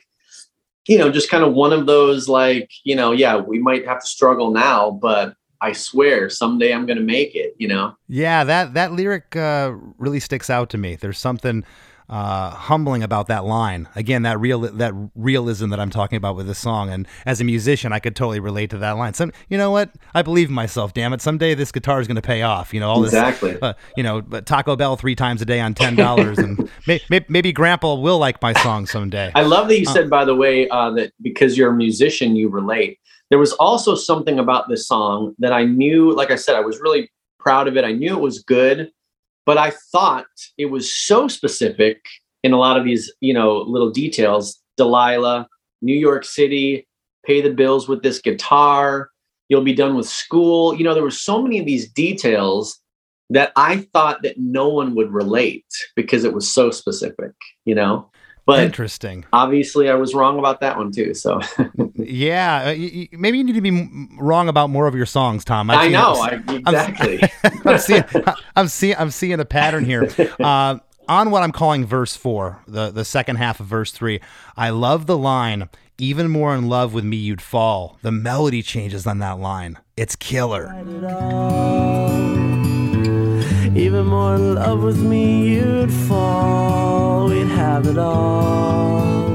you 0.87 0.97
know, 0.97 1.11
just 1.11 1.29
kind 1.29 1.43
of 1.43 1.53
one 1.53 1.73
of 1.73 1.85
those 1.87 2.29
like, 2.29 2.69
you 2.83 2.95
know, 2.95 3.11
yeah, 3.11 3.37
we 3.37 3.59
might 3.59 3.87
have 3.87 4.01
to 4.01 4.07
struggle 4.07 4.51
now, 4.51 4.91
but 4.91 5.35
I 5.61 5.71
swear 5.71 6.29
someday 6.29 6.73
I'm 6.73 6.85
going 6.85 6.97
to 6.97 7.03
make 7.03 7.35
it. 7.35 7.55
You 7.57 7.67
know. 7.67 7.95
Yeah, 8.07 8.43
that 8.43 8.73
that 8.75 8.91
lyric 8.91 9.35
uh, 9.35 9.73
really 9.97 10.19
sticks 10.19 10.49
out 10.49 10.69
to 10.71 10.77
me. 10.77 10.95
There's 10.95 11.17
something 11.17 11.63
uh, 12.09 12.51
humbling 12.51 13.03
about 13.03 13.27
that 13.27 13.45
line. 13.45 13.87
Again, 13.95 14.23
that 14.23 14.39
real 14.39 14.61
that 14.61 14.93
realism 15.15 15.69
that 15.69 15.79
I'm 15.79 15.89
talking 15.89 16.17
about 16.17 16.35
with 16.35 16.47
this 16.47 16.59
song. 16.59 16.89
And 16.89 17.07
as 17.25 17.41
a 17.41 17.43
musician, 17.43 17.91
I 17.93 17.99
could 17.99 18.15
totally 18.15 18.39
relate 18.39 18.69
to 18.71 18.77
that 18.79 18.91
line. 18.91 19.13
Some, 19.13 19.31
you 19.49 19.57
know 19.57 19.71
what? 19.71 19.91
I 20.13 20.21
believe 20.21 20.49
in 20.49 20.55
myself. 20.55 20.93
Damn 20.93 21.13
it! 21.13 21.21
Someday 21.21 21.55
this 21.55 21.71
guitar 21.71 21.99
is 21.99 22.07
going 22.07 22.15
to 22.15 22.21
pay 22.21 22.41
off. 22.41 22.73
You 22.73 22.79
know 22.79 22.89
all 22.89 23.01
this. 23.01 23.13
Exactly. 23.13 23.57
Uh, 23.61 23.73
you 23.97 24.03
know, 24.03 24.21
but 24.21 24.45
Taco 24.45 24.75
Bell 24.75 24.95
three 24.95 25.15
times 25.15 25.41
a 25.41 25.45
day 25.45 25.59
on 25.59 25.73
ten 25.73 25.95
dollars, 25.95 26.37
and 26.37 26.69
may, 26.87 27.01
may, 27.09 27.25
maybe 27.27 27.51
Grandpa 27.51 27.95
will 27.95 28.19
like 28.19 28.41
my 28.41 28.53
song 28.53 28.85
someday. 28.85 29.31
I 29.35 29.41
love 29.41 29.67
that 29.69 29.79
you 29.79 29.85
said, 29.85 30.09
by 30.09 30.25
the 30.25 30.35
way, 30.35 30.69
uh, 30.69 30.91
that 30.91 31.13
because 31.21 31.57
you're 31.57 31.71
a 31.71 31.75
musician, 31.75 32.35
you 32.35 32.49
relate. 32.49 32.99
There 33.29 33.39
was 33.39 33.53
also 33.53 33.95
something 33.95 34.37
about 34.37 34.69
this 34.69 34.87
song 34.87 35.35
that 35.39 35.51
I 35.51 35.65
knew, 35.65 36.13
like 36.13 36.29
I 36.29 36.35
said, 36.35 36.55
I 36.55 36.61
was 36.61 36.79
really 36.79 37.09
proud 37.39 37.67
of 37.67 37.75
it. 37.75 37.83
I 37.83 37.91
knew 37.91 38.15
it 38.15 38.21
was 38.21 38.43
good, 38.43 38.91
but 39.45 39.57
I 39.57 39.71
thought 39.91 40.25
it 40.57 40.65
was 40.65 40.93
so 40.93 41.27
specific 41.27 42.05
in 42.43 42.53
a 42.53 42.57
lot 42.57 42.77
of 42.77 42.85
these, 42.85 43.11
you 43.21 43.33
know, 43.33 43.57
little 43.57 43.89
details. 43.91 44.61
Delilah, 44.77 45.47
New 45.81 45.95
York 45.95 46.25
City, 46.25 46.87
pay 47.25 47.41
the 47.41 47.51
bills 47.51 47.87
with 47.87 48.03
this 48.03 48.19
guitar, 48.19 49.09
you'll 49.49 49.63
be 49.63 49.73
done 49.73 49.95
with 49.95 50.07
school. 50.07 50.75
You 50.75 50.83
know, 50.83 50.93
there 50.93 51.03
were 51.03 51.11
so 51.11 51.41
many 51.41 51.59
of 51.59 51.65
these 51.65 51.91
details 51.91 52.79
that 53.29 53.51
I 53.55 53.87
thought 53.93 54.21
that 54.23 54.37
no 54.37 54.69
one 54.69 54.95
would 54.95 55.11
relate 55.11 55.65
because 55.95 56.23
it 56.23 56.33
was 56.33 56.51
so 56.51 56.69
specific, 56.71 57.33
you 57.65 57.75
know. 57.75 58.09
But 58.45 58.59
Interesting. 58.63 59.25
obviously 59.33 59.89
I 59.89 59.95
was 59.95 60.13
wrong 60.13 60.37
about 60.37 60.59
that 60.59 60.77
one 60.77 60.91
too. 60.91 61.13
So 61.15 61.39
Yeah, 61.95 62.57
uh, 62.57 62.65
y- 62.77 62.91
y- 62.93 63.09
maybe 63.13 63.39
you 63.39 63.43
need 63.43 63.55
to 63.55 63.61
be 63.61 64.07
wrong 64.19 64.47
about 64.49 64.69
more 64.69 64.85
of 64.85 64.93
your 64.95 65.07
songs, 65.07 65.43
Tom. 65.43 65.71
I've 65.71 65.77
I 65.79 65.83
seen- 65.83 65.91
know 65.93 66.13
I'm- 66.21 66.43
I, 66.47 66.55
exactly. 66.55 67.21
I'm 67.65 67.77
seeing, 67.79 68.03
I'm 68.55 68.67
seeing, 68.67 68.95
I'm 68.99 69.09
seeing 69.11 69.39
a 69.39 69.45
pattern 69.45 69.83
here. 69.85 70.07
Uh, 70.39 70.77
on 71.07 71.31
what 71.31 71.41
I'm 71.43 71.51
calling 71.51 71.85
verse 71.85 72.15
four, 72.15 72.61
the 72.67 72.89
the 72.91 73.05
second 73.05 73.35
half 73.37 73.59
of 73.59 73.65
verse 73.67 73.91
three, 73.91 74.19
I 74.57 74.69
love 74.69 75.05
the 75.07 75.17
line. 75.17 75.69
Even 75.97 76.29
more 76.29 76.53
in 76.53 76.67
love 76.67 76.93
with 76.93 77.05
me, 77.05 77.15
you'd 77.17 77.41
fall. 77.41 77.97
The 78.01 78.11
melody 78.11 78.61
changes 78.61 79.07
on 79.07 79.19
that 79.19 79.39
line. 79.39 79.77
It's 79.95 80.15
killer. 80.15 80.65
Even 83.75 84.05
more 84.05 84.35
in 84.35 84.55
love 84.55 84.83
with 84.83 85.01
me, 85.01 85.55
you'd 85.55 85.91
fall. 85.93 87.04
We'd 87.25 87.47
have 87.47 87.87
it 87.87 87.97
all. 87.97 89.33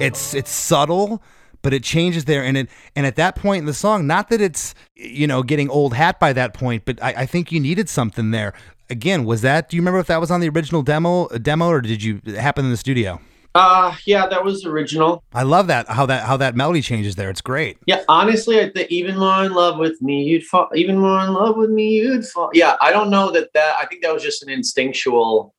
It's 0.00 0.34
it's 0.34 0.50
subtle, 0.50 1.22
but 1.62 1.72
it 1.72 1.84
changes 1.84 2.24
there, 2.24 2.42
and 2.42 2.56
it 2.56 2.68
and 2.96 3.06
at 3.06 3.14
that 3.14 3.36
point 3.36 3.60
in 3.60 3.66
the 3.66 3.74
song, 3.74 4.08
not 4.08 4.28
that 4.30 4.40
it's 4.40 4.74
you 4.96 5.28
know 5.28 5.44
getting 5.44 5.70
old 5.70 5.94
hat 5.94 6.18
by 6.18 6.32
that 6.32 6.52
point, 6.52 6.84
but 6.84 7.00
I, 7.00 7.14
I 7.18 7.26
think 7.26 7.52
you 7.52 7.60
needed 7.60 7.88
something 7.88 8.32
there. 8.32 8.54
Again, 8.88 9.24
was 9.24 9.42
that? 9.42 9.68
Do 9.68 9.76
you 9.76 9.82
remember 9.82 10.00
if 10.00 10.08
that 10.08 10.20
was 10.20 10.32
on 10.32 10.40
the 10.40 10.48
original 10.48 10.82
demo 10.82 11.28
demo, 11.28 11.68
or 11.68 11.80
did 11.80 12.02
you 12.02 12.20
happen 12.36 12.64
in 12.64 12.72
the 12.72 12.76
studio? 12.76 13.20
uh 13.54 13.94
yeah, 14.04 14.26
that 14.26 14.44
was 14.44 14.64
original. 14.64 15.22
I 15.32 15.42
love 15.42 15.66
that 15.68 15.88
how 15.88 16.06
that 16.06 16.24
how 16.24 16.36
that 16.38 16.56
melody 16.56 16.82
changes 16.82 17.16
there. 17.16 17.30
It's 17.30 17.40
great. 17.40 17.78
Yeah, 17.86 18.02
honestly, 18.08 18.60
I 18.60 18.70
think 18.70 18.90
even 18.90 19.16
more 19.16 19.44
in 19.44 19.52
love 19.52 19.78
with 19.78 20.00
me, 20.02 20.22
you'd 20.22 20.44
fall. 20.44 20.68
Even 20.74 20.98
more 20.98 21.20
in 21.20 21.32
love 21.34 21.56
with 21.56 21.70
me, 21.70 21.90
you'd 21.90 22.26
fall. 22.26 22.50
Yeah, 22.52 22.76
I 22.80 22.90
don't 22.90 23.10
know 23.10 23.30
that 23.32 23.52
that. 23.54 23.76
I 23.80 23.86
think 23.86 24.02
that 24.02 24.12
was 24.12 24.22
just 24.22 24.42
an 24.42 24.50
instinctual 24.50 25.54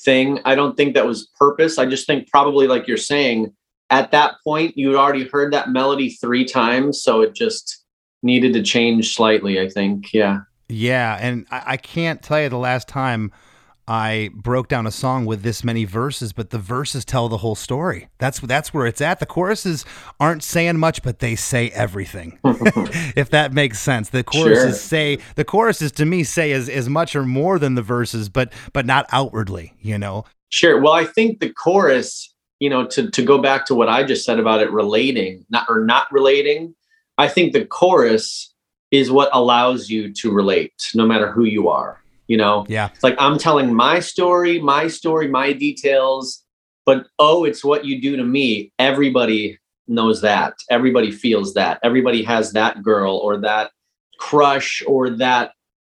thing. 0.00 0.40
I 0.44 0.54
don't 0.54 0.76
think 0.76 0.94
that 0.94 1.06
was 1.06 1.28
purpose. 1.38 1.78
I 1.78 1.86
just 1.86 2.06
think 2.06 2.30
probably 2.30 2.66
like 2.66 2.86
you're 2.86 2.96
saying, 2.96 3.54
at 3.90 4.10
that 4.10 4.34
point 4.42 4.76
you'd 4.76 4.96
already 4.96 5.28
heard 5.28 5.52
that 5.52 5.70
melody 5.70 6.10
three 6.10 6.44
times, 6.44 7.02
so 7.02 7.22
it 7.22 7.34
just 7.34 7.84
needed 8.22 8.52
to 8.54 8.62
change 8.62 9.14
slightly. 9.14 9.60
I 9.60 9.68
think. 9.68 10.12
Yeah. 10.12 10.40
Yeah, 10.68 11.16
and 11.20 11.46
I, 11.50 11.62
I 11.66 11.76
can't 11.76 12.20
tell 12.22 12.40
you 12.42 12.48
the 12.48 12.58
last 12.58 12.88
time 12.88 13.32
I 13.88 14.30
broke 14.34 14.68
down 14.68 14.86
a 14.86 14.90
song 14.90 15.26
with 15.26 15.42
this 15.42 15.62
many 15.62 15.84
verses, 15.84 16.32
but 16.32 16.50
the 16.50 16.58
verses 16.58 17.04
tell 17.04 17.28
the 17.28 17.36
whole 17.38 17.54
story. 17.54 18.08
That's 18.18 18.40
that's 18.40 18.74
where 18.74 18.86
it's 18.86 19.00
at. 19.00 19.20
The 19.20 19.26
choruses 19.26 19.84
aren't 20.18 20.42
saying 20.42 20.78
much, 20.78 21.02
but 21.02 21.20
they 21.20 21.36
say 21.36 21.70
everything. 21.70 22.38
if 22.44 23.30
that 23.30 23.52
makes 23.52 23.78
sense. 23.78 24.08
The 24.08 24.24
choruses 24.24 24.64
Sure. 24.64 24.72
say 24.72 25.18
the 25.36 25.44
choruses 25.44 25.92
to 25.92 26.04
me 26.04 26.24
say 26.24 26.50
as, 26.52 26.68
as 26.68 26.88
much 26.88 27.14
or 27.14 27.24
more 27.24 27.58
than 27.58 27.76
the 27.76 27.82
verses, 27.82 28.28
but 28.28 28.52
but 28.72 28.86
not 28.86 29.06
outwardly, 29.12 29.74
you 29.80 29.98
know. 29.98 30.24
Sure. 30.48 30.80
Well, 30.80 30.92
I 30.92 31.04
think 31.04 31.40
the 31.40 31.50
chorus, 31.52 32.34
you 32.58 32.68
know, 32.68 32.86
to 32.88 33.08
to 33.10 33.22
go 33.22 33.38
back 33.38 33.66
to 33.66 33.74
what 33.74 33.88
I 33.88 34.02
just 34.02 34.24
said 34.24 34.40
about 34.40 34.60
it 34.62 34.70
relating, 34.72 35.44
not 35.48 35.66
or 35.68 35.84
not 35.84 36.10
relating, 36.10 36.74
I 37.18 37.28
think 37.28 37.52
the 37.52 37.64
chorus 37.64 38.52
is 38.90 39.10
what 39.10 39.28
allows 39.32 39.90
you 39.90 40.12
to 40.14 40.32
relate, 40.32 40.90
no 40.94 41.06
matter 41.06 41.30
who 41.30 41.44
you 41.44 41.68
are. 41.68 42.00
You 42.28 42.36
know, 42.36 42.66
Yeah. 42.68 42.88
it's 42.94 43.02
like 43.04 43.16
I'm 43.18 43.38
telling 43.38 43.72
my 43.74 44.00
story, 44.00 44.60
my 44.60 44.88
story, 44.88 45.28
my 45.28 45.52
details, 45.52 46.42
but 46.84 47.06
oh, 47.18 47.44
it's 47.44 47.64
what 47.64 47.84
you 47.84 48.00
do 48.00 48.16
to 48.16 48.24
me. 48.24 48.72
Everybody 48.78 49.58
knows 49.88 50.20
that. 50.22 50.54
Everybody 50.70 51.10
feels 51.12 51.54
that. 51.54 51.78
Everybody 51.82 52.22
has 52.24 52.52
that 52.52 52.82
girl 52.82 53.16
or 53.18 53.36
that 53.38 53.70
crush 54.18 54.82
or 54.86 55.10
that 55.10 55.52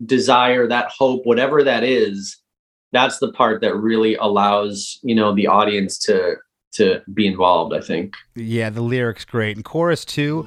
desire, 0.04 0.66
that 0.66 0.90
hope, 0.90 1.24
whatever 1.24 1.62
that 1.62 1.84
is. 1.84 2.36
That's 2.92 3.18
the 3.18 3.30
part 3.32 3.60
that 3.60 3.76
really 3.76 4.16
allows, 4.16 4.98
you 5.02 5.14
know, 5.14 5.34
the 5.34 5.46
audience 5.46 5.98
to 6.06 6.36
to 6.72 7.00
be 7.14 7.26
involved, 7.26 7.72
I 7.74 7.80
think. 7.80 8.14
Yeah, 8.34 8.68
the 8.70 8.82
lyrics 8.82 9.24
great. 9.24 9.56
And 9.56 9.64
chorus 9.64 10.04
two, 10.04 10.46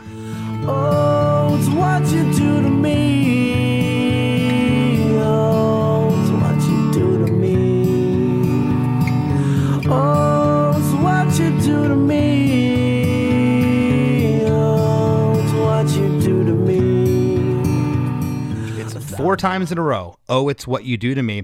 Oh, 0.67 1.57
four 19.29 19.37
times 19.37 19.71
in 19.71 19.77
a 19.77 19.81
row. 19.83 20.15
Oh, 20.27 20.49
it's 20.49 20.65
what 20.65 20.85
you 20.85 20.97
do 20.97 21.13
to 21.13 21.21
me. 21.21 21.43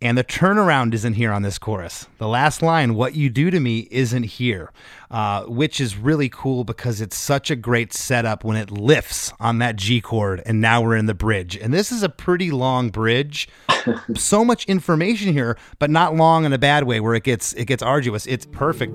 And 0.00 0.16
the 0.16 0.24
turnaround 0.24 0.94
isn't 0.94 1.12
here 1.12 1.30
on 1.30 1.42
this 1.42 1.58
chorus. 1.58 2.06
The 2.16 2.26
last 2.26 2.62
line, 2.62 2.94
what 2.94 3.14
you 3.16 3.28
do 3.28 3.50
to 3.50 3.60
me, 3.60 3.86
isn't 3.90 4.22
here, 4.22 4.72
uh, 5.10 5.42
which 5.42 5.78
is 5.78 5.98
really 5.98 6.30
cool 6.30 6.64
because 6.64 7.02
it's 7.02 7.18
such 7.18 7.50
a 7.50 7.56
great 7.56 7.92
setup 7.92 8.44
when 8.44 8.56
it 8.56 8.70
lifts 8.70 9.30
on 9.38 9.58
that 9.58 9.76
G 9.76 10.00
chord. 10.00 10.40
And 10.46 10.62
now 10.62 10.80
we're 10.80 10.96
in 10.96 11.04
the 11.04 11.12
bridge. 11.12 11.54
And 11.54 11.74
this 11.74 11.92
is 11.92 12.02
a 12.02 12.08
pretty 12.08 12.50
long 12.50 12.88
bridge. 12.88 13.46
so 14.16 14.42
much 14.42 14.64
information 14.64 15.34
here, 15.34 15.58
but 15.78 15.90
not 15.90 16.16
long 16.16 16.46
in 16.46 16.54
a 16.54 16.58
bad 16.58 16.84
way 16.84 16.98
where 16.98 17.12
it 17.12 17.24
gets 17.24 17.52
it 17.52 17.66
gets 17.66 17.82
arduous. 17.82 18.24
It's 18.24 18.46
perfect. 18.46 18.94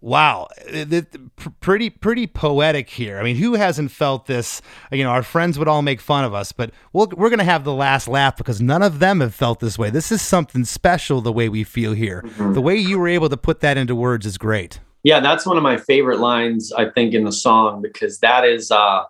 wow, 0.00 0.46
it- 0.66 0.92
it- 0.92 1.36
pr- 1.36 1.48
pretty 1.60 1.90
pretty 1.90 2.26
poetic 2.26 2.88
here. 2.90 3.18
I 3.18 3.22
mean, 3.22 3.36
who 3.36 3.54
hasn't 3.54 3.90
felt 3.90 4.26
this? 4.26 4.62
You 4.92 5.04
know, 5.04 5.10
our 5.10 5.22
friends 5.22 5.58
would 5.58 5.68
all 5.68 5.82
make 5.82 6.00
fun 6.00 6.24
of 6.24 6.34
us, 6.34 6.52
but 6.52 6.70
we'll, 6.92 7.08
we're 7.16 7.30
going 7.30 7.38
to 7.40 7.44
have 7.44 7.64
the 7.64 7.74
last 7.74 8.08
laugh 8.08 8.36
because 8.36 8.60
none 8.60 8.82
of 8.82 8.98
them 8.98 9.20
have 9.20 9.34
felt 9.34 9.60
this 9.60 9.78
way. 9.78 9.90
This 9.90 10.10
is 10.12 10.22
something 10.22 10.64
special 10.64 11.20
the 11.20 11.32
way 11.32 11.48
we 11.48 11.64
feel 11.64 11.92
here. 11.92 12.24
The 12.38 12.60
way 12.60 12.76
you 12.76 12.98
were 12.98 13.08
able 13.08 13.28
to 13.28 13.36
put 13.36 13.60
that 13.60 13.76
into 13.76 13.94
words 13.94 14.24
is 14.26 14.38
great. 14.38 14.80
Yeah, 15.04 15.20
that's 15.20 15.46
one 15.46 15.56
of 15.56 15.62
my 15.62 15.76
favorite 15.76 16.18
lines, 16.18 16.72
I 16.72 16.90
think, 16.90 17.14
in 17.14 17.24
the 17.24 17.32
song 17.32 17.82
because 17.82 18.18
that 18.20 18.44
is 18.44 18.70
uh 18.70 19.04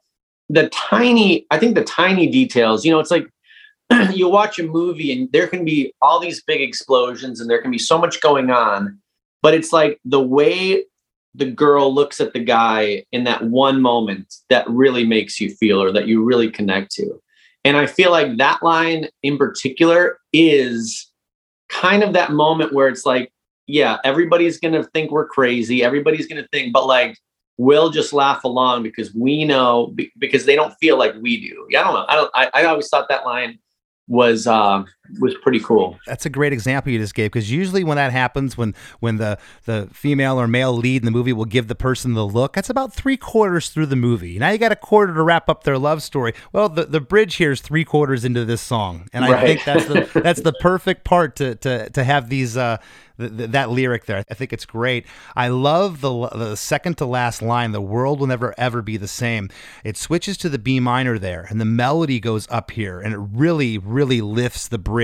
the 0.50 0.68
tiny, 0.70 1.46
I 1.50 1.58
think 1.58 1.74
the 1.74 1.84
tiny 1.84 2.26
details, 2.26 2.84
you 2.84 2.90
know, 2.90 3.00
it's 3.00 3.10
like 3.10 3.26
you 4.14 4.28
watch 4.28 4.58
a 4.58 4.62
movie 4.62 5.12
and 5.12 5.30
there 5.32 5.46
can 5.46 5.64
be 5.64 5.92
all 6.00 6.20
these 6.20 6.42
big 6.42 6.60
explosions 6.62 7.40
and 7.40 7.50
there 7.50 7.60
can 7.60 7.70
be 7.70 7.78
so 7.78 7.98
much 7.98 8.20
going 8.22 8.50
on, 8.50 8.98
but 9.42 9.54
it's 9.54 9.72
like 9.72 10.00
the 10.04 10.20
way 10.20 10.84
the 11.34 11.50
girl 11.50 11.94
looks 11.94 12.20
at 12.20 12.32
the 12.32 12.42
guy 12.42 13.04
in 13.12 13.24
that 13.24 13.44
one 13.44 13.80
moment 13.80 14.34
that 14.50 14.68
really 14.68 15.06
makes 15.06 15.40
you 15.40 15.54
feel 15.54 15.80
or 15.82 15.92
that 15.92 16.08
you 16.08 16.24
really 16.24 16.50
connect 16.50 16.90
to. 16.92 17.20
And 17.64 17.76
I 17.76 17.86
feel 17.86 18.10
like 18.10 18.38
that 18.38 18.62
line 18.62 19.08
in 19.22 19.36
particular 19.36 20.18
is 20.32 21.10
kind 21.68 22.02
of 22.02 22.12
that 22.14 22.32
moment 22.32 22.72
where 22.72 22.88
it's 22.88 23.04
like, 23.04 23.30
yeah, 23.66 23.98
everybody's 24.04 24.58
going 24.58 24.74
to 24.74 24.84
think 24.84 25.10
we're 25.10 25.28
crazy. 25.28 25.84
Everybody's 25.84 26.26
going 26.26 26.42
to 26.42 26.48
think, 26.48 26.72
but 26.72 26.86
like, 26.86 27.18
we'll 27.58 27.90
just 27.90 28.12
laugh 28.12 28.44
along 28.44 28.84
because 28.84 29.14
we 29.14 29.44
know, 29.44 29.94
because 30.18 30.46
they 30.46 30.56
don't 30.56 30.74
feel 30.80 30.96
like 30.96 31.14
we 31.20 31.40
do. 31.40 31.66
Yeah, 31.68 31.80
I 31.80 31.84
don't 31.84 31.94
know. 31.94 32.06
I 32.08 32.14
don't, 32.14 32.30
I, 32.34 32.50
I 32.54 32.64
always 32.66 32.88
thought 32.88 33.08
that 33.08 33.26
line 33.26 33.58
was, 34.06 34.46
uh, 34.46 34.84
was 35.20 35.34
pretty 35.42 35.60
cool. 35.60 35.98
That's 36.06 36.26
a 36.26 36.30
great 36.30 36.52
example 36.52 36.92
you 36.92 36.98
just 36.98 37.14
gave 37.14 37.30
because 37.32 37.50
usually 37.50 37.84
when 37.84 37.96
that 37.96 38.12
happens, 38.12 38.56
when 38.56 38.74
when 39.00 39.16
the 39.16 39.38
the 39.64 39.88
female 39.92 40.40
or 40.40 40.46
male 40.46 40.72
lead 40.72 41.02
in 41.02 41.04
the 41.06 41.10
movie 41.10 41.32
will 41.32 41.44
give 41.44 41.68
the 41.68 41.74
person 41.74 42.14
the 42.14 42.26
look, 42.26 42.52
that's 42.54 42.70
about 42.70 42.92
three 42.92 43.16
quarters 43.16 43.70
through 43.70 43.86
the 43.86 43.96
movie. 43.96 44.38
Now 44.38 44.50
you 44.50 44.58
got 44.58 44.72
a 44.72 44.76
quarter 44.76 45.14
to 45.14 45.22
wrap 45.22 45.48
up 45.48 45.64
their 45.64 45.78
love 45.78 46.02
story. 46.02 46.34
Well, 46.52 46.68
the, 46.68 46.84
the 46.84 47.00
bridge 47.00 47.36
here 47.36 47.52
is 47.52 47.60
three 47.60 47.84
quarters 47.84 48.24
into 48.24 48.44
this 48.44 48.60
song, 48.60 49.08
and 49.12 49.24
I 49.24 49.30
Right. 49.32 49.46
think 49.46 49.64
that's 49.64 49.86
the 49.86 50.20
that's 50.22 50.40
the 50.42 50.52
perfect 50.60 51.04
part 51.04 51.36
to 51.36 51.54
to 51.56 51.90
to 51.90 52.04
have 52.04 52.28
these 52.28 52.56
uh 52.56 52.76
th- 53.18 53.36
th- 53.36 53.50
that 53.50 53.70
lyric 53.70 54.04
there. 54.06 54.22
I 54.30 54.34
think 54.34 54.52
it's 54.52 54.66
great. 54.66 55.06
I 55.36 55.48
love 55.48 56.00
the 56.00 56.28
the 56.28 56.56
second 56.56 56.98
to 56.98 57.06
last 57.06 57.40
line. 57.42 57.72
The 57.72 57.80
world 57.80 58.20
will 58.20 58.26
never 58.26 58.54
ever 58.58 58.82
be 58.82 58.96
the 58.96 59.08
same. 59.08 59.48
It 59.84 59.96
switches 59.96 60.36
to 60.38 60.48
the 60.48 60.58
B 60.58 60.80
minor 60.80 61.18
there, 61.18 61.46
and 61.48 61.60
the 61.60 61.64
melody 61.64 62.20
goes 62.20 62.46
up 62.50 62.70
here, 62.72 63.00
and 63.00 63.14
it 63.14 63.18
really 63.18 63.78
really 63.78 64.20
lifts 64.20 64.68
the 64.68 64.78
bridge. 64.78 64.97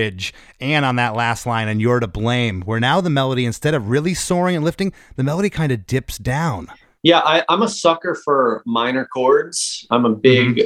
And 0.61 0.84
on 0.84 0.97
that 0.97 1.14
last 1.14 1.47
line, 1.47 1.68
and 1.68 1.80
you're 1.80 2.01
to 2.01 2.07
blame. 2.07 2.62
Where 2.62 2.80
now 2.80 3.01
the 3.01 3.11
melody 3.11 3.45
instead 3.45 3.74
of 3.74 3.88
really 3.88 4.14
soaring 4.14 4.57
and 4.57 4.64
lifting, 4.64 4.92
the 5.16 5.22
melody 5.22 5.51
kind 5.51 5.72
of 5.72 5.86
dips 5.86 6.18
down. 6.18 6.68
Yeah, 7.03 7.20
I, 7.20 7.45
I'm 7.49 7.62
a 7.62 7.68
sucker 7.68 8.14
for 8.14 8.62
minor 8.64 9.05
chords. 9.05 9.86
I'm 9.90 10.07
a 10.07 10.14
big, 10.14 10.62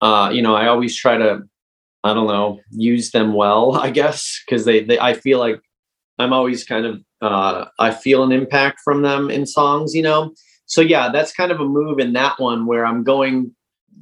uh, 0.00 0.30
you 0.32 0.40
know, 0.40 0.54
I 0.54 0.66
always 0.66 0.96
try 0.96 1.18
to, 1.18 1.42
I 2.02 2.14
don't 2.14 2.28
know, 2.28 2.60
use 2.70 3.10
them 3.10 3.34
well, 3.34 3.76
I 3.76 3.90
guess, 3.90 4.40
because 4.46 4.64
they, 4.64 4.84
they, 4.84 4.98
I 4.98 5.12
feel 5.12 5.38
like 5.38 5.60
I'm 6.18 6.32
always 6.32 6.64
kind 6.64 6.86
of, 6.86 7.00
uh, 7.20 7.66
I 7.78 7.90
feel 7.90 8.22
an 8.24 8.32
impact 8.32 8.80
from 8.82 9.02
them 9.02 9.30
in 9.30 9.44
songs, 9.46 9.94
you 9.94 10.02
know? 10.02 10.32
So 10.64 10.80
yeah, 10.80 11.10
that's 11.10 11.32
kind 11.32 11.52
of 11.52 11.60
a 11.60 11.66
move 11.66 11.98
in 11.98 12.14
that 12.14 12.40
one 12.40 12.64
where 12.64 12.86
I'm 12.86 13.04
going 13.04 13.54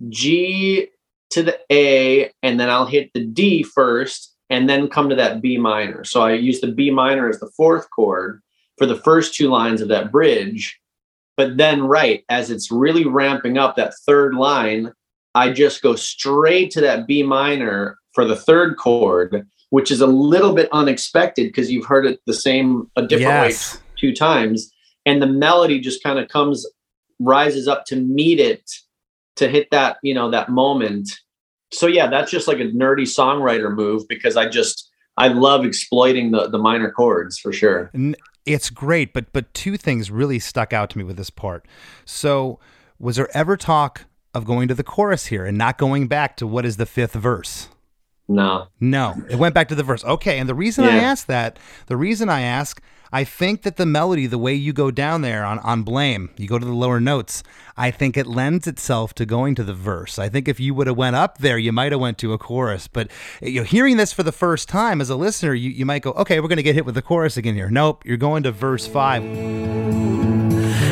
G 0.08 0.88
to 1.30 1.42
the 1.42 1.58
A 1.72 2.30
and 2.42 2.60
then 2.60 2.70
I'll 2.70 2.86
hit 2.86 3.10
the 3.14 3.24
D 3.24 3.64
first 3.64 4.36
and 4.50 4.68
then 4.68 4.88
come 4.88 5.08
to 5.08 5.14
that 5.14 5.40
B 5.40 5.56
minor. 5.56 6.04
So 6.04 6.22
I 6.22 6.32
use 6.32 6.60
the 6.60 6.72
B 6.72 6.90
minor 6.90 7.28
as 7.28 7.40
the 7.40 7.50
fourth 7.56 7.88
chord 7.90 8.42
for 8.76 8.86
the 8.86 8.96
first 8.96 9.34
two 9.34 9.48
lines 9.48 9.80
of 9.80 9.88
that 9.88 10.10
bridge. 10.10 10.78
But 11.36 11.56
then, 11.56 11.84
right, 11.84 12.24
as 12.28 12.50
it's 12.50 12.70
really 12.70 13.06
ramping 13.06 13.56
up 13.56 13.76
that 13.76 13.94
third 14.06 14.34
line, 14.34 14.92
I 15.34 15.52
just 15.52 15.80
go 15.80 15.94
straight 15.94 16.70
to 16.72 16.80
that 16.82 17.06
B 17.06 17.22
minor 17.22 17.98
for 18.12 18.24
the 18.24 18.36
third 18.36 18.76
chord, 18.76 19.46
which 19.70 19.90
is 19.90 20.00
a 20.00 20.06
little 20.06 20.52
bit 20.52 20.68
unexpected 20.72 21.46
because 21.46 21.70
you've 21.70 21.86
heard 21.86 22.04
it 22.04 22.20
the 22.26 22.34
same, 22.34 22.90
a 22.96 23.02
different 23.02 23.50
Yes. 23.50 23.74
way 23.74 23.80
two 23.98 24.14
times. 24.14 24.72
And 25.06 25.22
the 25.22 25.26
melody 25.26 25.78
just 25.78 26.02
kind 26.02 26.18
of 26.18 26.28
comes, 26.28 26.66
rises 27.20 27.68
up 27.68 27.84
to 27.86 27.96
meet 27.96 28.40
it, 28.40 28.68
to 29.36 29.48
hit 29.48 29.68
that, 29.70 29.98
you 30.02 30.12
know, 30.12 30.30
that 30.30 30.48
moment. 30.48 31.08
So, 31.72 31.86
yeah, 31.86 32.08
that's 32.08 32.30
just 32.30 32.48
like 32.48 32.58
a 32.58 32.64
nerdy 32.64 33.02
songwriter 33.02 33.74
move 33.74 34.08
because 34.08 34.36
I 34.36 34.48
just, 34.48 34.90
I 35.16 35.28
love 35.28 35.64
exploiting 35.64 36.30
the, 36.32 36.48
the 36.48 36.58
minor 36.58 36.90
chords 36.90 37.38
for 37.38 37.52
sure. 37.52 37.90
It's 38.46 38.70
great, 38.70 39.12
but 39.12 39.32
but 39.32 39.52
two 39.54 39.76
things 39.76 40.10
really 40.10 40.38
stuck 40.38 40.72
out 40.72 40.90
to 40.90 40.98
me 40.98 41.04
with 41.04 41.16
this 41.16 41.30
part. 41.30 41.66
So, 42.04 42.58
was 42.98 43.16
there 43.16 43.28
ever 43.36 43.56
talk 43.56 44.06
of 44.34 44.44
going 44.44 44.66
to 44.68 44.74
the 44.74 44.82
chorus 44.84 45.26
here 45.26 45.44
and 45.44 45.58
not 45.58 45.78
going 45.78 46.08
back 46.08 46.36
to 46.38 46.46
what 46.46 46.64
is 46.64 46.76
the 46.76 46.86
fifth 46.86 47.12
verse? 47.12 47.68
No. 48.28 48.68
No, 48.80 49.22
it 49.28 49.36
went 49.36 49.54
back 49.54 49.68
to 49.68 49.74
the 49.74 49.82
verse. 49.82 50.04
Okay, 50.04 50.38
and 50.38 50.48
the 50.48 50.54
reason 50.54 50.84
I 50.84 50.88
Yeah. 50.96 51.10
ask 51.10 51.26
that, 51.26 51.58
the 51.86 51.96
reason 51.96 52.28
I 52.28 52.42
ask, 52.42 52.80
I 53.12 53.24
think 53.24 53.62
that 53.62 53.76
the 53.76 53.86
melody, 53.86 54.26
the 54.26 54.38
way 54.38 54.54
you 54.54 54.72
go 54.72 54.92
down 54.92 55.22
there 55.22 55.44
on, 55.44 55.58
on 55.60 55.82
blame, 55.82 56.30
you 56.36 56.46
go 56.46 56.60
to 56.60 56.64
the 56.64 56.72
lower 56.72 57.00
notes, 57.00 57.42
I 57.76 57.90
think 57.90 58.16
it 58.16 58.24
lends 58.26 58.68
itself 58.68 59.14
to 59.14 59.26
going 59.26 59.56
to 59.56 59.64
the 59.64 59.74
verse. 59.74 60.16
I 60.16 60.28
think 60.28 60.46
if 60.46 60.60
you 60.60 60.74
would 60.74 60.86
have 60.86 60.96
went 60.96 61.16
up 61.16 61.38
there, 61.38 61.58
you 61.58 61.72
might 61.72 61.90
have 61.90 62.00
went 62.00 62.18
to 62.18 62.32
a 62.32 62.38
chorus. 62.38 62.86
But 62.86 63.10
you 63.42 63.60
know, 63.60 63.64
hearing 63.64 63.96
this 63.96 64.12
for 64.12 64.22
the 64.22 64.30
first 64.30 64.68
time 64.68 65.00
as 65.00 65.10
a 65.10 65.16
listener, 65.16 65.54
you, 65.54 65.70
you 65.70 65.84
might 65.84 66.02
go, 66.02 66.12
okay, 66.12 66.38
we're 66.38 66.46
going 66.46 66.58
to 66.58 66.62
get 66.62 66.76
hit 66.76 66.86
with 66.86 66.94
the 66.94 67.02
chorus 67.02 67.36
again 67.36 67.56
here. 67.56 67.68
Nope, 67.68 68.06
you're 68.06 68.16
going 68.16 68.44
to 68.44 68.52
verse 68.52 68.86
five. 68.86 69.24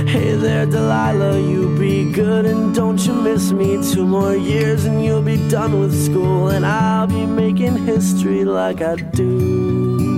Hey 0.08 0.34
there, 0.34 0.66
Delilah, 0.66 1.38
you 1.38 1.78
be 1.78 2.10
good 2.10 2.46
and 2.46 2.74
don't 2.74 2.98
you 3.06 3.12
miss 3.12 3.52
me. 3.52 3.80
Two 3.92 4.04
more 4.04 4.34
years 4.34 4.86
and 4.86 5.04
you'll 5.04 5.22
be 5.22 5.36
done 5.48 5.78
with 5.78 5.94
school, 5.94 6.48
and 6.48 6.66
I'll 6.66 7.06
be 7.06 7.26
making 7.26 7.86
history 7.86 8.44
like 8.44 8.80
I 8.80 8.96
do. 8.96 10.17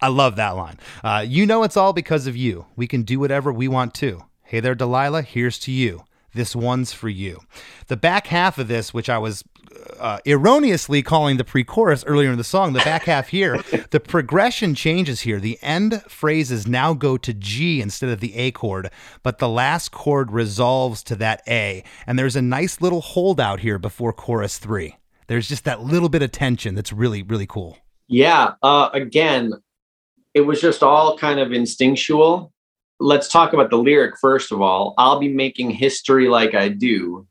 I 0.00 0.08
love 0.08 0.36
that 0.36 0.50
line. 0.50 0.78
Uh, 1.02 1.24
you 1.26 1.46
know 1.46 1.62
it's 1.62 1.76
all 1.76 1.92
because 1.92 2.26
of 2.26 2.36
you. 2.36 2.66
We 2.76 2.86
can 2.86 3.02
do 3.02 3.18
whatever 3.18 3.52
we 3.52 3.68
want 3.68 3.94
to. 3.94 4.24
Hey 4.42 4.60
there, 4.60 4.74
Delilah. 4.74 5.22
Here's 5.22 5.58
to 5.60 5.72
you. 5.72 6.04
This 6.34 6.54
one's 6.54 6.92
for 6.92 7.08
you. 7.08 7.40
The 7.86 7.96
back 7.96 8.26
half 8.26 8.58
of 8.58 8.68
this, 8.68 8.92
which 8.92 9.08
I 9.08 9.18
was 9.18 9.42
uh, 9.98 10.18
erroneously 10.26 11.02
calling 11.02 11.36
the 11.36 11.44
pre-chorus 11.44 12.04
earlier 12.06 12.30
in 12.30 12.38
the 12.38 12.44
song, 12.44 12.72
the 12.72 12.80
back 12.80 13.04
half 13.04 13.28
here, 13.28 13.62
the 13.90 14.00
progression 14.00 14.74
changes 14.74 15.20
here. 15.20 15.40
The 15.40 15.58
end 15.62 16.02
phrases 16.08 16.66
now 16.66 16.94
go 16.94 17.16
to 17.16 17.32
G 17.32 17.80
instead 17.80 18.10
of 18.10 18.20
the 18.20 18.34
A 18.36 18.50
chord, 18.50 18.90
but 19.22 19.38
the 19.38 19.48
last 19.48 19.92
chord 19.92 20.30
resolves 20.30 21.02
to 21.04 21.16
that 21.16 21.42
A, 21.48 21.82
and 22.06 22.18
there's 22.18 22.36
a 22.36 22.42
nice 22.42 22.80
little 22.80 23.00
holdout 23.00 23.60
here 23.60 23.78
before 23.78 24.12
chorus 24.12 24.58
three. 24.58 24.96
There's 25.28 25.48
just 25.48 25.64
that 25.64 25.82
little 25.82 26.08
bit 26.08 26.22
of 26.22 26.32
tension 26.32 26.74
that's 26.74 26.92
really, 26.92 27.22
really 27.22 27.46
cool. 27.46 27.78
Yeah. 28.08 28.54
Uh, 28.62 28.90
again, 28.92 29.54
it 30.36 30.44
was 30.44 30.60
just 30.60 30.82
all 30.82 31.16
kind 31.16 31.40
of 31.40 31.50
instinctual. 31.50 32.52
Let's 33.00 33.26
talk 33.26 33.54
about 33.54 33.70
the 33.70 33.78
lyric 33.78 34.18
first 34.20 34.52
of 34.52 34.60
all. 34.60 34.92
I'll 34.98 35.18
be 35.18 35.32
making 35.32 35.70
history 35.70 36.28
like 36.28 36.54
I 36.54 36.68
do. 36.68 37.26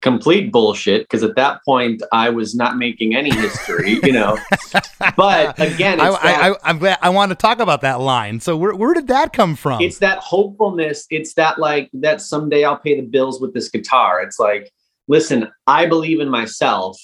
Complete 0.00 0.50
bullshit, 0.50 1.02
because 1.02 1.22
at 1.22 1.36
that 1.36 1.60
point 1.64 2.02
I 2.12 2.30
was 2.30 2.56
not 2.56 2.76
making 2.76 3.14
any 3.14 3.30
history, 3.30 4.00
you 4.02 4.12
know. 4.12 4.36
But 5.16 5.60
again, 5.60 6.00
I, 6.00 6.10
that, 6.10 6.24
I, 6.24 6.50
I, 6.50 6.54
I'm 6.64 6.78
glad 6.78 6.98
I 7.02 7.10
want 7.10 7.30
to 7.30 7.36
talk 7.36 7.60
about 7.60 7.82
that 7.82 8.00
line. 8.00 8.40
So 8.40 8.56
where, 8.56 8.74
where 8.74 8.94
did 8.94 9.08
that 9.08 9.32
come 9.32 9.54
from? 9.54 9.80
it's 9.80 9.98
that 9.98 10.18
hopefulness. 10.18 11.06
It's 11.10 11.34
that 11.34 11.58
like 11.58 11.90
that 11.92 12.20
someday 12.20 12.64
I'll 12.64 12.78
pay 12.78 13.00
the 13.00 13.06
bills 13.06 13.40
with 13.40 13.52
this 13.54 13.68
guitar. 13.68 14.20
It's 14.20 14.40
like, 14.40 14.72
listen, 15.06 15.48
I 15.68 15.86
believe 15.86 16.18
in 16.18 16.28
myself 16.28 17.00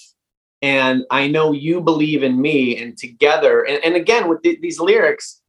and 0.62 1.04
I 1.11 1.28
know 1.28 1.52
you 1.52 1.80
believe 1.80 2.22
in 2.22 2.40
me, 2.40 2.76
and 2.80 2.96
together, 2.96 3.62
and, 3.62 3.82
and 3.84 3.94
again 3.94 4.28
with 4.28 4.42
th- 4.42 4.61
these 4.61 4.80
lyrics, 4.80 5.40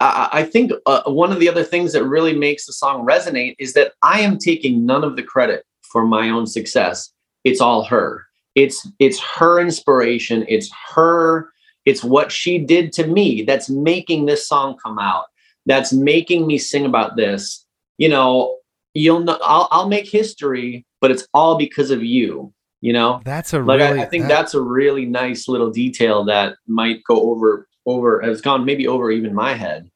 I, 0.00 0.28
I 0.32 0.42
think 0.44 0.72
uh, 0.86 1.02
one 1.06 1.32
of 1.32 1.40
the 1.40 1.48
other 1.48 1.64
things 1.64 1.92
that 1.92 2.04
really 2.04 2.34
makes 2.36 2.66
the 2.66 2.72
song 2.72 3.06
resonate 3.06 3.56
is 3.58 3.72
that 3.74 3.92
I 4.02 4.20
am 4.20 4.38
taking 4.38 4.84
none 4.84 5.04
of 5.04 5.16
the 5.16 5.22
credit 5.22 5.64
for 5.82 6.04
my 6.06 6.28
own 6.30 6.46
success. 6.46 7.10
It's 7.44 7.60
all 7.60 7.84
her. 7.84 8.26
It's 8.54 8.86
it's 8.98 9.20
her 9.20 9.60
inspiration. 9.60 10.44
It's 10.48 10.70
her. 10.94 11.50
It's 11.84 12.04
what 12.04 12.32
she 12.32 12.58
did 12.58 12.92
to 12.94 13.06
me 13.06 13.42
that's 13.42 13.68
making 13.68 14.26
this 14.26 14.48
song 14.48 14.76
come 14.82 14.98
out. 14.98 15.26
That's 15.66 15.92
making 15.92 16.46
me 16.46 16.58
sing 16.58 16.86
about 16.86 17.16
this. 17.16 17.64
You 17.98 18.08
know, 18.08 18.58
you'll 18.94 19.20
know. 19.20 19.38
I'll, 19.42 19.68
I'll 19.70 19.88
make 19.88 20.08
history, 20.08 20.86
but 21.00 21.10
it's 21.10 21.26
all 21.34 21.56
because 21.56 21.90
of 21.90 22.02
you. 22.02 22.52
You 22.84 22.92
know, 22.92 23.22
That's 23.24 23.54
a 23.54 23.60
like 23.60 23.80
really. 23.80 24.00
I, 24.00 24.02
I 24.02 24.06
think 24.06 24.24
that- 24.24 24.28
that's 24.28 24.52
a 24.52 24.60
really 24.60 25.06
nice 25.06 25.48
little 25.48 25.70
detail 25.70 26.22
that 26.26 26.56
might 26.66 27.02
go 27.04 27.30
over 27.30 27.66
over 27.86 28.20
has 28.20 28.42
gone 28.42 28.66
maybe 28.66 28.86
over 28.86 29.10
even 29.10 29.34
my 29.34 29.54
head 29.54 29.90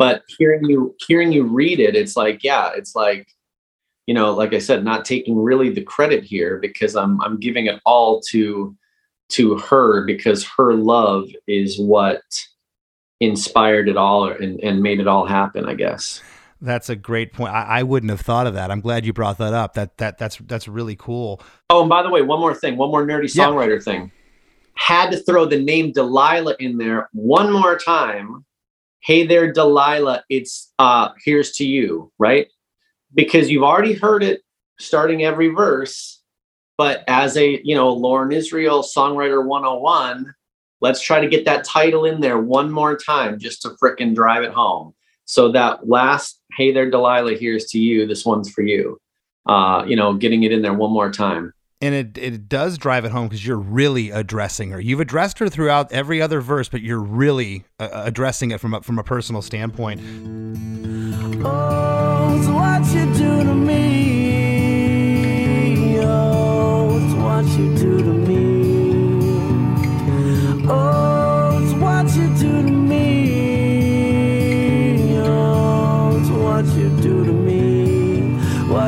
but 0.00 0.22
hearing 0.38 0.64
you 0.64 0.94
hearing 1.06 1.32
you 1.32 1.44
read 1.44 1.78
it 1.80 1.94
it's 1.94 2.16
like 2.16 2.42
yeah 2.42 2.70
it's 2.74 2.94
like 2.94 3.28
you 4.06 4.14
know 4.14 4.32
like 4.32 4.52
i 4.52 4.58
said 4.58 4.84
not 4.84 5.04
taking 5.04 5.38
really 5.38 5.70
the 5.70 5.82
credit 5.82 6.24
here 6.24 6.58
because 6.58 6.96
i'm 6.96 7.20
i'm 7.22 7.38
giving 7.38 7.66
it 7.66 7.80
all 7.86 8.20
to 8.20 8.76
to 9.28 9.56
her 9.58 10.04
because 10.04 10.44
her 10.44 10.74
love 10.74 11.28
is 11.46 11.78
what 11.78 12.22
inspired 13.20 13.88
it 13.88 13.96
all 13.96 14.28
and, 14.28 14.60
and 14.62 14.82
made 14.82 15.00
it 15.00 15.08
all 15.08 15.26
happen 15.26 15.66
i 15.66 15.74
guess 15.74 16.22
That's 16.62 16.90
a 16.90 16.96
great 16.96 17.32
point. 17.32 17.52
I, 17.54 17.62
I 17.80 17.82
wouldn't 17.82 18.10
have 18.10 18.20
thought 18.20 18.46
of 18.46 18.54
that. 18.54 18.70
I'm 18.70 18.80
glad 18.80 19.06
you 19.06 19.12
brought 19.12 19.38
that 19.38 19.54
up. 19.54 19.74
That 19.74 19.96
that 19.98 20.18
that's 20.18 20.36
that's 20.46 20.68
really 20.68 20.96
cool. 20.96 21.40
Oh, 21.70 21.80
and 21.80 21.88
by 21.88 22.02
the 22.02 22.10
way, 22.10 22.22
one 22.22 22.40
more 22.40 22.54
thing, 22.54 22.76
one 22.76 22.90
more 22.90 23.06
nerdy 23.06 23.34
Yeah. 23.34 23.46
songwriter 23.46 23.82
thing. 23.82 24.12
Had 24.74 25.10
to 25.10 25.18
throw 25.18 25.46
the 25.46 25.58
name 25.62 25.92
Delilah 25.92 26.56
in 26.58 26.76
there 26.78 27.08
one 27.12 27.52
more 27.52 27.78
time. 27.78 28.44
Hey 29.00 29.26
there, 29.26 29.52
Delilah. 29.52 30.24
It's 30.28 30.72
uh 30.78 31.10
here's 31.24 31.52
to 31.52 31.64
you, 31.64 32.12
right? 32.18 32.48
Because 33.14 33.50
you've 33.50 33.62
already 33.64 33.94
heard 33.94 34.22
it 34.22 34.42
starting 34.78 35.24
every 35.24 35.48
verse, 35.48 36.22
but 36.76 37.04
as 37.08 37.36
a 37.38 37.60
you 37.64 37.74
know, 37.74 37.90
Loren 37.90 38.32
Israel 38.32 38.82
songwriter 38.82 39.44
101, 39.44 40.34
let's 40.82 41.00
try 41.00 41.20
to 41.20 41.28
get 41.28 41.46
that 41.46 41.64
title 41.64 42.04
in 42.04 42.20
there 42.20 42.38
one 42.38 42.70
more 42.70 42.96
time 42.96 43.38
just 43.38 43.62
to 43.62 43.70
frickin' 43.82 44.14
drive 44.14 44.42
it 44.42 44.52
home. 44.52 44.94
So 45.24 45.52
that 45.52 45.88
last 45.88 46.39
hey 46.56 46.72
there, 46.72 46.90
Delilah, 46.90 47.34
here's 47.34 47.66
to 47.66 47.78
you, 47.78 48.06
this 48.06 48.24
one's 48.24 48.50
for 48.50 48.62
you. 48.62 48.98
Uh, 49.46 49.84
you 49.86 49.96
know, 49.96 50.14
getting 50.14 50.42
it 50.42 50.52
in 50.52 50.62
there 50.62 50.74
one 50.74 50.92
more 50.92 51.10
time. 51.10 51.52
And 51.82 51.94
it, 51.94 52.18
it 52.18 52.48
does 52.48 52.76
drive 52.76 53.06
it 53.06 53.10
home 53.10 53.28
because 53.28 53.46
you're 53.46 53.56
really 53.56 54.10
addressing 54.10 54.70
her. 54.70 54.80
You've 54.80 55.00
addressed 55.00 55.38
her 55.38 55.48
throughout 55.48 55.90
every 55.92 56.20
other 56.20 56.42
verse, 56.42 56.68
but 56.68 56.82
you're 56.82 57.00
really 57.00 57.64
uh, 57.78 57.88
addressing 57.92 58.50
it 58.50 58.60
from 58.60 58.74
a, 58.74 58.82
from 58.82 58.98
a 58.98 59.02
personal 59.02 59.40
standpoint. 59.40 60.02
Oh, 61.42 61.79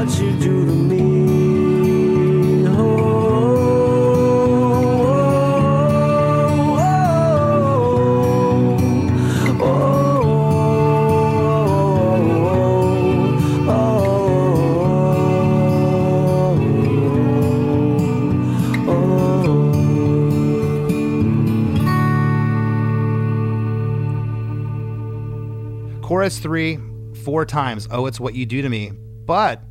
What 0.03 0.19
you 0.19 0.33
do 0.33 0.67
to 0.67 0.73
me. 0.73 2.67
Oh, 2.67 2.73
oh, 9.61 10.11
Chorus 26.03 26.41
three, 26.41 26.81
four 27.23 27.47
times. 27.47 27.87
Oh, 27.93 28.07
it's 28.07 28.19
what 28.19 28.35
you 28.35 28.47
do 28.47 28.63
to 28.63 28.69
me. 28.69 28.91
But 28.91 29.63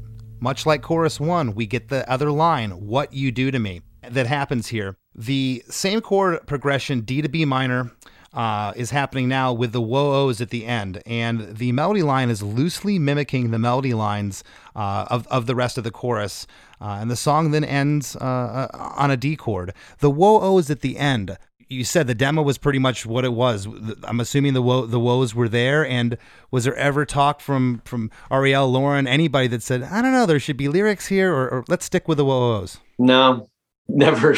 much 0.41 0.65
like 0.65 0.81
chorus 0.81 1.19
one, 1.19 1.55
we 1.55 1.65
get 1.65 1.87
the 1.87 2.09
other 2.11 2.31
line, 2.31 2.71
what 2.71 3.13
you 3.13 3.31
do 3.31 3.51
to 3.51 3.59
me, 3.59 3.81
that 4.01 4.27
happens 4.27 4.67
here. 4.67 4.97
The 5.15 5.63
same 5.69 6.01
chord 6.01 6.45
progression, 6.47 7.01
D 7.01 7.21
to 7.21 7.29
B 7.29 7.45
minor, 7.45 7.91
uh, 8.33 8.73
is 8.75 8.91
happening 8.91 9.27
now 9.27 9.53
with 9.53 9.71
the 9.71 9.81
whoa-ohs 9.81 10.41
at 10.41 10.49
the 10.49 10.65
end. 10.65 11.01
And 11.05 11.57
the 11.57 11.71
melody 11.73 12.01
line 12.01 12.29
is 12.29 12.41
loosely 12.41 12.97
mimicking 12.97 13.51
the 13.51 13.59
melody 13.59 13.93
lines 13.93 14.43
uh, 14.75 15.05
of, 15.09 15.27
of 15.27 15.45
the 15.45 15.55
rest 15.55 15.77
of 15.77 15.83
the 15.83 15.91
chorus. 15.91 16.47
Uh, 16.79 16.97
and 16.99 17.11
the 17.11 17.15
song 17.15 17.51
then 17.51 17.63
ends 17.63 18.15
uh, 18.15 18.19
uh, 18.19 18.93
on 18.95 19.11
a 19.11 19.17
D 19.17 19.35
chord. 19.35 19.73
The 19.99 20.09
whoa-ohs 20.09 20.71
at 20.71 20.79
the 20.79 20.97
end 20.97 21.37
you 21.71 21.85
said 21.85 22.05
the 22.05 22.13
demo 22.13 22.41
was 22.41 22.57
pretty 22.57 22.79
much 22.79 23.05
what 23.05 23.23
it 23.23 23.31
was. 23.31 23.65
I'm 24.03 24.19
assuming 24.19 24.53
the 24.53 24.61
wo- 24.61 24.85
the 24.85 24.99
woes 24.99 25.33
were 25.33 25.47
there. 25.47 25.85
And 25.85 26.17
was 26.51 26.65
there 26.65 26.75
ever 26.75 27.05
talk 27.05 27.39
from 27.39 27.81
from 27.85 28.11
Ariel, 28.29 28.69
Loren, 28.69 29.07
anybody 29.07 29.47
that 29.47 29.63
said, 29.63 29.81
I 29.83 30.01
don't 30.01 30.11
know, 30.11 30.25
there 30.25 30.39
should 30.39 30.57
be 30.57 30.67
lyrics 30.67 31.07
here, 31.07 31.33
or, 31.33 31.49
or 31.49 31.63
let's 31.69 31.85
stick 31.85 32.07
with 32.09 32.17
the 32.17 32.25
woes? 32.25 32.79
No, 32.99 33.47
never. 33.87 34.35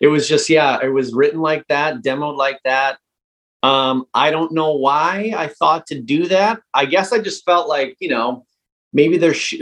it 0.00 0.08
was 0.08 0.26
just, 0.26 0.48
yeah, 0.48 0.78
it 0.82 0.88
was 0.88 1.12
written 1.12 1.40
like 1.40 1.66
that, 1.68 2.02
demoed 2.02 2.36
like 2.36 2.60
that. 2.64 2.98
Um, 3.62 4.06
I 4.14 4.30
don't 4.30 4.52
know 4.52 4.74
why 4.74 5.34
I 5.36 5.48
thought 5.48 5.86
to 5.88 6.00
do 6.00 6.28
that. 6.28 6.60
I 6.72 6.86
guess 6.86 7.12
I 7.12 7.18
just 7.18 7.44
felt 7.44 7.68
like, 7.68 7.96
you 8.00 8.08
know, 8.08 8.46
maybe 8.94 9.18
there 9.18 9.34
sh- 9.34 9.60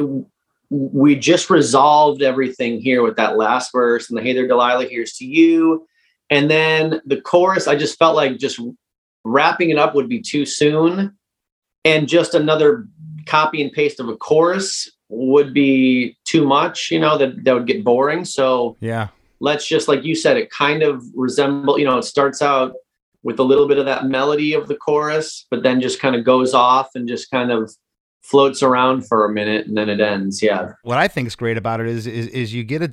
we 0.71 1.17
just 1.17 1.51
resolved 1.51 2.23
everything 2.23 2.81
here 2.81 3.03
with 3.03 3.17
that 3.17 3.37
last 3.37 3.73
verse 3.73 4.09
and 4.09 4.19
the 4.19 4.23
hey 4.23 4.33
there 4.33 4.49
Delilah 4.49 4.87
here's 4.87 5.13
to 5.15 5.25
you 5.25 5.87
and 6.31 6.51
then 6.51 7.01
the 7.07 7.21
chorus 7.21 7.67
I 7.67 7.77
just 7.77 7.99
felt 7.99 8.17
like 8.17 8.39
just 8.39 8.61
wrapping 9.25 9.71
it 9.71 9.79
up 9.79 9.95
would 9.95 10.09
be 10.09 10.21
too 10.21 10.45
soon. 10.47 11.17
And 11.85 12.09
just 12.09 12.35
another 12.35 12.89
copy 13.27 13.63
and 13.63 13.71
paste 13.73 14.01
of 14.01 14.09
a 14.09 14.17
chorus 14.17 14.91
would 15.09 15.55
be 15.55 16.17
too 16.25 16.45
much 16.47 16.91
you 16.91 16.99
know 16.99 17.17
that 17.19 17.45
that 17.45 17.55
would 17.55 17.67
get 17.67 17.85
boring. 17.85 18.25
So 18.25 18.77
Yeah. 18.81 19.09
let's 19.41 19.67
just 19.67 19.87
like 19.89 20.03
you 20.05 20.15
said 20.17 20.37
it 20.37 20.51
kind 20.51 20.83
of 20.83 21.05
resemble 21.15 21.79
you 21.79 21.85
know 21.85 21.99
it 21.99 22.05
starts 22.05 22.43
out 22.43 22.75
with 23.23 23.39
a 23.39 23.43
little 23.43 23.67
bit 23.69 23.79
of 23.79 23.87
that 23.87 24.07
melody 24.07 24.53
of 24.53 24.67
the 24.69 24.77
chorus 24.77 25.47
but 25.51 25.63
then 25.63 25.81
just 25.81 26.01
kind 26.01 26.15
of 26.17 26.25
goes 26.25 26.55
off 26.55 26.91
and 26.95 27.09
just 27.09 27.31
kind 27.31 27.51
of 27.53 27.73
floats 28.23 28.63
around 28.63 29.07
for 29.07 29.25
a 29.25 29.33
minute 29.33 29.67
and 29.69 29.77
then 29.77 29.89
it 29.89 30.01
ends. 30.01 30.43
Yeah. 30.43 30.73
What 30.83 30.99
I 30.99 31.07
think 31.07 31.29
is 31.29 31.37
great 31.37 31.57
about 31.57 31.79
it 31.81 31.87
is 31.87 32.09
is, 32.09 32.27
is 32.29 32.53
you 32.53 32.65
get 32.65 32.83
a, 32.83 32.87
a 32.87 32.93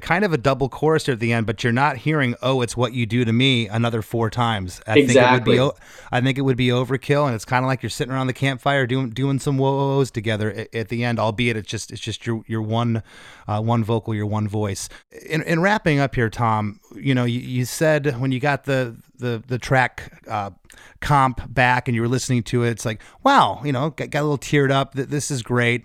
kind 0.00 0.24
of 0.24 0.32
a 0.32 0.38
double 0.38 0.68
chorus 0.68 1.08
at 1.08 1.20
the 1.20 1.32
end, 1.32 1.46
but 1.46 1.62
you're 1.62 1.72
not 1.72 1.98
hearing 1.98 2.34
"Oh, 2.42 2.62
it's 2.62 2.76
what 2.76 2.92
you 2.92 3.06
do 3.06 3.24
to 3.24 3.32
me" 3.32 3.68
another 3.68 4.02
four 4.02 4.30
times. 4.30 4.80
I 4.86 4.94
think 4.94 5.10
it 5.16 5.30
would 5.32 5.44
be 5.44 5.52
Exactly. 5.52 5.80
I 6.12 6.20
think 6.20 6.38
it 6.38 6.42
would 6.42 6.56
be 6.56 6.68
overkill, 6.68 7.26
and 7.26 7.34
it's 7.34 7.44
kind 7.44 7.64
of 7.64 7.68
like 7.68 7.82
you're 7.82 7.90
sitting 7.90 8.12
around 8.12 8.26
the 8.26 8.32
campfire 8.32 8.86
doing 8.86 9.10
doing 9.10 9.38
some 9.38 9.58
woes 9.58 10.10
together 10.10 10.50
at, 10.50 10.74
at 10.74 10.88
the 10.88 11.04
end. 11.04 11.18
Albeit 11.18 11.56
it's 11.56 11.68
just 11.68 11.90
it's 11.90 12.00
just 12.00 12.26
your 12.26 12.42
your 12.46 12.62
one 12.62 13.02
uh, 13.46 13.60
one 13.60 13.84
vocal, 13.84 14.14
your 14.14 14.26
one 14.26 14.48
voice. 14.48 14.88
In, 15.28 15.42
in 15.42 15.60
wrapping 15.60 15.98
up 15.98 16.14
here, 16.14 16.30
Tom, 16.30 16.80
you 16.94 17.14
know 17.14 17.24
you, 17.24 17.40
you 17.40 17.64
said 17.64 18.20
when 18.20 18.32
you 18.32 18.40
got 18.40 18.64
the 18.64 18.96
the 19.18 19.42
the 19.46 19.58
track 19.58 20.22
uh, 20.28 20.50
comp 21.00 21.52
back 21.52 21.88
and 21.88 21.94
you 21.94 22.02
were 22.02 22.08
listening 22.08 22.42
to 22.44 22.64
it, 22.64 22.70
it's 22.70 22.84
like 22.84 23.00
wow, 23.22 23.60
you 23.64 23.72
know, 23.72 23.90
got, 23.90 24.10
got 24.10 24.20
a 24.20 24.22
little 24.22 24.38
teared 24.38 24.70
up. 24.70 24.94
That 24.94 25.10
this 25.10 25.30
is 25.30 25.42
great. 25.42 25.84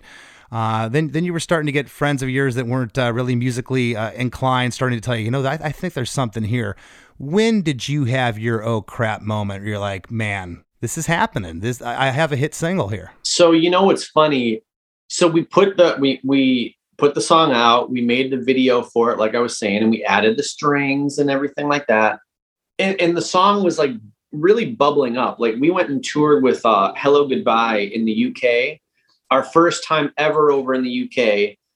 Uh, 0.52 0.88
then, 0.88 1.08
then 1.08 1.24
you 1.24 1.32
were 1.32 1.40
starting 1.40 1.66
to 1.66 1.72
get 1.72 1.88
friends 1.88 2.22
of 2.22 2.28
yours 2.28 2.54
that 2.56 2.66
weren't 2.66 2.98
uh, 2.98 3.10
really 3.12 3.34
musically 3.34 3.96
uh, 3.96 4.12
inclined, 4.12 4.74
starting 4.74 4.98
to 4.98 5.00
tell 5.02 5.16
you, 5.16 5.24
you 5.24 5.30
know, 5.30 5.42
I, 5.44 5.54
I 5.54 5.72
think 5.72 5.94
there's 5.94 6.10
something 6.10 6.44
here. 6.44 6.76
When 7.18 7.62
did 7.62 7.88
you 7.88 8.04
have 8.04 8.38
your 8.38 8.62
oh 8.62 8.82
crap 8.82 9.22
moment? 9.22 9.64
You're 9.64 9.78
like, 9.78 10.10
man, 10.10 10.62
this 10.80 10.98
is 10.98 11.06
happening. 11.06 11.60
This 11.60 11.80
I 11.80 12.08
I 12.08 12.10
have 12.10 12.32
a 12.32 12.36
hit 12.36 12.54
single 12.54 12.88
here. 12.88 13.12
so 13.22 13.52
you 13.52 13.70
know 13.70 13.84
what's 13.84 14.04
funny 14.06 14.62
so 15.08 15.28
we 15.28 15.44
put 15.44 15.76
the 15.76 15.96
we 16.00 16.20
we 16.24 16.76
put 16.96 17.14
the 17.14 17.20
song 17.20 17.52
out 17.52 17.90
we 17.90 18.00
made 18.00 18.32
the 18.32 18.36
video 18.38 18.82
for 18.82 19.10
it 19.12 19.18
like 19.18 19.34
i 19.34 19.38
was 19.38 19.58
saying 19.58 19.82
and 19.82 19.90
we 19.90 20.02
added 20.04 20.36
the 20.38 20.42
strings 20.42 21.18
and 21.18 21.30
everything 21.30 21.68
like 21.68 21.86
that 21.86 22.18
and, 22.78 22.98
and 23.00 23.16
the 23.16 23.22
song 23.22 23.62
was 23.62 23.78
like 23.78 23.90
really 24.32 24.72
bubbling 24.74 25.18
up 25.18 25.38
like 25.38 25.54
we 25.60 25.70
went 25.70 25.90
and 25.90 26.02
toured 26.02 26.42
with 26.42 26.64
uh 26.64 26.92
Hellogoodbye 26.96 27.92
in 27.92 28.04
the 28.06 28.26
uk 28.28 28.78
our 29.32 29.42
first 29.42 29.78
time 29.84 30.12
ever 30.16 30.50
over 30.50 30.70
in 30.74 30.82
the 30.84 30.94
uk 31.04 31.18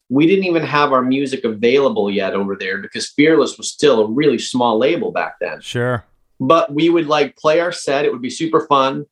we 0.09 0.27
didn't 0.27 0.45
even 0.45 0.63
have 0.63 0.93
our 0.93 1.03
music 1.03 1.43
available 1.45 2.09
yet 2.11 2.33
over 2.35 2.55
there 2.55 2.79
because 2.79 3.09
fearless 3.09 3.59
was 3.59 3.73
still 3.73 3.99
a 4.03 4.11
really 4.21 4.39
small 4.39 4.79
label 4.79 5.11
back 5.11 5.35
then 5.41 5.61
Sure. 5.61 6.05
but 6.39 6.73
we 6.73 6.89
would 6.95 7.09
like 7.17 7.37
play 7.37 7.59
our 7.61 7.73
set. 7.73 8.05
It 8.05 8.13
would 8.13 8.23
be 8.23 8.31
super 8.31 8.63
fun. 8.67 9.07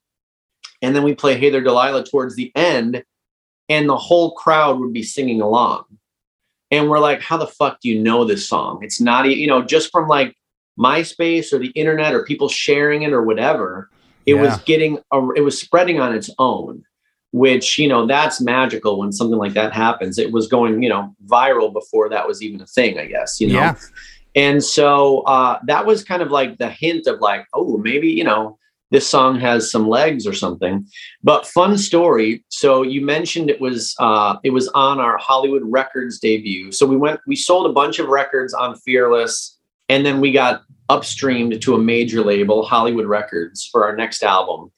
And 0.82 0.94
then 0.94 1.02
we 1.02 1.14
play 1.14 1.34
Hey 1.38 1.50
There 1.50 1.62
Delilah 1.62 2.04
towards 2.04 2.36
the 2.36 2.52
end, 2.54 3.02
and 3.70 3.88
the 3.88 3.96
whole 3.96 4.32
crowd 4.42 4.78
would 4.78 4.92
be 4.92 5.02
singing 5.02 5.40
along. 5.40 5.84
And 6.70 6.90
we're 6.90 6.98
like, 7.08 7.22
how 7.22 7.38
the 7.38 7.46
fuck 7.46 7.80
do 7.80 7.88
you 7.88 7.98
know 8.00 8.24
this 8.24 8.46
song? 8.48 8.80
It's 8.82 9.00
not, 9.00 9.26
you 9.28 9.46
know, 9.46 9.62
just 9.62 9.90
from 9.90 10.06
like 10.08 10.36
MySpace 10.78 11.52
or 11.52 11.58
the 11.58 11.72
internet 11.82 12.14
or 12.14 12.24
people 12.24 12.48
sharing 12.48 13.02
it 13.02 13.12
or 13.12 13.22
whatever. 13.22 13.88
It 14.26 14.34
was 14.34 14.58
getting, 14.64 14.98
a, 15.12 15.18
it 15.34 15.40
was 15.40 15.58
spreading 15.58 16.00
on 16.00 16.14
its 16.14 16.30
own, 16.38 16.84
which, 17.34 17.78
you 17.78 17.88
know, 17.88 18.06
that's 18.06 18.40
magical 18.40 19.00
when 19.00 19.10
something 19.10 19.38
like 19.38 19.54
that 19.54 19.72
happens. 19.72 20.20
It 20.20 20.30
was 20.30 20.46
going, 20.46 20.84
you 20.84 20.88
know, 20.88 21.12
viral 21.26 21.72
before 21.72 22.08
that 22.08 22.28
was 22.28 22.42
even 22.42 22.60
a 22.60 22.66
thing, 22.66 22.96
I 22.96 23.06
guess, 23.06 23.40
you 23.40 23.48
know? 23.48 23.54
Yeah. 23.54 23.74
And 24.36 24.62
so 24.62 25.22
uh, 25.22 25.58
that 25.66 25.84
was 25.84 26.04
kind 26.04 26.22
of 26.22 26.30
like 26.30 26.58
the 26.58 26.70
hint 26.70 27.08
of 27.08 27.18
like, 27.18 27.44
oh, 27.52 27.76
maybe, 27.78 28.06
you 28.06 28.22
know, 28.22 28.56
this 28.92 29.08
song 29.08 29.40
has 29.40 29.68
some 29.68 29.88
legs 29.88 30.28
or 30.28 30.32
something. 30.32 30.86
But 31.24 31.44
fun 31.44 31.76
story. 31.76 32.44
So 32.50 32.82
you 32.82 33.04
mentioned 33.04 33.50
it 33.50 33.60
was 33.60 33.96
uh, 33.98 34.36
it 34.44 34.50
was 34.50 34.68
on 34.68 35.00
our 35.00 35.18
Hollywood 35.18 35.64
Records 35.64 36.20
debut. 36.20 36.70
So 36.70 36.86
we 36.86 36.96
went, 36.96 37.18
we 37.26 37.34
sold 37.34 37.66
a 37.66 37.72
bunch 37.72 37.98
of 37.98 38.06
records 38.06 38.54
on 38.54 38.76
Fearless, 38.76 39.58
and 39.88 40.06
then 40.06 40.20
we 40.20 40.30
got 40.30 40.62
upstreamed 40.88 41.60
to 41.62 41.74
a 41.74 41.78
major 41.78 42.22
label, 42.22 42.64
Hollywood 42.64 43.06
Records, 43.06 43.68
for 43.72 43.84
our 43.84 43.96
next 43.96 44.22
album. 44.22 44.70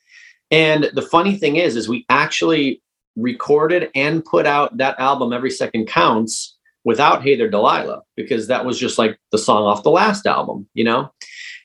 And 0.50 0.90
the 0.94 1.02
funny 1.02 1.36
thing 1.36 1.56
is, 1.56 1.76
is 1.76 1.88
we 1.88 2.06
actually 2.08 2.82
recorded 3.16 3.90
and 3.94 4.24
put 4.24 4.46
out 4.46 4.76
that 4.76 4.98
album 5.00 5.32
every 5.32 5.50
second 5.50 5.86
counts 5.86 6.56
without 6.84 7.22
hey 7.22 7.34
there 7.34 7.48
delilah 7.48 8.02
because 8.14 8.46
that 8.46 8.64
was 8.64 8.78
just 8.78 8.98
like 8.98 9.18
the 9.32 9.38
song 9.38 9.64
off 9.64 9.82
the 9.82 9.90
last 9.90 10.26
album 10.26 10.68
you 10.74 10.84
know? 10.84 11.10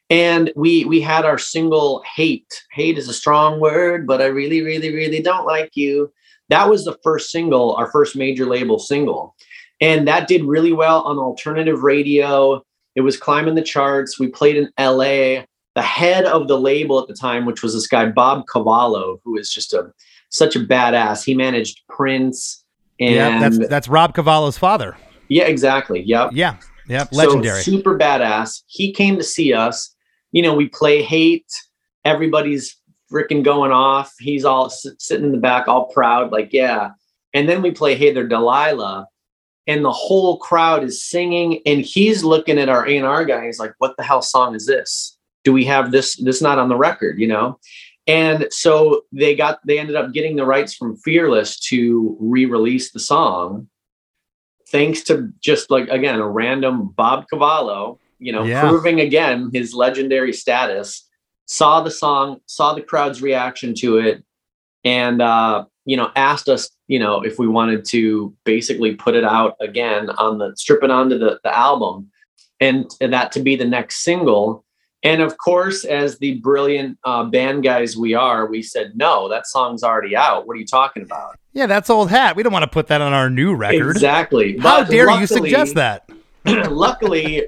And 0.10 0.52
we 0.56 0.84
we 0.86 1.00
had 1.00 1.24
our 1.24 1.38
single 1.38 2.04
hate. 2.16 2.64
Hate 2.72 2.98
is 2.98 3.08
a 3.08 3.14
strong 3.14 3.60
word 3.60 4.08
but 4.08 4.22
i 4.22 4.26
really 4.26 4.62
really 4.62 4.94
really 4.94 5.22
don't 5.22 5.46
like 5.46 5.72
you. 5.76 6.12
That 6.50 6.70
was 6.70 6.86
the 6.86 6.98
first 7.04 7.32
single 7.32 7.76
our 7.76 7.92
first 7.92 8.16
major 8.16 8.46
label 8.46 8.80
single. 8.80 9.36
And 9.80 10.08
that 10.08 10.28
did 10.28 10.44
really 10.44 10.74
well 10.74 11.02
on 11.04 11.18
alternative 11.18 11.84
radio. 11.84 12.64
It 12.96 13.02
was 13.02 13.18
climbing 13.18 13.56
the 13.56 13.62
charts. 13.62 14.20
We 14.20 14.28
played 14.28 14.58
in 14.58 14.70
la 14.78 15.44
the 15.76 15.82
head 15.82 16.26
of 16.26 16.48
the 16.48 16.60
label 16.60 17.00
at 17.00 17.08
the 17.08 17.14
time 17.14 17.46
which 17.46 17.62
was 17.64 17.74
this 17.74 17.88
guy 17.88 18.06
bob 18.06 18.44
cavallo 18.52 19.20
who 19.24 19.38
is 19.38 19.52
just 19.54 19.74
a 19.74 19.92
such 20.30 20.56
a 20.56 20.60
badass 20.60 21.24
he 21.24 21.34
managed 21.34 21.82
prince 21.90 22.64
and 23.00 23.16
yeah, 23.16 23.40
that's 23.40 23.68
that's 23.70 23.88
Rob 23.88 24.14
Cavallo's 24.14 24.60
father. 24.60 24.96
yeah, 25.28 25.46
exactly. 25.46 26.02
Yep. 26.02 26.32
Yeah, 26.34 26.58
yeah, 26.88 27.06
So 27.06 27.16
legendary. 27.18 27.62
super 27.64 27.98
badass. 27.98 28.62
He 28.68 28.94
came 28.94 29.18
to 29.18 29.24
see 29.24 29.54
us. 29.54 29.96
You 30.32 30.44
know, 30.44 30.54
we 30.54 30.68
play 30.70 31.02
hate. 31.02 31.48
Everybody's 32.06 32.78
freaking 33.12 33.44
going 33.44 33.72
off. 33.72 34.14
He's 34.20 34.46
all 34.46 34.68
s- 34.68 34.86
sitting 35.00 35.26
in 35.26 35.32
the 35.32 35.40
back, 35.40 35.68
all 35.68 35.86
proud, 35.88 36.32
like, 36.32 36.54
yeah. 36.54 36.92
And 37.34 37.50
then 37.50 37.64
we 37.64 37.72
play 37.72 37.96
Hey 37.96 38.14
There 38.14 38.28
Delilah. 38.28 39.08
And 39.66 39.84
the 39.84 39.92
whole 39.92 40.38
crowd 40.38 40.84
is 40.84 41.04
singing. 41.04 41.62
And 41.66 41.82
he's 41.82 42.24
looking 42.24 42.60
at 42.60 42.70
our 42.70 42.88
A&R 42.88 43.26
guy. 43.26 43.46
He's 43.48 43.60
like, 43.60 43.74
what 43.80 43.96
the 43.98 44.04
hell 44.04 44.22
song 44.22 44.54
is 44.54 44.66
this? 44.68 45.18
Do 45.44 45.54
we 45.54 45.66
have 45.66 45.92
this? 45.92 46.16
This 46.16 46.42
not 46.42 46.60
on 46.60 46.70
the 46.70 46.78
record, 46.78 47.20
you 47.20 47.28
know? 47.28 47.60
And 48.08 48.48
so 48.52 49.04
they 49.12 49.36
got 49.36 49.60
they 49.66 49.80
ended 49.80 49.96
up 49.96 50.12
getting 50.12 50.36
the 50.36 50.46
rights 50.46 50.74
from 50.74 50.98
Fearless 50.98 51.60
to 51.68 52.18
re-release 52.20 52.92
the 52.92 53.00
song 53.00 53.68
thanks 54.72 55.04
to 55.04 55.30
just 55.42 55.70
like 55.70 55.88
again 55.90 56.20
a 56.20 56.28
random 56.28 56.88
Bob 56.96 57.26
Cavallo, 57.30 58.00
you 58.20 58.32
know, 58.32 58.44
Yeah. 58.44 58.62
proving 58.68 59.02
again 59.02 59.52
his 59.54 59.74
legendary 59.74 60.34
status. 60.34 61.08
Saw 61.46 61.82
the 61.82 61.92
song, 61.92 62.40
saw 62.46 62.74
the 62.74 62.82
crowd's 62.82 63.22
reaction 63.22 63.74
to 63.76 63.98
it, 63.98 64.24
and 64.86 65.22
uh, 65.22 65.66
you 65.86 65.98
know, 65.98 66.12
asked 66.16 66.48
us, 66.48 66.70
you 66.88 67.00
know, 67.00 67.22
if 67.22 67.38
we 67.38 67.48
wanted 67.48 67.84
to 67.86 68.34
basically 68.46 68.96
put 68.96 69.16
it 69.16 69.26
out 69.26 69.58
again 69.60 70.10
on 70.12 70.38
the 70.38 70.54
strip 70.56 70.84
it 70.84 70.92
onto 70.92 71.18
the, 71.18 71.40
the 71.44 71.56
album, 71.56 72.10
and, 72.60 72.90
and 73.02 73.12
that 73.12 73.32
to 73.34 73.42
be 73.42 73.56
the 73.56 73.66
next 73.66 74.04
single. 74.04 74.64
And 75.04 75.22
of 75.22 75.38
course, 75.38 75.84
as 75.84 76.18
the 76.20 76.36
brilliant 76.40 76.98
uh, 77.04 77.24
band 77.24 77.64
guys 77.64 77.98
we 77.98 78.14
are, 78.14 78.46
we 78.46 78.62
said, 78.62 78.92
no, 78.96 79.28
that 79.30 79.48
song's 79.48 79.84
already 79.84 80.16
out. 80.16 80.46
What 80.48 80.56
are 80.56 80.60
you 80.60 80.66
talking 80.66 81.02
about? 81.04 81.38
yeah, 81.54 81.66
that's 81.66 81.90
old 81.90 82.10
hat. 82.10 82.36
We 82.36 82.44
don't 82.44 82.54
want 82.54 82.64
to 82.64 82.70
put 82.70 82.88
that 82.88 83.02
on 83.02 83.14
our 83.14 83.30
new 83.30 83.54
record. 83.54 83.92
Exactly. 83.92 84.58
How 84.58 84.82
But 84.82 84.90
dare 84.90 85.12
you 85.20 85.28
suggest 85.28 85.76
that? 85.76 86.10
luckily, 86.46 87.48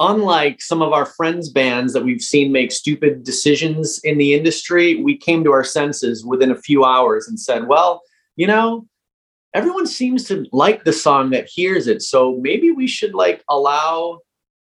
unlike 0.00 0.60
some 0.60 0.82
of 0.82 0.92
our 0.92 1.06
friends' 1.06 1.48
bands 1.48 1.92
that 1.94 2.04
we've 2.04 2.20
seen 2.20 2.52
make 2.52 2.70
stupid 2.72 3.24
decisions 3.24 4.00
in 4.04 4.18
the 4.18 4.34
industry, 4.34 4.96
we 4.96 5.16
came 5.16 5.42
to 5.44 5.52
our 5.52 5.64
senses 5.64 6.24
within 6.24 6.50
a 6.50 6.60
few 6.60 6.84
hours 6.84 7.28
and 7.28 7.40
said, 7.40 7.66
well, 7.66 8.02
you 8.36 8.46
know, 8.46 8.86
everyone 9.54 9.86
seems 9.86 10.24
to 10.24 10.46
like 10.52 10.84
the 10.84 10.92
song 10.92 11.30
that 11.30 11.48
hears 11.48 11.86
it. 11.86 12.02
So 12.02 12.38
maybe 12.40 12.70
we 12.70 12.86
should 12.86 13.14
like 13.14 13.42
allow 13.48 14.20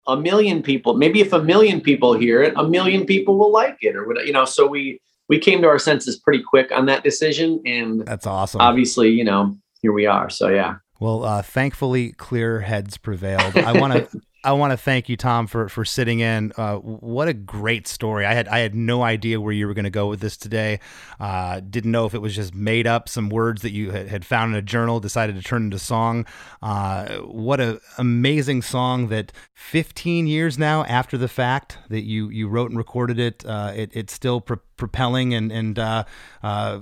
a 0.09 0.19
million 0.19 0.61
people, 0.61 0.95
maybe 0.95 1.21
if 1.21 1.33
a 1.33 1.41
million 1.41 1.81
people 1.81 2.13
hear 2.13 2.41
it, 2.41 2.53
a 2.55 2.67
million 2.67 3.05
people 3.05 3.37
will 3.37 3.51
like 3.51 3.77
it 3.81 3.95
or 3.95 4.07
whatever, 4.07 4.25
you 4.25 4.33
know. 4.33 4.45
So 4.45 4.67
we 4.67 4.99
we 5.27 5.39
came 5.39 5.61
to 5.61 5.67
our 5.67 5.79
senses 5.79 6.17
pretty 6.17 6.43
quick 6.43 6.71
on 6.71 6.87
that 6.87 7.03
decision. 7.03 7.61
And 7.65 8.05
That's 8.05 8.27
awesome. 8.27 8.61
obviously, 8.61 9.09
you 9.09 9.23
know, 9.23 9.55
here 9.81 9.93
we 9.93 10.05
are. 10.05 10.29
So 10.29 10.49
yeah. 10.49 10.75
Well, 10.99 11.23
uh, 11.23 11.41
thankfully, 11.41 12.11
clear 12.13 12.59
heads 12.59 12.97
prevailed. 12.97 13.55
I 13.55 13.79
want 13.79 13.93
to. 13.93 14.21
I 14.41 14.53
want 14.53 14.71
to 14.71 14.77
thank 14.77 15.09
you, 15.09 15.17
Tom, 15.17 15.47
for 15.47 15.67
for 15.67 15.83
sitting 15.83 16.21
in. 16.21 16.53
Uh, 16.55 16.77
what 16.77 17.27
a 17.27 17.33
great 17.33 17.87
story! 17.87 18.25
I 18.25 18.33
had 18.33 18.47
I 18.47 18.59
had 18.59 18.73
no 18.73 19.03
idea 19.03 19.41
where 19.41 19.51
you 19.51 19.67
were 19.67 19.73
going 19.73 19.83
to 19.83 19.89
go 19.89 20.07
with 20.07 20.21
this 20.21 20.37
today. 20.37 20.79
Uh, 21.19 21.59
didn't 21.59 21.91
know 21.91 22.05
if 22.05 22.13
it 22.13 22.19
was 22.19 22.35
just 22.35 22.55
made 22.55 22.87
up 22.87 23.09
some 23.09 23.29
words 23.29 23.63
that 23.63 23.71
you 23.71 23.91
had, 23.91 24.07
had 24.07 24.23
found 24.23 24.53
in 24.53 24.57
a 24.57 24.61
journal, 24.61 25.01
decided 25.01 25.35
to 25.35 25.41
turn 25.41 25.63
into 25.63 25.77
song. 25.77 26.25
Uh, 26.61 27.17
what 27.17 27.59
a 27.59 27.81
amazing 27.97 28.61
song 28.61 29.09
that 29.09 29.33
15 29.55 30.25
years 30.25 30.57
now 30.57 30.85
after 30.85 31.17
the 31.17 31.27
fact 31.27 31.77
that 31.89 32.03
you 32.03 32.29
you 32.29 32.47
wrote 32.47 32.69
and 32.69 32.77
recorded 32.77 33.19
it. 33.19 33.45
Uh, 33.45 33.73
it 33.75 33.91
it's 33.93 34.13
still 34.13 34.39
pro- 34.39 34.61
propelling 34.77 35.33
and 35.33 35.51
and 35.51 35.77
uh, 35.77 36.05
uh, 36.43 36.79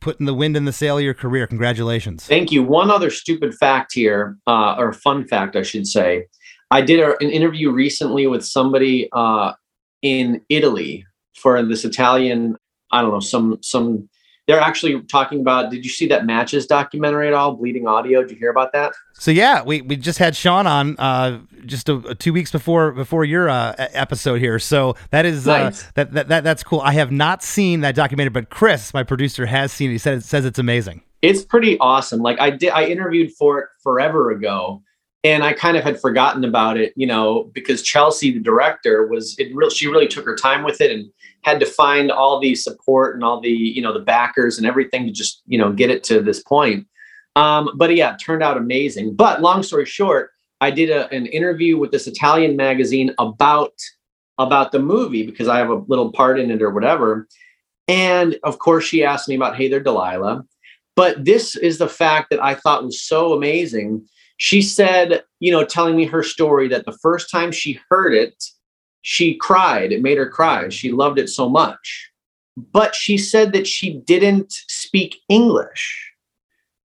putting 0.00 0.24
the 0.24 0.32
wind 0.32 0.56
in 0.56 0.64
the 0.64 0.72
sail 0.72 0.96
of 0.96 1.04
your 1.04 1.12
career. 1.12 1.46
Congratulations! 1.46 2.26
Thank 2.26 2.50
you. 2.50 2.62
One 2.62 2.90
other 2.90 3.10
stupid 3.10 3.54
fact 3.56 3.92
here, 3.92 4.38
or 4.46 4.94
fun 4.94 5.26
fact, 5.26 5.54
I 5.54 5.62
should 5.62 5.86
say. 5.86 6.24
I 6.70 6.80
did 6.82 7.00
a, 7.00 7.16
an 7.22 7.30
interview 7.30 7.70
recently 7.70 8.26
with 8.26 8.44
somebody 8.44 9.08
uh, 9.12 9.52
in 10.02 10.42
Italy 10.48 11.06
for 11.34 11.62
this 11.62 11.84
Italian. 11.84 12.56
I 12.92 13.02
don't 13.02 13.10
know 13.12 13.20
some 13.20 13.58
some. 13.62 14.08
They're 14.46 14.60
actually 14.60 14.98
talking 15.02 15.40
about. 15.40 15.70
Did 15.70 15.84
you 15.84 15.90
see 15.90 16.06
that 16.08 16.24
Matches 16.24 16.66
documentary 16.66 17.28
at 17.28 17.34
all? 17.34 17.52
Bleeding 17.52 17.86
Audio. 17.86 18.22
Did 18.22 18.30
you 18.30 18.36
hear 18.38 18.50
about 18.50 18.72
that? 18.72 18.94
So 19.12 19.30
yeah, 19.30 19.62
we, 19.62 19.82
we 19.82 19.96
just 19.96 20.18
had 20.18 20.34
Shawn 20.34 20.66
on 20.66 20.96
uh, 20.98 21.40
just 21.66 21.90
a, 21.90 21.96
a 21.98 22.14
two 22.14 22.32
weeks 22.32 22.50
before 22.50 22.92
before 22.92 23.26
your 23.26 23.50
uh, 23.50 23.74
episode 23.78 24.40
here. 24.40 24.58
So 24.58 24.94
that 25.10 25.26
is 25.26 25.46
Nice. 25.46 25.84
uh, 25.84 25.90
that, 25.94 26.12
that 26.12 26.28
that 26.28 26.44
that's 26.44 26.62
cool. 26.62 26.80
I 26.80 26.92
have 26.92 27.12
not 27.12 27.42
seen 27.42 27.80
that 27.82 27.94
documentary, 27.94 28.30
but 28.30 28.48
Chris, 28.48 28.94
my 28.94 29.02
producer, 29.02 29.44
has 29.44 29.70
seen 29.70 29.90
it. 29.90 29.92
He 29.94 29.98
said 29.98 30.16
it 30.18 30.24
says 30.24 30.46
it's 30.46 30.58
amazing. 30.58 31.02
it's 31.20 31.44
pretty 31.44 31.76
awesome. 31.78 32.20
Like 32.20 32.40
I 32.40 32.48
did, 32.48 32.70
I 32.70 32.84
interviewed 32.86 33.32
for 33.32 33.58
it 33.58 33.68
forever 33.82 34.30
ago, 34.30 34.82
and 35.24 35.42
I 35.42 35.52
kind 35.52 35.76
of 35.76 35.82
had 35.82 36.00
forgotten 36.00 36.44
about 36.44 36.76
it, 36.76 36.92
you 36.96 37.06
know, 37.06 37.50
because 37.52 37.82
Chelsea, 37.82 38.32
the 38.32 38.40
director, 38.40 39.06
was 39.08 39.36
it 39.38 39.54
real. 39.54 39.70
She 39.70 39.88
really 39.88 40.06
took 40.06 40.24
her 40.24 40.36
time 40.36 40.62
with 40.62 40.80
it 40.80 40.92
and 40.92 41.10
had 41.42 41.60
to 41.60 41.66
find 41.66 42.10
all 42.10 42.40
the 42.40 42.54
support 42.54 43.14
and 43.14 43.24
all 43.24 43.40
the 43.40 43.50
you 43.50 43.82
know 43.82 43.92
the 43.92 44.04
backers 44.04 44.58
and 44.58 44.66
everything 44.66 45.06
to 45.06 45.12
just 45.12 45.42
you 45.46 45.58
know 45.58 45.72
get 45.72 45.90
it 45.90 46.04
to 46.04 46.22
this 46.22 46.42
point. 46.42 46.86
Um, 47.36 47.70
but 47.76 47.94
yeah, 47.94 48.14
it 48.14 48.18
turned 48.18 48.42
out 48.42 48.56
amazing. 48.56 49.14
But 49.14 49.42
long 49.42 49.62
story 49.62 49.86
short, 49.86 50.30
I 50.60 50.70
did 50.70 50.90
a, 50.90 51.08
an 51.12 51.26
interview 51.26 51.78
with 51.78 51.90
this 51.90 52.06
Italian 52.06 52.56
magazine 52.56 53.14
about 53.18 53.72
about 54.38 54.70
the 54.70 54.78
movie 54.78 55.26
because 55.26 55.48
I 55.48 55.58
have 55.58 55.70
a 55.70 55.82
little 55.88 56.12
part 56.12 56.38
in 56.38 56.50
it 56.50 56.62
or 56.62 56.70
whatever. 56.70 57.26
And 57.88 58.38
of 58.44 58.58
course, 58.58 58.84
she 58.84 59.02
asked 59.02 59.28
me 59.28 59.34
about 59.34 59.56
Hey 59.56 59.68
There, 59.68 59.80
Delilah. 59.80 60.44
But 60.94 61.24
this 61.24 61.56
is 61.56 61.78
the 61.78 61.88
fact 61.88 62.30
that 62.30 62.42
I 62.42 62.54
thought 62.54 62.84
was 62.84 63.00
so 63.00 63.32
amazing. 63.32 64.06
She 64.38 64.62
said, 64.62 65.24
you 65.40 65.52
know, 65.52 65.64
telling 65.64 65.96
me 65.96 66.06
her 66.06 66.22
story 66.22 66.68
that 66.68 66.86
the 66.86 66.96
first 67.02 67.30
time 67.30 67.52
she 67.52 67.78
heard 67.90 68.14
it, 68.14 68.42
she 69.02 69.36
cried. 69.36 69.92
It 69.92 70.00
made 70.00 70.16
her 70.16 70.28
cry. 70.28 70.68
She 70.70 70.92
loved 70.92 71.18
it 71.18 71.28
so 71.28 71.48
much. 71.48 72.10
But 72.56 72.94
she 72.94 73.18
said 73.18 73.52
that 73.52 73.66
she 73.66 73.94
didn't 73.94 74.52
speak 74.52 75.20
English. 75.28 76.12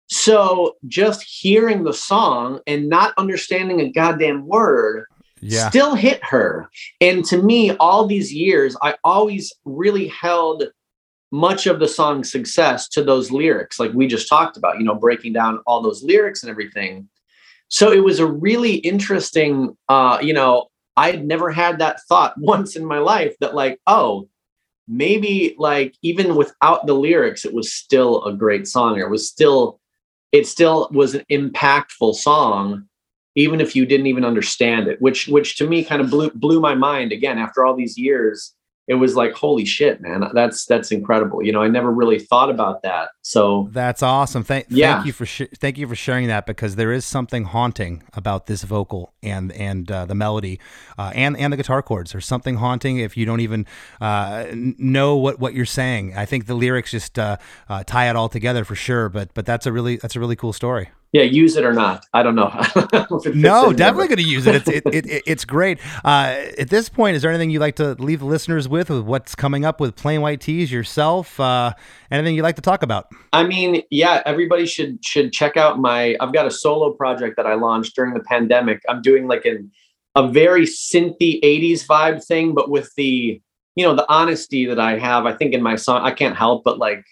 So 0.08 0.76
just 0.88 1.22
hearing 1.22 1.84
the 1.84 1.92
song 1.92 2.60
and 2.66 2.88
not 2.88 3.14
understanding 3.16 3.80
a 3.80 3.90
goddamn 3.90 4.46
word 4.46 5.06
Yeah, 5.40 5.70
still 5.70 5.94
hit 5.94 6.22
her. 6.24 6.68
And 7.00 7.24
to 7.26 7.42
me, 7.42 7.72
all 7.76 8.06
these 8.06 8.32
years, 8.32 8.76
I 8.82 8.96
always 9.04 9.52
really 9.64 10.08
held 10.08 10.64
much 11.32 11.66
of 11.66 11.80
the 11.80 11.88
song's 11.88 12.30
success 12.30 12.88
to 12.90 13.02
those 13.02 13.32
lyrics, 13.32 13.80
like 13.80 13.92
we 13.92 14.06
just 14.06 14.28
talked 14.28 14.56
about, 14.56 14.78
you 14.78 14.84
know, 14.84 14.94
breaking 14.94 15.32
down 15.32 15.58
all 15.66 15.82
those 15.82 16.02
lyrics 16.04 16.42
and 16.42 16.50
everything. 16.50 17.08
So 17.74 17.90
it 17.90 18.04
was 18.04 18.20
a 18.20 18.26
really 18.26 18.76
interesting, 18.76 19.76
uh, 19.88 20.20
you 20.22 20.32
know, 20.32 20.68
I 20.96 21.10
had 21.10 21.26
never 21.26 21.50
had 21.50 21.80
that 21.80 21.98
thought 22.08 22.34
once 22.38 22.76
in 22.76 22.84
my 22.84 22.98
life 22.98 23.34
that, 23.40 23.56
like, 23.56 23.80
oh, 23.88 24.28
maybe 24.86 25.56
like 25.58 25.96
even 26.00 26.36
without 26.36 26.86
the 26.86 26.94
lyrics, 26.94 27.44
it 27.44 27.52
was 27.52 27.74
still 27.74 28.22
a 28.26 28.32
great 28.32 28.68
song. 28.68 29.00
It 29.00 29.10
was 29.10 29.28
still, 29.28 29.80
it 30.30 30.46
still 30.46 30.88
was 30.92 31.16
an 31.16 31.24
impactful 31.32 32.14
song 32.14 32.88
even 33.36 33.60
if 33.60 33.74
you 33.74 33.84
didn't 33.84 34.06
even 34.06 34.24
understand 34.24 34.86
it 34.86 35.02
which 35.02 35.26
which 35.26 35.56
to 35.56 35.66
me 35.66 35.82
kind 35.82 36.00
of 36.00 36.08
blew 36.08 36.30
blew 36.36 36.60
my 36.60 36.72
mind 36.72 37.10
again 37.10 37.36
after 37.36 37.66
all 37.66 37.74
these 37.74 37.98
years 37.98 38.53
it 38.86 38.94
was 38.94 39.16
like 39.16 39.32
holy 39.32 39.64
shit 39.64 40.00
man 40.00 40.24
that's 40.34 40.66
that's 40.66 40.90
incredible 40.92 41.42
you 41.42 41.52
know 41.52 41.62
i 41.62 41.68
never 41.68 41.90
really 41.90 42.18
thought 42.18 42.50
about 42.50 42.82
that 42.82 43.08
so 43.26 43.70
That's 43.72 44.02
awesome. 44.02 44.44
Thank, 44.44 44.66
Yeah. 44.68 44.96
thank 44.96 45.06
you 45.06 45.12
for 45.14 45.24
sh- 45.24 45.48
thank 45.58 45.78
you 45.78 45.88
for 45.88 45.94
sharing 45.96 46.26
that 46.28 46.44
because 46.44 46.76
there 46.76 46.92
is 46.92 47.06
something 47.06 47.44
haunting 47.44 48.02
about 48.12 48.44
this 48.46 48.62
vocal 48.64 49.14
and 49.22 49.50
and 49.52 49.90
uh, 49.90 50.04
the 50.04 50.14
melody 50.14 50.60
uh, 50.98 51.10
and 51.14 51.34
and 51.38 51.50
the 51.50 51.56
guitar 51.56 51.80
chords. 51.82 52.12
There's 52.12 52.26
something 52.26 52.56
haunting 52.56 52.98
if 52.98 53.16
you 53.16 53.24
don't 53.24 53.40
even 53.40 53.64
uh, 53.98 54.44
know 54.52 55.16
what, 55.16 55.38
what 55.40 55.54
you're 55.54 55.64
saying. 55.64 56.14
I 56.14 56.26
think 56.26 56.44
the 56.44 56.54
lyrics 56.54 56.90
just 56.90 57.18
uh, 57.18 57.38
uh, 57.68 57.82
tie 57.84 58.10
it 58.10 58.16
all 58.16 58.28
together 58.28 58.62
for 58.62 58.74
sure. 58.74 59.08
But 59.08 59.32
but 59.32 59.46
that's 59.46 59.64
a 59.64 59.72
really 59.72 59.96
that's 59.96 60.16
a 60.16 60.20
really 60.20 60.36
cool 60.36 60.52
story. 60.52 60.90
Yeah 61.14 61.22
use 61.22 61.56
it 61.56 61.64
or 61.64 61.72
not 61.72 62.04
i 62.12 62.22
don't 62.22 62.34
know 62.34 62.52
If 63.14 63.26
it 63.26 63.32
fits 63.32 63.36
No, 63.36 63.72
definitely 63.72 64.08
going 64.08 64.18
to 64.18 64.24
use 64.24 64.46
it. 64.46 64.54
It's 64.56 64.68
it, 64.68 64.82
it, 64.92 65.06
it, 65.06 65.22
it's 65.26 65.44
great. 65.44 65.78
Uh, 66.04 66.36
at 66.58 66.70
this 66.70 66.88
point, 66.88 67.16
is 67.16 67.22
there 67.22 67.30
anything 67.30 67.50
you'd 67.50 67.60
like 67.60 67.76
to 67.76 67.94
leave 67.94 68.20
the 68.20 68.26
listeners 68.26 68.68
with 68.68 68.90
with 68.90 69.04
what's 69.04 69.34
coming 69.34 69.64
up 69.64 69.80
with 69.80 69.96
Plain 69.96 70.20
White 70.20 70.40
T's 70.40 70.72
yourself? 70.72 71.38
Uh, 71.38 71.72
anything 72.10 72.34
you'd 72.34 72.42
like 72.42 72.56
to 72.56 72.62
talk 72.62 72.82
about? 72.82 73.08
I 73.32 73.44
mean, 73.44 73.82
yeah, 73.90 74.22
everybody 74.26 74.66
should 74.66 75.04
should 75.04 75.32
check 75.32 75.56
out 75.56 75.78
my. 75.78 76.16
I've 76.20 76.32
got 76.32 76.46
a 76.46 76.50
solo 76.50 76.92
project 76.92 77.36
that 77.36 77.46
I 77.46 77.54
launched 77.54 77.94
during 77.94 78.14
the 78.14 78.20
pandemic. 78.20 78.82
I'm 78.88 79.02
doing 79.02 79.26
like 79.26 79.44
an 79.44 79.70
a 80.14 80.28
very 80.28 80.62
synthy 80.62 81.40
'80s 81.42 81.86
vibe 81.86 82.24
thing, 82.24 82.54
but 82.54 82.70
with 82.70 82.92
the 82.96 83.40
you 83.76 83.84
know 83.84 83.94
the 83.94 84.06
honesty 84.08 84.66
that 84.66 84.80
I 84.80 84.98
have. 84.98 85.26
I 85.26 85.34
think 85.34 85.54
in 85.54 85.62
my 85.62 85.76
song, 85.76 86.02
I 86.02 86.10
can't 86.10 86.36
help 86.36 86.64
but 86.64 86.78
like 86.78 87.04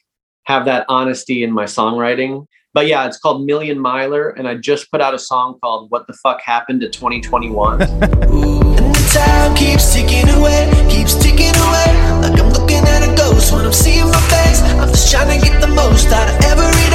have 0.44 0.64
that 0.64 0.86
honesty 0.88 1.42
in 1.42 1.52
my 1.52 1.64
songwriting. 1.64 2.46
But 2.74 2.86
yeah, 2.86 3.06
it's 3.06 3.18
called 3.18 3.44
Million 3.44 3.78
Miler, 3.78 4.30
and 4.30 4.48
I 4.48 4.54
just 4.54 4.90
put 4.90 5.02
out 5.02 5.12
a 5.12 5.18
song 5.18 5.58
called 5.60 5.90
"What 5.90 6.06
the 6.06 6.14
Fuck 6.14 6.40
Happened 6.40 6.80
to 6.80 6.88
2021." 6.88 7.82
And 7.82 7.90
the 7.92 9.10
time 9.12 9.54
keeps 9.54 9.92
ticking 9.92 10.28
away, 10.30 10.72
keeps 10.88 11.14
ticking 11.14 11.52
away. 11.52 11.88
Like 12.24 12.40
I'm 12.40 12.48
looking 12.48 12.78
at 12.78 13.04
a 13.04 13.14
ghost 13.14 13.52
when 13.52 13.66
I'm 13.66 13.72
seeing 13.74 14.06
my 14.06 14.20
face. 14.32 14.62
I'm 14.80 14.88
just 14.88 15.12
trying 15.12 15.38
to 15.38 15.46
get 15.46 15.60
the 15.60 15.68
most 15.68 16.08
out 16.08 16.28
of 16.28 16.44
every 16.46 16.91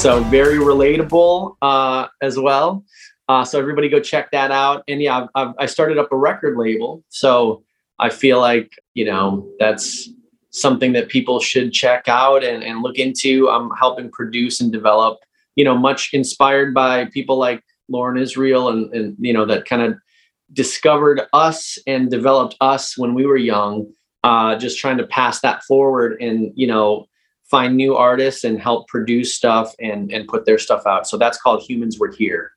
so 0.00 0.22
very 0.24 0.56
relatable 0.56 1.56
uh, 1.60 2.06
as 2.22 2.38
well. 2.38 2.82
Uh, 3.28 3.44
so 3.44 3.58
everybody 3.58 3.86
go 3.86 4.00
check 4.00 4.30
that 4.30 4.50
out. 4.50 4.82
And 4.88 5.02
yeah, 5.02 5.26
I've, 5.34 5.52
I 5.58 5.66
started 5.66 5.98
up 5.98 6.10
a 6.10 6.16
record 6.16 6.56
label, 6.56 7.04
so 7.10 7.62
I 7.98 8.08
feel 8.08 8.40
like 8.40 8.72
you 8.94 9.04
know 9.04 9.46
that's 9.58 10.08
something 10.52 10.94
that 10.94 11.10
people 11.10 11.38
should 11.38 11.74
check 11.74 12.08
out 12.08 12.42
and, 12.42 12.64
and 12.64 12.80
look 12.80 12.96
into. 12.96 13.50
I'm 13.50 13.70
helping 13.78 14.10
produce 14.10 14.62
and 14.62 14.72
develop, 14.72 15.18
you 15.54 15.64
know, 15.64 15.76
much 15.76 16.14
inspired 16.14 16.72
by 16.72 17.04
people 17.04 17.36
like 17.36 17.62
Loren 17.90 18.16
Israel 18.16 18.70
and 18.70 18.90
and 18.94 19.16
you 19.20 19.34
know 19.34 19.44
that 19.44 19.66
kind 19.66 19.82
of 19.82 19.98
discovered 20.54 21.20
us 21.34 21.76
and 21.86 22.10
developed 22.10 22.56
us 22.62 22.96
when 22.96 23.12
we 23.12 23.26
were 23.26 23.36
young. 23.36 23.86
Uh, 24.24 24.56
just 24.56 24.78
trying 24.78 24.96
to 24.96 25.06
pass 25.06 25.40
that 25.40 25.62
forward 25.64 26.16
and 26.22 26.52
you 26.54 26.66
know 26.66 27.06
find 27.50 27.76
new 27.76 27.96
artists 27.96 28.44
and 28.44 28.60
help 28.60 28.88
produce 28.88 29.34
stuff 29.34 29.74
and 29.80 30.12
and 30.12 30.28
put 30.28 30.46
their 30.46 30.58
stuff 30.58 30.86
out. 30.86 31.06
So 31.06 31.16
that's 31.16 31.40
called 31.40 31.62
Humans 31.62 31.98
Were 31.98 32.10
Here. 32.10 32.52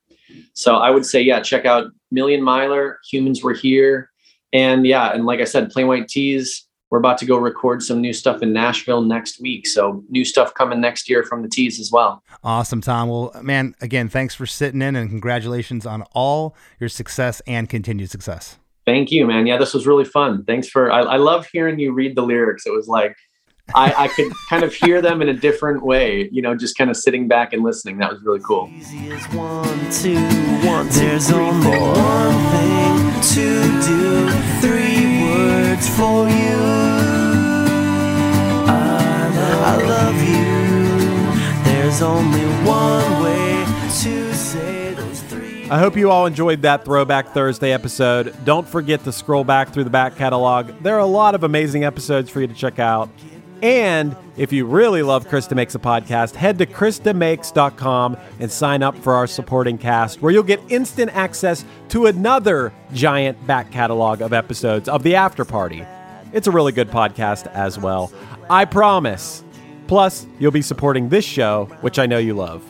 So 0.54 0.76
I 0.76 0.90
would 0.90 1.04
say, 1.04 1.20
yeah, 1.20 1.40
check 1.40 1.64
out 1.64 1.90
Million 2.10 2.42
Miler, 2.42 2.98
Humans 3.10 3.42
Were 3.42 3.54
Here, 3.54 4.10
and 4.52 4.86
yeah, 4.86 5.12
and 5.12 5.26
like 5.26 5.40
I 5.40 5.44
said, 5.44 5.70
Plain 5.70 5.88
White 5.88 6.08
T's. 6.08 6.66
We're 6.90 6.98
about 6.98 7.18
to 7.18 7.26
go 7.26 7.38
record 7.38 7.82
some 7.82 8.00
new 8.00 8.12
stuff 8.12 8.40
in 8.40 8.52
Nashville 8.52 9.02
next 9.02 9.40
week. 9.40 9.66
So 9.66 10.04
new 10.10 10.24
stuff 10.24 10.54
coming 10.54 10.80
next 10.80 11.10
year 11.10 11.24
from 11.24 11.42
the 11.42 11.48
T's 11.48 11.80
as 11.80 11.90
well. 11.90 12.22
Awesome, 12.44 12.80
Tom. 12.80 13.08
Well, 13.08 13.32
man, 13.42 13.74
again, 13.80 14.08
thanks 14.08 14.32
for 14.36 14.46
sitting 14.46 14.80
in 14.80 14.94
and 14.94 15.10
congratulations 15.10 15.86
on 15.86 16.02
all 16.12 16.54
your 16.78 16.88
success 16.88 17.42
and 17.48 17.68
continued 17.68 18.10
success. 18.10 18.58
Thank 18.86 19.10
you, 19.10 19.26
man. 19.26 19.48
Yeah, 19.48 19.56
this 19.56 19.74
was 19.74 19.88
really 19.88 20.04
fun. 20.04 20.44
Thanks 20.44 20.68
for. 20.68 20.92
I, 20.92 21.00
I 21.00 21.16
love 21.16 21.48
hearing 21.50 21.80
you 21.80 21.92
read 21.92 22.14
the 22.14 22.22
lyrics. 22.22 22.64
It 22.64 22.72
was 22.72 22.86
like 22.86 23.16
I, 23.72 24.04
I 24.04 24.08
could 24.08 24.30
kind 24.50 24.62
of 24.62 24.74
hear 24.74 25.00
them 25.00 25.22
in 25.22 25.28
a 25.28 25.32
different 25.32 25.84
way. 25.84 26.28
You 26.30 26.42
know, 26.42 26.54
just 26.54 26.76
kind 26.76 26.90
of 26.90 26.96
sitting 26.96 27.28
back 27.28 27.52
and 27.52 27.62
listening. 27.62 27.98
That 27.98 28.12
was 28.12 28.22
really 28.22 28.40
cool. 28.40 28.70
Easy 28.76 29.10
as 29.10 29.24
one, 29.32 29.64
two, 29.90 30.18
one, 30.66 30.88
two, 30.90 31.00
There's 31.00 31.30
only 31.32 31.70
one 31.70 32.34
thing 32.52 33.20
to 33.34 33.62
do. 33.86 34.30
Three 34.60 35.22
words 35.22 35.88
for 35.88 36.28
you. 36.28 37.14
I, 38.66 39.32
I 39.64 39.82
love 39.82 40.16
you. 40.22 41.72
There's 41.72 42.02
only 42.02 42.44
one 42.68 43.22
way 43.22 43.64
to 44.02 44.34
say 44.34 44.94
those 44.94 45.22
three. 45.22 45.70
I 45.70 45.78
hope 45.78 45.96
you 45.96 46.10
all 46.10 46.26
enjoyed 46.26 46.62
that 46.62 46.84
Throwback 46.84 47.32
Thursday 47.32 47.72
episode. 47.72 48.36
Don't 48.44 48.68
forget 48.68 49.02
to 49.04 49.12
scroll 49.12 49.42
back 49.42 49.70
through 49.70 49.84
the 49.84 49.90
back 49.90 50.16
catalog. 50.16 50.70
There 50.82 50.94
are 50.94 51.00
a 51.00 51.06
lot 51.06 51.34
of 51.34 51.44
amazing 51.44 51.84
episodes 51.84 52.28
for 52.28 52.42
you 52.42 52.46
to 52.46 52.54
check 52.54 52.78
out. 52.78 53.08
And 53.62 54.16
if 54.36 54.52
you 54.52 54.66
really 54.66 55.02
love 55.02 55.28
Chris 55.28 55.46
DeMakes 55.48 55.74
a 55.74 55.78
Podcast, 55.78 56.34
head 56.34 56.58
to 56.58 56.66
ChrisDeMakes.com 56.66 58.16
and 58.40 58.50
sign 58.50 58.82
up 58.82 58.96
for 58.98 59.14
our 59.14 59.26
supporting 59.26 59.78
cast, 59.78 60.20
where 60.20 60.32
you'll 60.32 60.42
get 60.42 60.60
instant 60.68 61.10
access 61.14 61.64
to 61.88 62.06
another 62.06 62.72
giant 62.92 63.46
back 63.46 63.70
catalog 63.70 64.20
of 64.20 64.32
episodes 64.32 64.88
of 64.88 65.02
The 65.02 65.14
After 65.14 65.44
Party. 65.44 65.84
It's 66.32 66.46
a 66.46 66.50
really 66.50 66.72
good 66.72 66.90
podcast 66.90 67.46
as 67.52 67.78
well. 67.78 68.12
I 68.50 68.64
promise. 68.64 69.44
Plus, 69.86 70.26
you'll 70.38 70.50
be 70.50 70.62
supporting 70.62 71.08
this 71.08 71.24
show, 71.24 71.66
which 71.80 71.98
I 71.98 72.06
know 72.06 72.18
you 72.18 72.34
love. 72.34 72.64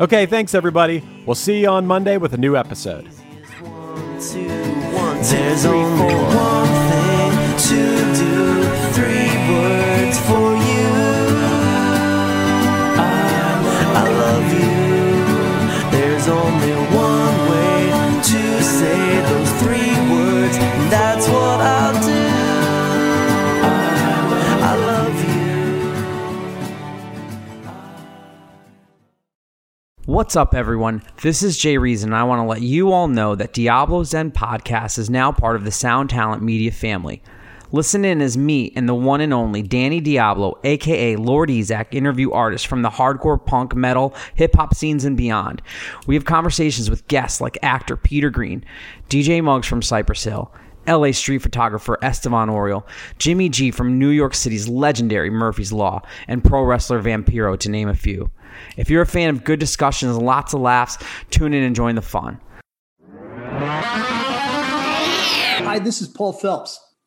Okay, 0.00 0.26
thanks 0.26 0.54
everybody. 0.54 1.02
We'll 1.26 1.34
see 1.34 1.60
you 1.60 1.68
on 1.68 1.86
Monday 1.86 2.16
with 2.16 2.32
a 2.32 2.38
new 2.38 2.56
episode. 2.56 3.04
two, 3.04 3.68
one, 3.68 4.20
two, 5.22 5.36
There's 5.36 5.66
only 5.66 6.14
one. 6.14 6.68
Three 7.58 7.97
for 10.16 10.56
you. 10.56 10.88
I, 12.96 13.02
I 13.94 14.04
love 14.22 14.52
you. 14.52 14.72
There's 15.90 16.28
only 16.28 16.72
one 16.96 17.50
way 17.50 17.90
to 18.22 18.62
say 18.62 19.20
those 19.22 19.52
three 19.60 19.92
words. 20.10 20.56
and 20.56 20.92
That's 20.92 21.26
what 21.28 21.60
I'll 21.60 21.92
do. 22.02 22.28
I, 23.64 23.66
I 24.62 24.74
love 24.86 25.16
you. 25.24 25.34
What's 30.06 30.36
up, 30.36 30.54
everyone? 30.54 31.02
This 31.22 31.42
is 31.42 31.58
Jay 31.58 31.76
Reason, 31.76 32.12
I 32.14 32.24
want 32.24 32.40
to 32.40 32.44
let 32.44 32.62
you 32.62 32.92
all 32.92 33.08
know 33.08 33.34
that 33.34 33.52
Diablo's 33.52 34.10
Den 34.10 34.30
Podcast 34.30 34.98
is 34.98 35.10
now 35.10 35.32
part 35.32 35.56
of 35.56 35.64
the 35.64 35.70
Sound 35.70 36.08
Talent 36.10 36.42
Media 36.42 36.70
family. 36.72 37.22
Listen 37.70 38.02
in 38.02 38.22
as 38.22 38.38
me 38.38 38.72
and 38.76 38.88
the 38.88 38.94
one 38.94 39.20
and 39.20 39.34
only 39.34 39.60
Danny 39.62 40.00
Diablo, 40.00 40.58
aka 40.64 41.16
Lord 41.16 41.50
Ezec, 41.50 41.92
interview 41.92 42.32
artists 42.32 42.66
from 42.66 42.80
the 42.80 42.88
hardcore 42.88 43.44
punk, 43.44 43.74
metal, 43.74 44.14
hip 44.34 44.56
hop 44.56 44.74
scenes 44.74 45.04
and 45.04 45.18
beyond. 45.18 45.60
We 46.06 46.14
have 46.14 46.24
conversations 46.24 46.88
with 46.88 47.06
guests 47.08 47.42
like 47.42 47.58
actor 47.62 47.96
Peter 47.96 48.30
Greene, 48.30 48.64
DJ 49.10 49.42
Muggs 49.42 49.66
from 49.66 49.82
Cypress 49.82 50.24
Hill, 50.24 50.50
LA 50.86 51.12
street 51.12 51.42
photographer 51.42 51.98
Estevan 52.02 52.48
Oriol, 52.48 52.84
Jimmy 53.18 53.50
G 53.50 53.70
from 53.70 53.98
New 53.98 54.08
York 54.08 54.34
City's 54.34 54.66
legendary 54.66 55.28
Murphy's 55.28 55.72
Law, 55.72 56.00
and 56.26 56.42
pro 56.42 56.62
wrestler 56.62 57.02
Vampiro, 57.02 57.58
to 57.58 57.68
name 57.68 57.90
a 57.90 57.94
few. 57.94 58.30
If 58.78 58.88
you're 58.88 59.02
a 59.02 59.06
fan 59.06 59.28
of 59.28 59.44
good 59.44 59.60
discussions 59.60 60.16
and 60.16 60.24
lots 60.24 60.54
of 60.54 60.60
laughs, 60.60 60.96
tune 61.28 61.52
in 61.52 61.62
and 61.62 61.76
join 61.76 61.96
the 61.96 62.02
fun. 62.02 62.40
Hi, 65.60 65.78
this 65.78 66.00
is 66.00 66.08
Paul 66.08 66.32
Phelps, 66.32 66.80